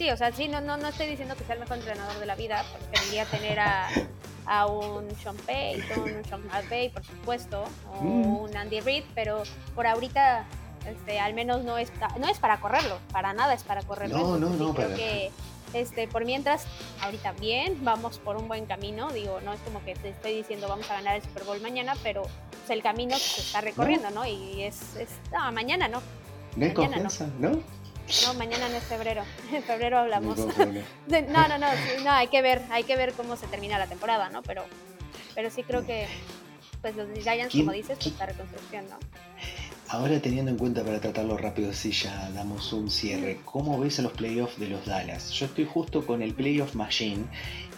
Sí, 0.00 0.08
o 0.08 0.16
sea, 0.16 0.32
sí, 0.32 0.48
no, 0.48 0.62
no, 0.62 0.78
no 0.78 0.88
estoy 0.88 1.08
diciendo 1.08 1.36
que 1.36 1.44
sea 1.44 1.56
el 1.56 1.60
mejor 1.60 1.76
entrenador 1.76 2.18
de 2.18 2.24
la 2.24 2.34
vida, 2.34 2.64
preferiría 2.88 3.26
tener 3.26 3.60
a, 3.60 3.86
a 4.46 4.64
un 4.64 5.06
Sean 5.22 5.36
Payton, 5.36 6.00
un 6.00 6.24
Sean 6.24 6.46
McVay, 6.46 6.88
por 6.88 7.04
supuesto, 7.04 7.64
o 7.92 8.02
mm. 8.02 8.36
un 8.38 8.56
Andy 8.56 8.80
Reid, 8.80 9.04
pero 9.14 9.42
por 9.74 9.86
ahorita 9.86 10.46
este, 10.86 11.20
al 11.20 11.34
menos 11.34 11.64
no 11.64 11.76
es, 11.76 11.92
no 12.18 12.30
es 12.30 12.38
para 12.38 12.60
correrlo, 12.60 12.96
para 13.12 13.34
nada 13.34 13.52
es 13.52 13.62
para 13.62 13.82
correrlo. 13.82 14.16
No, 14.16 14.38
no, 14.38 14.48
no, 14.48 14.72
creo 14.72 14.96
que 14.96 15.32
este, 15.74 16.08
por 16.08 16.24
mientras, 16.24 16.64
ahorita 17.02 17.32
bien, 17.32 17.84
vamos 17.84 18.18
por 18.20 18.38
un 18.38 18.48
buen 18.48 18.64
camino. 18.64 19.10
Digo, 19.10 19.42
no 19.42 19.52
es 19.52 19.60
como 19.60 19.84
que 19.84 19.96
te 19.96 20.08
estoy 20.08 20.32
diciendo 20.32 20.66
vamos 20.66 20.90
a 20.90 20.94
ganar 20.94 21.16
el 21.16 21.22
Super 21.22 21.44
Bowl 21.44 21.60
mañana, 21.60 21.92
pero 22.02 22.22
es 22.64 22.70
el 22.70 22.82
camino 22.82 23.16
que 23.16 23.20
se 23.20 23.42
está 23.42 23.60
recorriendo, 23.60 24.08
¿no? 24.12 24.24
Y 24.24 24.62
es, 24.62 24.96
es 24.96 25.10
no, 25.30 25.52
mañana 25.52 25.88
no. 25.88 26.00
No 26.56 26.64
hay 26.64 26.72
confianza, 26.72 27.28
¿no? 27.38 27.50
¿no? 27.50 27.79
Mañana 28.36 28.68
no 28.68 28.76
es 28.76 28.84
febrero. 28.84 29.22
En 29.52 29.62
febrero 29.62 29.98
hablamos. 29.98 30.38
No, 30.38 30.46
no, 31.08 31.48
no, 31.48 31.58
no, 31.58 32.10
hay 32.10 32.28
que 32.28 32.42
ver, 32.42 32.62
hay 32.70 32.84
que 32.84 32.96
ver 32.96 33.12
cómo 33.12 33.36
se 33.36 33.46
termina 33.46 33.78
la 33.78 33.86
temporada, 33.86 34.30
¿no? 34.30 34.42
Pero, 34.42 34.64
pero 35.34 35.50
sí 35.50 35.62
creo 35.62 35.86
que 35.86 36.06
pues 36.80 36.96
los 36.96 37.08
Giants, 37.18 37.54
como 37.54 37.72
dices, 37.72 37.98
pues 38.00 38.18
la 38.18 38.26
reconstrucción, 38.26 38.88
¿no? 38.88 38.98
Ahora 39.88 40.20
teniendo 40.20 40.52
en 40.52 40.56
cuenta 40.56 40.84
para 40.84 41.00
tratarlo 41.00 41.36
rápido, 41.36 41.72
si 41.72 41.90
ya 41.90 42.30
damos 42.30 42.72
un 42.72 42.90
cierre, 42.90 43.40
¿cómo 43.44 43.78
ves 43.80 43.98
a 43.98 44.02
los 44.02 44.12
playoffs 44.12 44.58
de 44.58 44.68
los 44.68 44.86
Dallas? 44.86 45.32
Yo 45.32 45.46
estoy 45.46 45.64
justo 45.64 46.06
con 46.06 46.22
el 46.22 46.32
playoff 46.32 46.74
machine 46.74 47.24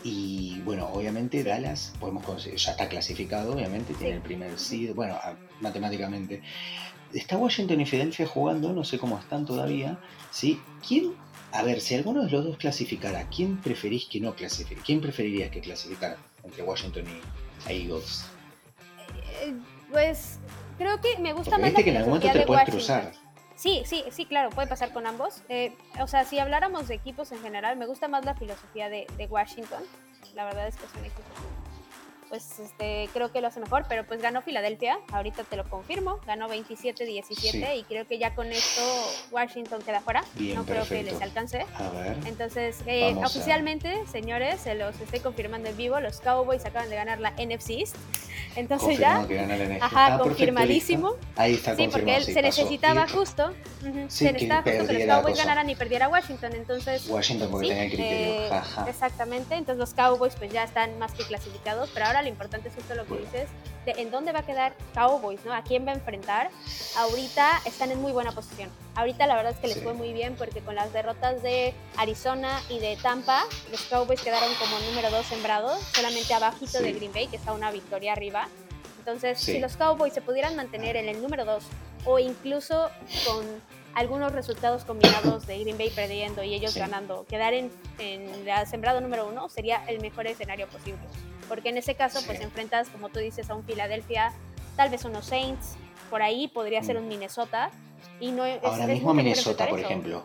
y 0.05 0.61
bueno, 0.65 0.89
obviamente 0.93 1.43
Dallas 1.43 1.95
podemos 1.99 2.45
ya 2.45 2.73
está 2.73 2.89
clasificado, 2.89 3.55
obviamente 3.55 3.95
tiene 3.95 4.17
el 4.17 4.21
primer 4.21 4.59
seed, 4.59 4.95
bueno, 4.95 5.17
matemáticamente. 5.61 6.43
Está 7.13 7.37
Washington 7.37 7.81
y 7.81 7.87
Filadelfia 7.87 8.27
jugando, 8.27 8.73
no 8.73 8.85
sé 8.85 8.99
cómo 8.99 9.19
están 9.19 9.45
todavía, 9.45 9.99
¿sí? 10.31 10.61
¿Quién 10.87 11.15
a 11.53 11.63
ver, 11.63 11.83
si 11.83 11.95
alguno 11.95 12.25
de 12.25 12.31
los 12.31 12.45
dos 12.45 12.57
clasificara, 12.57 13.29
¿quién 13.29 13.59
preferís 13.59 14.07
que 14.07 14.21
no 14.21 14.35
clasifique? 14.35 14.81
¿Quién 14.81 15.03
preferirías 15.03 15.51
que 15.51 15.61
clasificara 15.61 16.17
entre 16.43 16.63
Washington 16.63 17.05
y 17.07 17.71
Eagles? 17.71 18.25
Eh, 19.43 19.55
pues 19.91 20.39
creo 20.79 20.99
que 21.03 21.19
me 21.19 21.35
gusta 21.35 21.59
más 21.59 21.75
la 21.75 21.83
que 21.83 21.95
en 21.95 22.21
te 22.21 22.47
puedes 22.47 22.65
cruzar. 22.65 23.13
Sí, 23.55 23.83
sí, 23.85 24.03
sí, 24.11 24.25
claro, 24.25 24.49
puede 24.49 24.67
pasar 24.67 24.93
con 24.95 25.07
ambos. 25.07 25.43
Eh, 25.51 25.73
o 26.01 26.07
sea, 26.07 26.25
si 26.25 26.39
habláramos 26.39 26.89
de 26.89 26.95
equipos 26.95 27.31
en 27.33 27.43
general, 27.43 27.77
me 27.77 27.87
gusta 27.87 28.09
más 28.09 28.25
la 28.25 28.35
filosofía 28.35 28.89
de, 28.89 29.07
de 29.19 29.27
Washington. 29.27 29.83
La 30.35 30.47
verdad 30.47 30.69
es 30.69 30.77
que 30.77 30.87
es 30.87 30.95
un 30.95 31.05
equipo 31.05 31.23
pues 32.33 32.61
este, 32.61 33.11
creo 33.13 33.31
que 33.31 33.43
lo 33.43 33.49
hace 33.49 33.61
mejor, 33.61 33.85
pero 33.91 34.07
pues 34.07 34.23
ganó 34.23 34.41
Filadelfia, 34.41 34.99
ahorita 35.13 35.45
te 35.45 35.55
lo 35.55 35.69
confirmo, 35.69 36.19
ganó 36.27 36.49
27-17 36.49 37.77
y 37.79 37.83
creo 37.83 38.07
que 38.07 38.17
ya 38.17 38.35
con 38.35 38.51
esto 38.51 38.81
Washington 39.31 39.83
queda 39.83 40.01
fuera, 40.01 40.25
no 40.55 40.65
creo 40.65 40.89
que 40.89 41.03
les 41.03 41.21
alcance. 41.21 41.67
A 41.75 41.91
ver. 41.91 42.17
Entonces, 42.25 42.79
eh, 42.87 43.15
oficialmente, 43.23 44.07
señores, 44.11 44.63
se 44.63 44.75
los 44.75 44.99
estoy 44.99 45.21
confirmando 45.21 45.69
en 45.69 45.77
vivo, 45.77 46.01
los 46.01 46.23
Cowboys 46.23 46.65
acaban 46.65 46.89
de 46.89 46.97
ganar 46.97 47.21
la 47.21 47.33
NFC 47.33 47.73
East, 47.73 47.97
entonces 48.57 48.99
ya, 48.99 49.27
ajá, 49.83 50.15
ah, 50.15 50.19
confirmadísimo. 50.19 51.17
Ahí 51.37 51.53
está, 51.53 51.77
Sí, 51.77 51.89
porque 51.93 52.17
él 52.17 52.25
se 52.25 52.41
necesitaba 52.41 53.07
justo, 53.09 53.53
se 54.09 54.33
necesitaba 54.33 54.63
justo 54.63 54.87
que 54.87 55.05
los 55.05 55.17
Cowboys 55.17 55.37
ganaran 55.37 55.69
y 55.69 55.75
perdiera 55.75 56.09
Washington, 56.09 56.53
entonces... 56.55 57.07
Washington 57.11 57.51
porque 57.51 57.69
tenía 57.69 57.89
criterio, 57.89 58.57
eh, 58.57 58.63
Exactamente, 58.89 59.55
entonces 59.55 59.77
los 59.77 59.93
Cowboys 59.93 60.35
pues 60.37 60.51
ya 60.51 60.65
están 60.65 60.99
más 60.99 61.13
que 61.13 61.25
clasificados, 61.25 61.91
pero 61.93 62.07
ahora 62.07 62.22
lo 62.23 62.29
importante 62.29 62.69
es 62.69 62.75
justo 62.75 62.95
lo 62.95 63.07
que 63.07 63.19
dices, 63.19 63.49
de 63.85 63.93
en 63.93 64.11
dónde 64.11 64.33
va 64.33 64.41
a 64.41 64.47
quedar 64.47 64.75
Cowboys, 64.95 65.45
¿no? 65.45 65.53
A 65.53 65.63
quién 65.63 65.87
va 65.87 65.93
a 65.93 65.95
enfrentar. 65.95 66.51
Ahorita 66.97 67.61
están 67.65 67.91
en 67.91 68.01
muy 68.01 68.13
buena 68.13 68.33
posición. 68.33 68.71
Ahorita 68.95 69.27
la 69.27 69.35
verdad 69.35 69.53
es 69.53 69.59
que 69.59 69.69
les 69.69 69.83
fue 69.83 69.95
muy 69.95 70.13
bien 70.13 70.37
porque 70.37 70.61
con 70.61 70.75
las 70.75 70.93
derrotas 70.93 71.43
de 71.43 71.75
Arizona 71.97 72.61
y 72.69 72.79
de 72.79 72.97
Tampa, 72.97 73.45
los 73.71 73.83
Cowboys 73.83 74.21
quedaron 74.21 74.55
como 74.55 74.79
número 74.81 75.11
dos 75.11 75.27
sembrados, 75.27 75.81
solamente 75.95 76.33
abajito 76.35 76.81
de 76.81 76.93
Green 76.93 77.13
Bay, 77.13 77.27
que 77.27 77.37
está 77.37 77.53
una 77.53 77.71
victoria 77.71 78.13
arriba. 78.13 78.49
Entonces, 78.99 79.41
si 79.41 79.59
los 79.59 79.77
Cowboys 79.77 80.13
se 80.13 80.23
pudieran 80.23 80.55
mantener 80.55 80.97
en 80.97 81.09
el 81.09 81.21
número 81.21 81.45
dos 81.45 81.65
o 82.05 82.19
incluso 82.19 82.89
con 83.27 83.45
algunos 83.95 84.33
resultados 84.33 84.85
combinados 84.85 85.47
de 85.47 85.59
Green 85.59 85.77
Bay 85.77 85.91
perdiendo 85.91 86.43
y 86.43 86.55
ellos 86.55 86.75
ganando, 86.75 87.27
quedar 87.29 87.53
en, 87.53 87.71
en 87.99 88.47
la 88.47 88.65
sembrado 88.65 89.01
número 89.01 89.27
uno 89.27 89.49
sería 89.49 89.85
el 89.87 90.01
mejor 90.01 90.27
escenario 90.27 90.67
posible 90.69 91.01
porque 91.53 91.69
en 91.69 91.77
ese 91.77 91.95
caso 91.95 92.21
pues 92.25 92.41
enfrentas, 92.41 92.89
como 92.89 93.11
tú 93.11 93.19
dices, 93.21 93.51
a 93.51 93.55
un 93.55 93.63
Filadelfia, 93.63 94.33
tal 94.75 94.89
vez 94.89 95.05
unos 95.05 95.27
Saints, 95.27 95.77
por 96.09 96.23
ahí 96.23 96.49
podría 96.49 96.83
ser 96.83 96.97
mm. 96.97 97.03
un 97.03 97.09
Minnesota. 97.09 97.71
Y 98.21 98.31
no 98.31 98.43
Ahora 98.45 98.87
mismo 98.87 99.13
Minnesota, 99.13 99.69
por 99.69 99.79
ejemplo. 99.79 100.23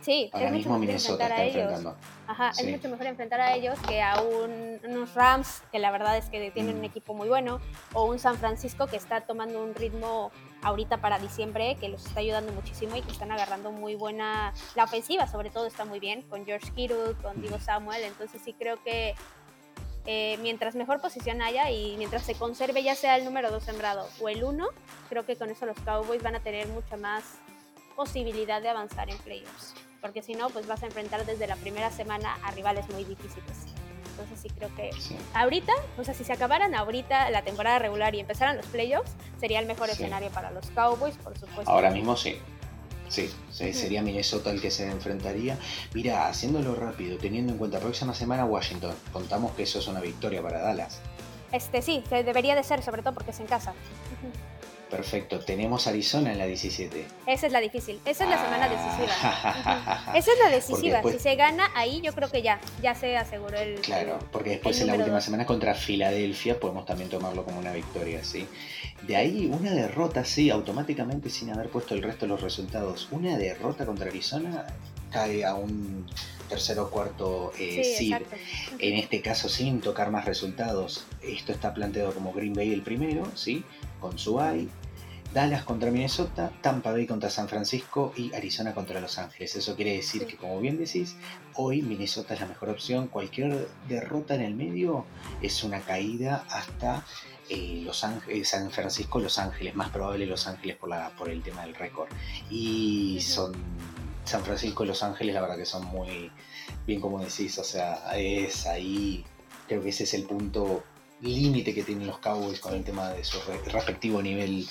Sí, 0.00 0.30
Ahora 0.32 0.46
es 0.46 0.52
mismo 0.52 0.78
mucho 0.78 0.80
mejor 0.80 0.86
Minnesota 0.86 1.24
enfrentar 1.26 1.32
está 1.32 1.42
a 1.42 1.44
ellos. 1.44 1.72
enfrentando. 1.84 1.96
Ajá, 2.26 2.52
Sí. 2.54 2.64
es 2.64 2.70
mucho 2.76 2.88
mejor 2.88 3.06
enfrentar 3.06 3.40
a 3.42 3.54
ellos 3.54 3.78
que 3.86 4.00
a 4.00 4.20
un- 4.22 4.80
unos 4.84 5.12
Rams, 5.14 5.62
que 5.70 5.78
la 5.78 5.90
verdad 5.90 6.16
es 6.16 6.24
que 6.30 6.50
tienen 6.52 6.76
un 6.76 6.80
Mm. 6.80 6.84
equipo 6.86 7.12
muy 7.12 7.28
bueno, 7.28 7.60
o 7.92 8.04
un 8.06 8.18
San 8.18 8.38
Francisco 8.38 8.86
que 8.86 8.96
está 8.96 9.20
tomando 9.20 9.62
un 9.62 9.74
ritmo 9.74 10.32
ahorita 10.62 10.96
para 11.02 11.18
diciembre, 11.18 11.76
que 11.78 11.88
los 11.90 12.06
está 12.06 12.20
ayudando 12.20 12.50
muchísimo 12.54 12.96
y 12.96 13.02
que 13.02 13.12
están 13.12 13.30
agarrando 13.30 13.72
muy 13.72 13.94
buena. 13.94 14.54
La 14.74 14.84
ofensiva, 14.84 15.26
sobre 15.26 15.50
todo, 15.50 15.66
está 15.66 15.84
muy 15.84 16.00
bien, 16.00 16.22
con 16.22 16.46
George 16.46 16.70
Kittle, 16.74 17.14
con 17.22 17.42
Divo 17.42 17.58
Samuel, 17.60 18.02
entonces 18.04 18.40
sí 18.42 18.54
creo 18.54 18.82
que. 18.82 19.14
Eh, 20.06 20.36
mientras 20.40 20.74
mejor 20.74 21.00
posición 21.00 21.42
haya 21.42 21.70
y 21.70 21.96
mientras 21.96 22.22
se 22.24 22.34
conserve 22.34 22.82
ya 22.82 22.94
sea 22.94 23.16
el 23.16 23.24
número 23.24 23.50
2 23.50 23.62
sembrado 23.62 24.08
o 24.20 24.28
el 24.28 24.42
1, 24.44 24.66
creo 25.08 25.24
que 25.24 25.36
con 25.36 25.50
eso 25.50 25.66
los 25.66 25.78
Cowboys 25.80 26.22
van 26.22 26.34
a 26.36 26.40
tener 26.40 26.66
mucha 26.68 26.96
más 26.96 27.22
posibilidad 27.96 28.60
de 28.62 28.68
avanzar 28.68 29.10
en 29.10 29.18
playoffs. 29.18 29.74
Porque 30.00 30.22
si 30.22 30.34
no, 30.34 30.50
pues 30.50 30.66
vas 30.66 30.82
a 30.82 30.86
enfrentar 30.86 31.24
desde 31.26 31.46
la 31.46 31.54
primera 31.56 31.90
semana 31.90 32.36
a 32.42 32.50
rivales 32.50 32.88
muy 32.90 33.04
difíciles. 33.04 33.66
Entonces 34.10 34.40
sí 34.40 34.50
creo 34.50 34.74
que 34.74 34.92
Sí. 35.00 35.16
ahorita, 35.34 35.72
o 35.96 36.04
sea, 36.04 36.12
si 36.14 36.24
se 36.24 36.32
acabaran 36.32 36.74
ahorita 36.74 37.30
la 37.30 37.42
temporada 37.42 37.78
regular 37.78 38.14
y 38.14 38.20
empezaran 38.20 38.56
los 38.56 38.66
playoffs, 38.66 39.12
sería 39.38 39.60
el 39.60 39.66
mejor 39.66 39.86
Sí. 39.88 39.92
escenario 39.94 40.30
para 40.30 40.50
los 40.50 40.70
Cowboys, 40.72 41.16
por 41.18 41.38
supuesto. 41.38 41.70
Ahora 41.70 41.90
mismo 41.90 42.16
sí. 42.16 42.36
Sí, 43.12 43.30
sería 43.74 44.00
Minnesota 44.02 44.50
el 44.50 44.60
que 44.62 44.70
se 44.70 44.86
enfrentaría. 44.90 45.58
Mira, 45.92 46.28
haciéndolo 46.28 46.74
rápido, 46.74 47.18
teniendo 47.18 47.52
en 47.52 47.58
cuenta 47.58 47.78
próxima 47.78 48.14
semana 48.14 48.46
Washington, 48.46 48.94
contamos 49.12 49.52
que 49.52 49.64
eso 49.64 49.78
es 49.80 49.86
una 49.86 50.00
victoria 50.00 50.40
para 50.42 50.60
Dallas. 50.62 51.00
Este 51.52 51.82
sí, 51.82 52.02
debería 52.10 52.54
de 52.54 52.64
ser, 52.64 52.82
sobre 52.82 53.02
todo 53.02 53.12
porque 53.12 53.32
es 53.32 53.40
en 53.40 53.46
casa. 53.46 53.74
Perfecto, 54.90 55.40
tenemos 55.40 55.86
Arizona 55.86 56.32
en 56.32 56.38
la 56.38 56.44
17. 56.44 57.06
Esa 57.26 57.46
es 57.46 57.52
la 57.52 57.60
difícil, 57.60 57.98
esa 58.04 58.24
es 58.24 58.30
la 58.30 58.42
semana 58.42 58.68
decisiva. 58.68 59.14
Ah. 59.22 60.04
Ujú. 60.08 60.18
Esa 60.18 60.32
es 60.32 60.38
la 60.38 60.50
decisiva. 60.50 60.92
después- 60.96 61.14
Si 61.16 61.20
se 61.22 61.34
gana 61.36 61.70
ahí, 61.74 62.02
yo 62.02 62.12
creo 62.14 62.30
que 62.30 62.42
ya, 62.42 62.60
ya 62.82 62.94
se 62.94 63.16
aseguró 63.16 63.58
el. 63.58 63.80
Claro, 63.80 64.18
porque 64.30 64.50
después 64.50 64.78
en 64.82 64.88
la 64.88 64.94
última 64.94 65.14
dos. 65.16 65.24
semana 65.24 65.46
contra 65.46 65.74
Filadelfia 65.74 66.60
podemos 66.60 66.84
también 66.84 67.08
tomarlo 67.08 67.42
como 67.42 67.58
una 67.58 67.72
victoria, 67.72 68.22
¿sí? 68.22 68.46
De 69.06 69.16
ahí 69.16 69.50
una 69.52 69.72
derrota, 69.72 70.24
sí, 70.24 70.50
automáticamente 70.50 71.28
sin 71.28 71.50
haber 71.50 71.68
puesto 71.68 71.94
el 71.94 72.02
resto 72.02 72.26
de 72.26 72.30
los 72.30 72.40
resultados. 72.40 73.08
Una 73.10 73.36
derrota 73.36 73.84
contra 73.84 74.08
Arizona 74.08 74.66
cae 75.10 75.44
a 75.44 75.54
un 75.54 76.06
tercero 76.48 76.84
o 76.84 76.90
cuarto 76.90 77.52
eh, 77.58 77.82
Sí, 77.82 78.10
seed. 78.10 78.22
En 78.78 78.94
este 78.94 79.20
caso 79.20 79.48
sin 79.48 79.80
tocar 79.80 80.10
más 80.10 80.24
resultados. 80.24 81.04
Esto 81.22 81.52
está 81.52 81.74
planteado 81.74 82.12
como 82.12 82.32
Green 82.32 82.54
Bay 82.54 82.72
el 82.72 82.82
primero, 82.82 83.26
¿sí? 83.34 83.64
Con 84.00 84.18
su 84.18 84.34
bye. 84.34 84.68
Dallas 85.32 85.64
contra 85.64 85.90
Minnesota, 85.90 86.52
Tampa 86.60 86.92
Bay 86.92 87.06
contra 87.06 87.30
San 87.30 87.48
Francisco 87.48 88.12
y 88.16 88.34
Arizona 88.34 88.74
contra 88.74 89.00
Los 89.00 89.18
Ángeles. 89.18 89.56
Eso 89.56 89.74
quiere 89.76 89.94
decir 89.96 90.26
que, 90.26 90.36
como 90.36 90.60
bien 90.60 90.76
decís, 90.78 91.16
hoy 91.54 91.80
Minnesota 91.80 92.34
es 92.34 92.40
la 92.40 92.46
mejor 92.46 92.68
opción. 92.68 93.08
Cualquier 93.08 93.68
derrota 93.88 94.34
en 94.34 94.42
el 94.42 94.54
medio 94.54 95.06
es 95.40 95.64
una 95.64 95.80
caída 95.80 96.44
hasta 96.50 97.06
eh, 97.48 97.80
Los 97.84 98.04
Ángeles, 98.04 98.48
San 98.48 98.70
Francisco, 98.70 99.20
Los 99.20 99.38
Ángeles. 99.38 99.74
Más 99.74 99.90
probable 99.90 100.26
Los 100.26 100.46
Ángeles 100.46 100.76
por, 100.76 100.90
la, 100.90 101.10
por 101.16 101.30
el 101.30 101.42
tema 101.42 101.62
del 101.62 101.74
récord. 101.74 102.08
Y 102.50 103.18
son 103.22 103.54
San 104.24 104.44
Francisco 104.44 104.84
y 104.84 104.88
Los 104.88 105.02
Ángeles, 105.02 105.34
la 105.34 105.40
verdad 105.40 105.56
que 105.56 105.64
son 105.66 105.86
muy, 105.86 106.30
bien 106.86 107.00
como 107.00 107.20
decís, 107.20 107.58
o 107.58 107.64
sea, 107.64 108.14
es 108.16 108.66
ahí, 108.66 109.24
creo 109.66 109.82
que 109.82 109.88
ese 109.88 110.04
es 110.04 110.14
el 110.14 110.24
punto 110.24 110.84
límite 111.22 111.72
que 111.72 111.84
tienen 111.84 112.06
los 112.06 112.18
Cowboys 112.18 112.60
con 112.60 112.74
el 112.74 112.84
tema 112.84 113.10
de 113.10 113.24
su 113.24 113.38
re- 113.42 113.72
respectivo 113.72 114.20
nivel 114.20 114.68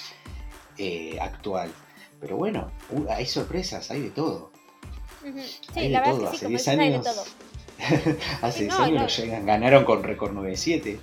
eh, 0.81 1.17
actual. 1.21 1.71
Pero 2.19 2.37
bueno, 2.37 2.71
uh, 2.89 3.05
hay 3.11 3.25
sorpresas, 3.25 3.89
hay 3.91 4.01
de 4.01 4.09
todo. 4.11 4.51
Ujú. 5.27 5.37
Hay 5.39 5.45
Sí, 5.73 5.81
de 5.81 5.89
la 5.89 5.99
verdad 6.01 6.15
todo. 6.15 6.25
es 6.25 6.31
que 6.31 6.37
sí, 6.37 6.45
Hace 6.45 6.45
como 6.45 6.49
10 6.49 6.59
dices, 6.59 6.67
hay 6.67 6.77
de 6.77 6.83
años, 6.95 7.05
todo. 7.05 7.23
hace 8.41 8.57
Sí, 8.59 8.63
10 8.65 8.77
no, 8.77 8.83
años 8.83 9.01
no. 9.01 9.23
llegan- 9.23 9.45
ganaron 9.45 9.85
con 9.85 10.03
récord 10.03 10.31
9-7. 10.33 10.99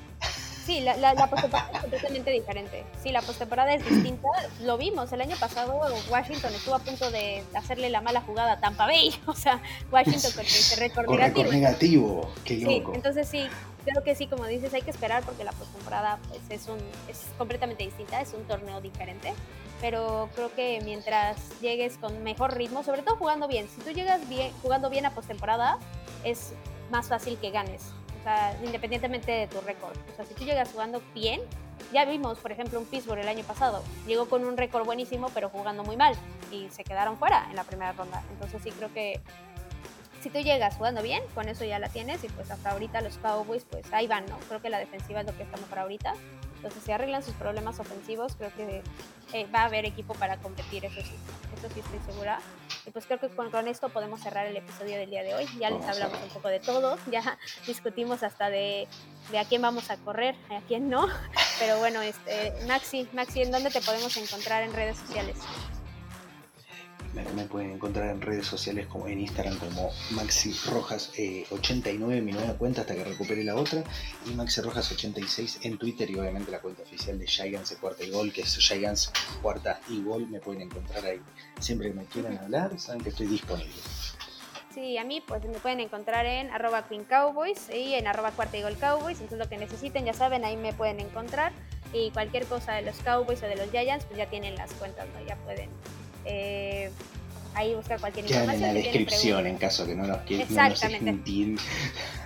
Sí, 0.66 0.80
la, 0.80 0.98
la, 0.98 1.14
la 1.14 1.30
postemporada 1.30 1.70
es 1.72 1.80
completamente 1.80 2.30
diferente. 2.30 2.84
Sí, 3.02 3.10
la 3.10 3.22
postemporada 3.22 3.72
es 3.74 3.88
distinta. 3.88 4.28
Lo 4.62 4.76
vimos 4.76 5.10
el 5.12 5.22
año 5.22 5.34
pasado, 5.40 5.80
Washington 6.10 6.52
estuvo 6.54 6.74
a 6.74 6.78
punto 6.80 7.10
de 7.10 7.42
hacerle 7.54 7.88
la 7.88 8.02
mala 8.02 8.20
jugada 8.20 8.52
a 8.52 8.60
Tampa 8.60 8.84
Bay. 8.84 9.14
O 9.26 9.34
sea, 9.34 9.62
Washington 9.90 10.30
con 10.34 10.44
ese 10.44 10.76
récord 10.76 11.06
Con 11.06 11.16
negativo. 11.16 11.44
récord 11.44 11.54
negativo, 11.54 12.30
qué 12.44 12.56
Sí, 12.58 12.64
loco. 12.80 12.92
entonces 12.94 13.26
sí, 13.26 13.46
creo 13.86 14.04
que 14.04 14.14
sí, 14.14 14.26
como 14.26 14.44
dices, 14.46 14.74
hay 14.74 14.82
que 14.82 14.90
esperar 14.90 15.22
porque 15.22 15.42
la 15.42 15.52
postemporada 15.52 16.18
pues, 16.28 16.42
es, 16.50 16.68
un, 16.68 16.78
es 17.08 17.22
completamente 17.38 17.84
distinta, 17.84 18.20
es 18.20 18.34
un 18.34 18.44
torneo 18.44 18.82
diferente. 18.82 19.32
Pero 19.80 20.28
creo 20.34 20.52
que 20.54 20.80
mientras 20.84 21.36
llegues 21.60 21.98
con 21.98 22.22
mejor 22.24 22.56
ritmo, 22.56 22.82
sobre 22.82 23.02
todo 23.02 23.16
jugando 23.16 23.46
bien, 23.46 23.68
si 23.68 23.80
tú 23.80 23.90
llegas 23.90 24.28
bien, 24.28 24.52
jugando 24.62 24.90
bien 24.90 25.06
a 25.06 25.10
postemporada, 25.10 25.78
es 26.24 26.52
más 26.90 27.08
fácil 27.08 27.38
que 27.38 27.50
ganes. 27.50 27.92
O 28.20 28.22
sea, 28.24 28.56
independientemente 28.64 29.30
de 29.30 29.46
tu 29.46 29.60
récord. 29.60 29.96
O 30.12 30.16
sea, 30.16 30.24
si 30.24 30.34
tú 30.34 30.44
llegas 30.44 30.72
jugando 30.72 31.00
bien, 31.14 31.40
ya 31.92 32.04
vimos, 32.04 32.38
por 32.38 32.52
ejemplo, 32.52 32.78
un 32.78 32.86
Pittsburgh 32.86 33.20
el 33.20 33.28
año 33.28 33.44
pasado. 33.44 33.82
Llegó 34.06 34.28
con 34.28 34.44
un 34.44 34.56
récord 34.56 34.84
buenísimo, 34.84 35.28
pero 35.32 35.48
jugando 35.48 35.84
muy 35.84 35.96
mal. 35.96 36.14
Y 36.50 36.68
se 36.70 36.84
quedaron 36.84 37.16
fuera 37.16 37.46
en 37.48 37.56
la 37.56 37.64
primera 37.64 37.92
ronda. 37.92 38.22
Entonces 38.32 38.60
sí 38.62 38.70
creo 38.72 38.92
que 38.92 39.20
si 40.20 40.30
tú 40.30 40.40
llegas 40.40 40.76
jugando 40.76 41.02
bien, 41.02 41.22
con 41.34 41.48
eso 41.48 41.64
ya 41.64 41.78
la 41.78 41.88
tienes. 41.88 42.22
Y 42.24 42.28
pues 42.28 42.50
hasta 42.50 42.70
ahorita 42.70 43.00
los 43.00 43.16
Cowboys, 43.18 43.64
pues 43.64 43.90
ahí 43.92 44.06
van, 44.06 44.26
¿no? 44.26 44.36
Creo 44.48 44.60
que 44.60 44.68
la 44.70 44.78
defensiva 44.78 45.20
es 45.20 45.26
lo 45.26 45.36
que 45.36 45.44
está 45.44 45.56
mejor 45.56 45.78
ahorita. 45.78 46.14
Entonces 46.59 46.82
si 46.84 46.92
arreglan 46.92 47.22
sus 47.22 47.34
problemas 47.34 47.78
ofensivos, 47.78 48.34
creo 48.36 48.52
que 48.54 48.82
eh, 49.32 49.46
va 49.54 49.61
a 49.61 49.64
haber 49.66 49.84
equipo 49.84 50.14
para 50.14 50.36
competir, 50.38 50.84
eso 50.84 51.00
sí. 51.00 51.14
Eso 51.56 51.68
sí 51.72 51.80
estoy 51.80 51.98
segura. 52.06 52.40
Y 52.86 52.90
pues 52.90 53.06
creo 53.06 53.18
que 53.18 53.28
con, 53.28 53.50
con 53.50 53.68
esto 53.68 53.88
podemos 53.88 54.20
cerrar 54.20 54.46
el 54.46 54.56
episodio 54.56 54.96
del 54.96 55.11
día 55.11 55.22
de 55.22 55.34
hoy. 55.34 55.46
Ya 55.59 55.70
les 55.70 55.80
Vamos 55.80 55.96
hablamos 55.96 56.22
un 56.22 56.30
poco 56.30 56.48
de 56.48 56.61
todo. 56.61 56.98
Ya 57.11 57.38
discutimos 57.66 58.22
hasta 58.22 58.50
de, 58.50 58.88
de 59.30 59.38
a 59.38 59.44
quién 59.44 59.62
vamos 59.62 59.90
a 59.90 59.96
correr, 59.98 60.34
a 60.50 60.61
quién 60.66 60.88
no. 60.88 61.06
Pero 61.59 61.78
bueno, 61.78 62.00
este, 62.02 62.52
Maxi, 62.66 63.09
Maxi, 63.12 63.42
¿en 63.42 63.50
dónde 63.50 63.70
te 63.70 63.80
podemos 63.80 64.16
encontrar 64.16 64.62
en 64.62 64.72
redes 64.72 64.98
sociales? 64.98 65.36
Me, 67.14 67.44
pueden 67.44 67.72
encontrar 67.72 68.11
en 68.11 68.20
redes 68.20 68.46
sociales 68.46 68.86
como 68.86 69.09
en 69.09 69.20
Instagram 69.20 69.59
como 69.59 69.90
Maxi 70.11 70.54
Rojas 70.70 71.12
eh, 71.16 71.46
89, 71.50 72.20
mi 72.20 72.32
nueva 72.32 72.54
cuenta 72.54 72.82
hasta 72.82 72.94
que 72.94 73.04
recupere 73.04 73.42
la 73.44 73.56
otra, 73.56 73.82
y 74.26 74.34
Maxi 74.34 74.61
Rojas 74.61 74.92
86 74.92 75.61
en 75.62 75.78
Twitter 75.78 76.11
y 76.11 76.18
obviamente 76.18 76.50
la 76.50 76.61
cuenta 76.61 76.82
oficial 76.82 77.18
de 77.18 77.26
Giants 77.26 77.70
de 77.70 77.76
Cuarta 77.76 78.04
y 78.04 78.11
Gol, 78.11 78.32
que 78.32 78.42
es 78.42 78.56
Giants 78.59 79.11
Cuarta 79.40 79.80
y 79.88 80.02
Gol, 80.02 80.28
me 80.28 80.40
pueden 80.40 80.62
encontrar 80.62 81.04
ahí. 81.04 81.20
Siempre 81.59 81.88
que 81.88 81.94
me 81.94 82.04
quieran 82.04 82.38
hablar, 82.38 82.78
saben 82.78 83.00
que 83.02 83.09
estoy 83.09 83.26
disponible. 83.26 83.72
Sí, 84.74 84.98
a 84.98 85.04
mí 85.04 85.22
pues 85.26 85.42
me 85.44 85.59
pueden 85.59 85.80
encontrar 85.80 86.26
en 86.26 86.50
arroba 86.50 86.86
Queen 86.86 87.04
Cowboys 87.04 87.68
y 87.70 87.94
en 87.94 88.06
arroba 88.06 88.30
cuarta 88.32 88.59
y 88.59 88.62
gol 88.62 88.76
Cowboys. 88.76 89.18
Entonces 89.18 89.38
lo 89.38 89.48
que 89.48 89.56
necesiten, 89.56 90.04
ya 90.04 90.12
saben, 90.12 90.44
ahí 90.44 90.56
me 90.56 90.72
pueden 90.72 91.00
encontrar. 91.00 91.52
Y 91.92 92.11
cualquier 92.11 92.44
cosa 92.44 92.74
de 92.74 92.82
los 92.82 92.96
Cowboys 92.98 93.42
o 93.42 93.46
de 93.46 93.56
los 93.56 93.70
Giants, 93.70 94.04
pues 94.04 94.18
ya 94.18 94.26
tienen 94.28 94.54
las 94.56 94.72
cuentas, 94.74 95.09
¿no? 95.14 95.26
Ya 95.26 95.36
pueden 95.36 95.70
eh, 96.28 96.90
ahí 97.54 97.74
buscar 97.74 97.98
cualquier 97.98 98.26
Quedan 98.26 98.42
en 98.42 98.50
información. 98.50 98.74
la 98.74 98.80
descripción 98.80 99.46
en 99.46 99.56
caso 99.56 99.84
que 99.86 99.94
no 99.96 100.06
nos, 100.06 100.18
no 100.18 100.36
nos 100.36 100.50
Exactamente. 100.50 101.10
entiendan. 101.10 101.64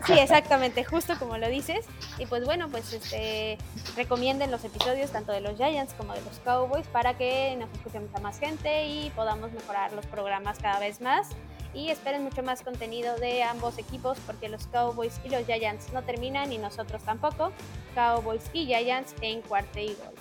Sí, 0.07 0.13
exactamente, 0.19 0.85
justo 0.85 1.15
como 1.19 1.39
lo 1.39 1.49
dices. 1.49 1.87
Y 2.19 2.27
pues 2.27 2.45
bueno, 2.45 2.69
pues 2.69 2.93
este 2.93 3.57
recomienden 3.97 4.51
los 4.51 4.65
episodios 4.65 5.11
tanto 5.11 5.33
de 5.33 5.41
los 5.41 5.57
Giants 5.57 5.95
como 5.95 6.13
de 6.13 6.21
los 6.23 6.39
Cowboys 6.41 6.87
para 6.89 7.17
que 7.17 7.57
nos 7.57 7.71
escuchen 7.73 8.07
mucha 8.07 8.21
más 8.21 8.39
gente 8.39 8.87
y 8.87 9.11
podamos 9.11 9.53
mejorar 9.53 9.93
los 9.93 10.05
programas 10.07 10.59
cada 10.59 10.79
vez 10.81 11.01
más. 11.01 11.29
Y 11.75 11.89
esperen 11.89 12.23
mucho 12.23 12.43
más 12.43 12.61
contenido 12.61 13.17
de 13.17 13.43
ambos 13.43 13.79
equipos 13.79 14.19
porque 14.27 14.51
los 14.51 14.67
Cowboys 14.67 15.19
y 15.25 15.31
los 15.31 15.47
Giants 15.47 15.91
no 15.95 16.03
terminan 16.03 16.53
y 16.53 16.59
nosotros 16.59 17.03
tampoco. 17.03 17.51
Cowboys 17.95 18.43
y 18.53 18.67
Giants 18.67 19.15
en 19.23 19.41
cuarto 19.41 19.79
y 19.81 19.87
gol. 19.87 20.12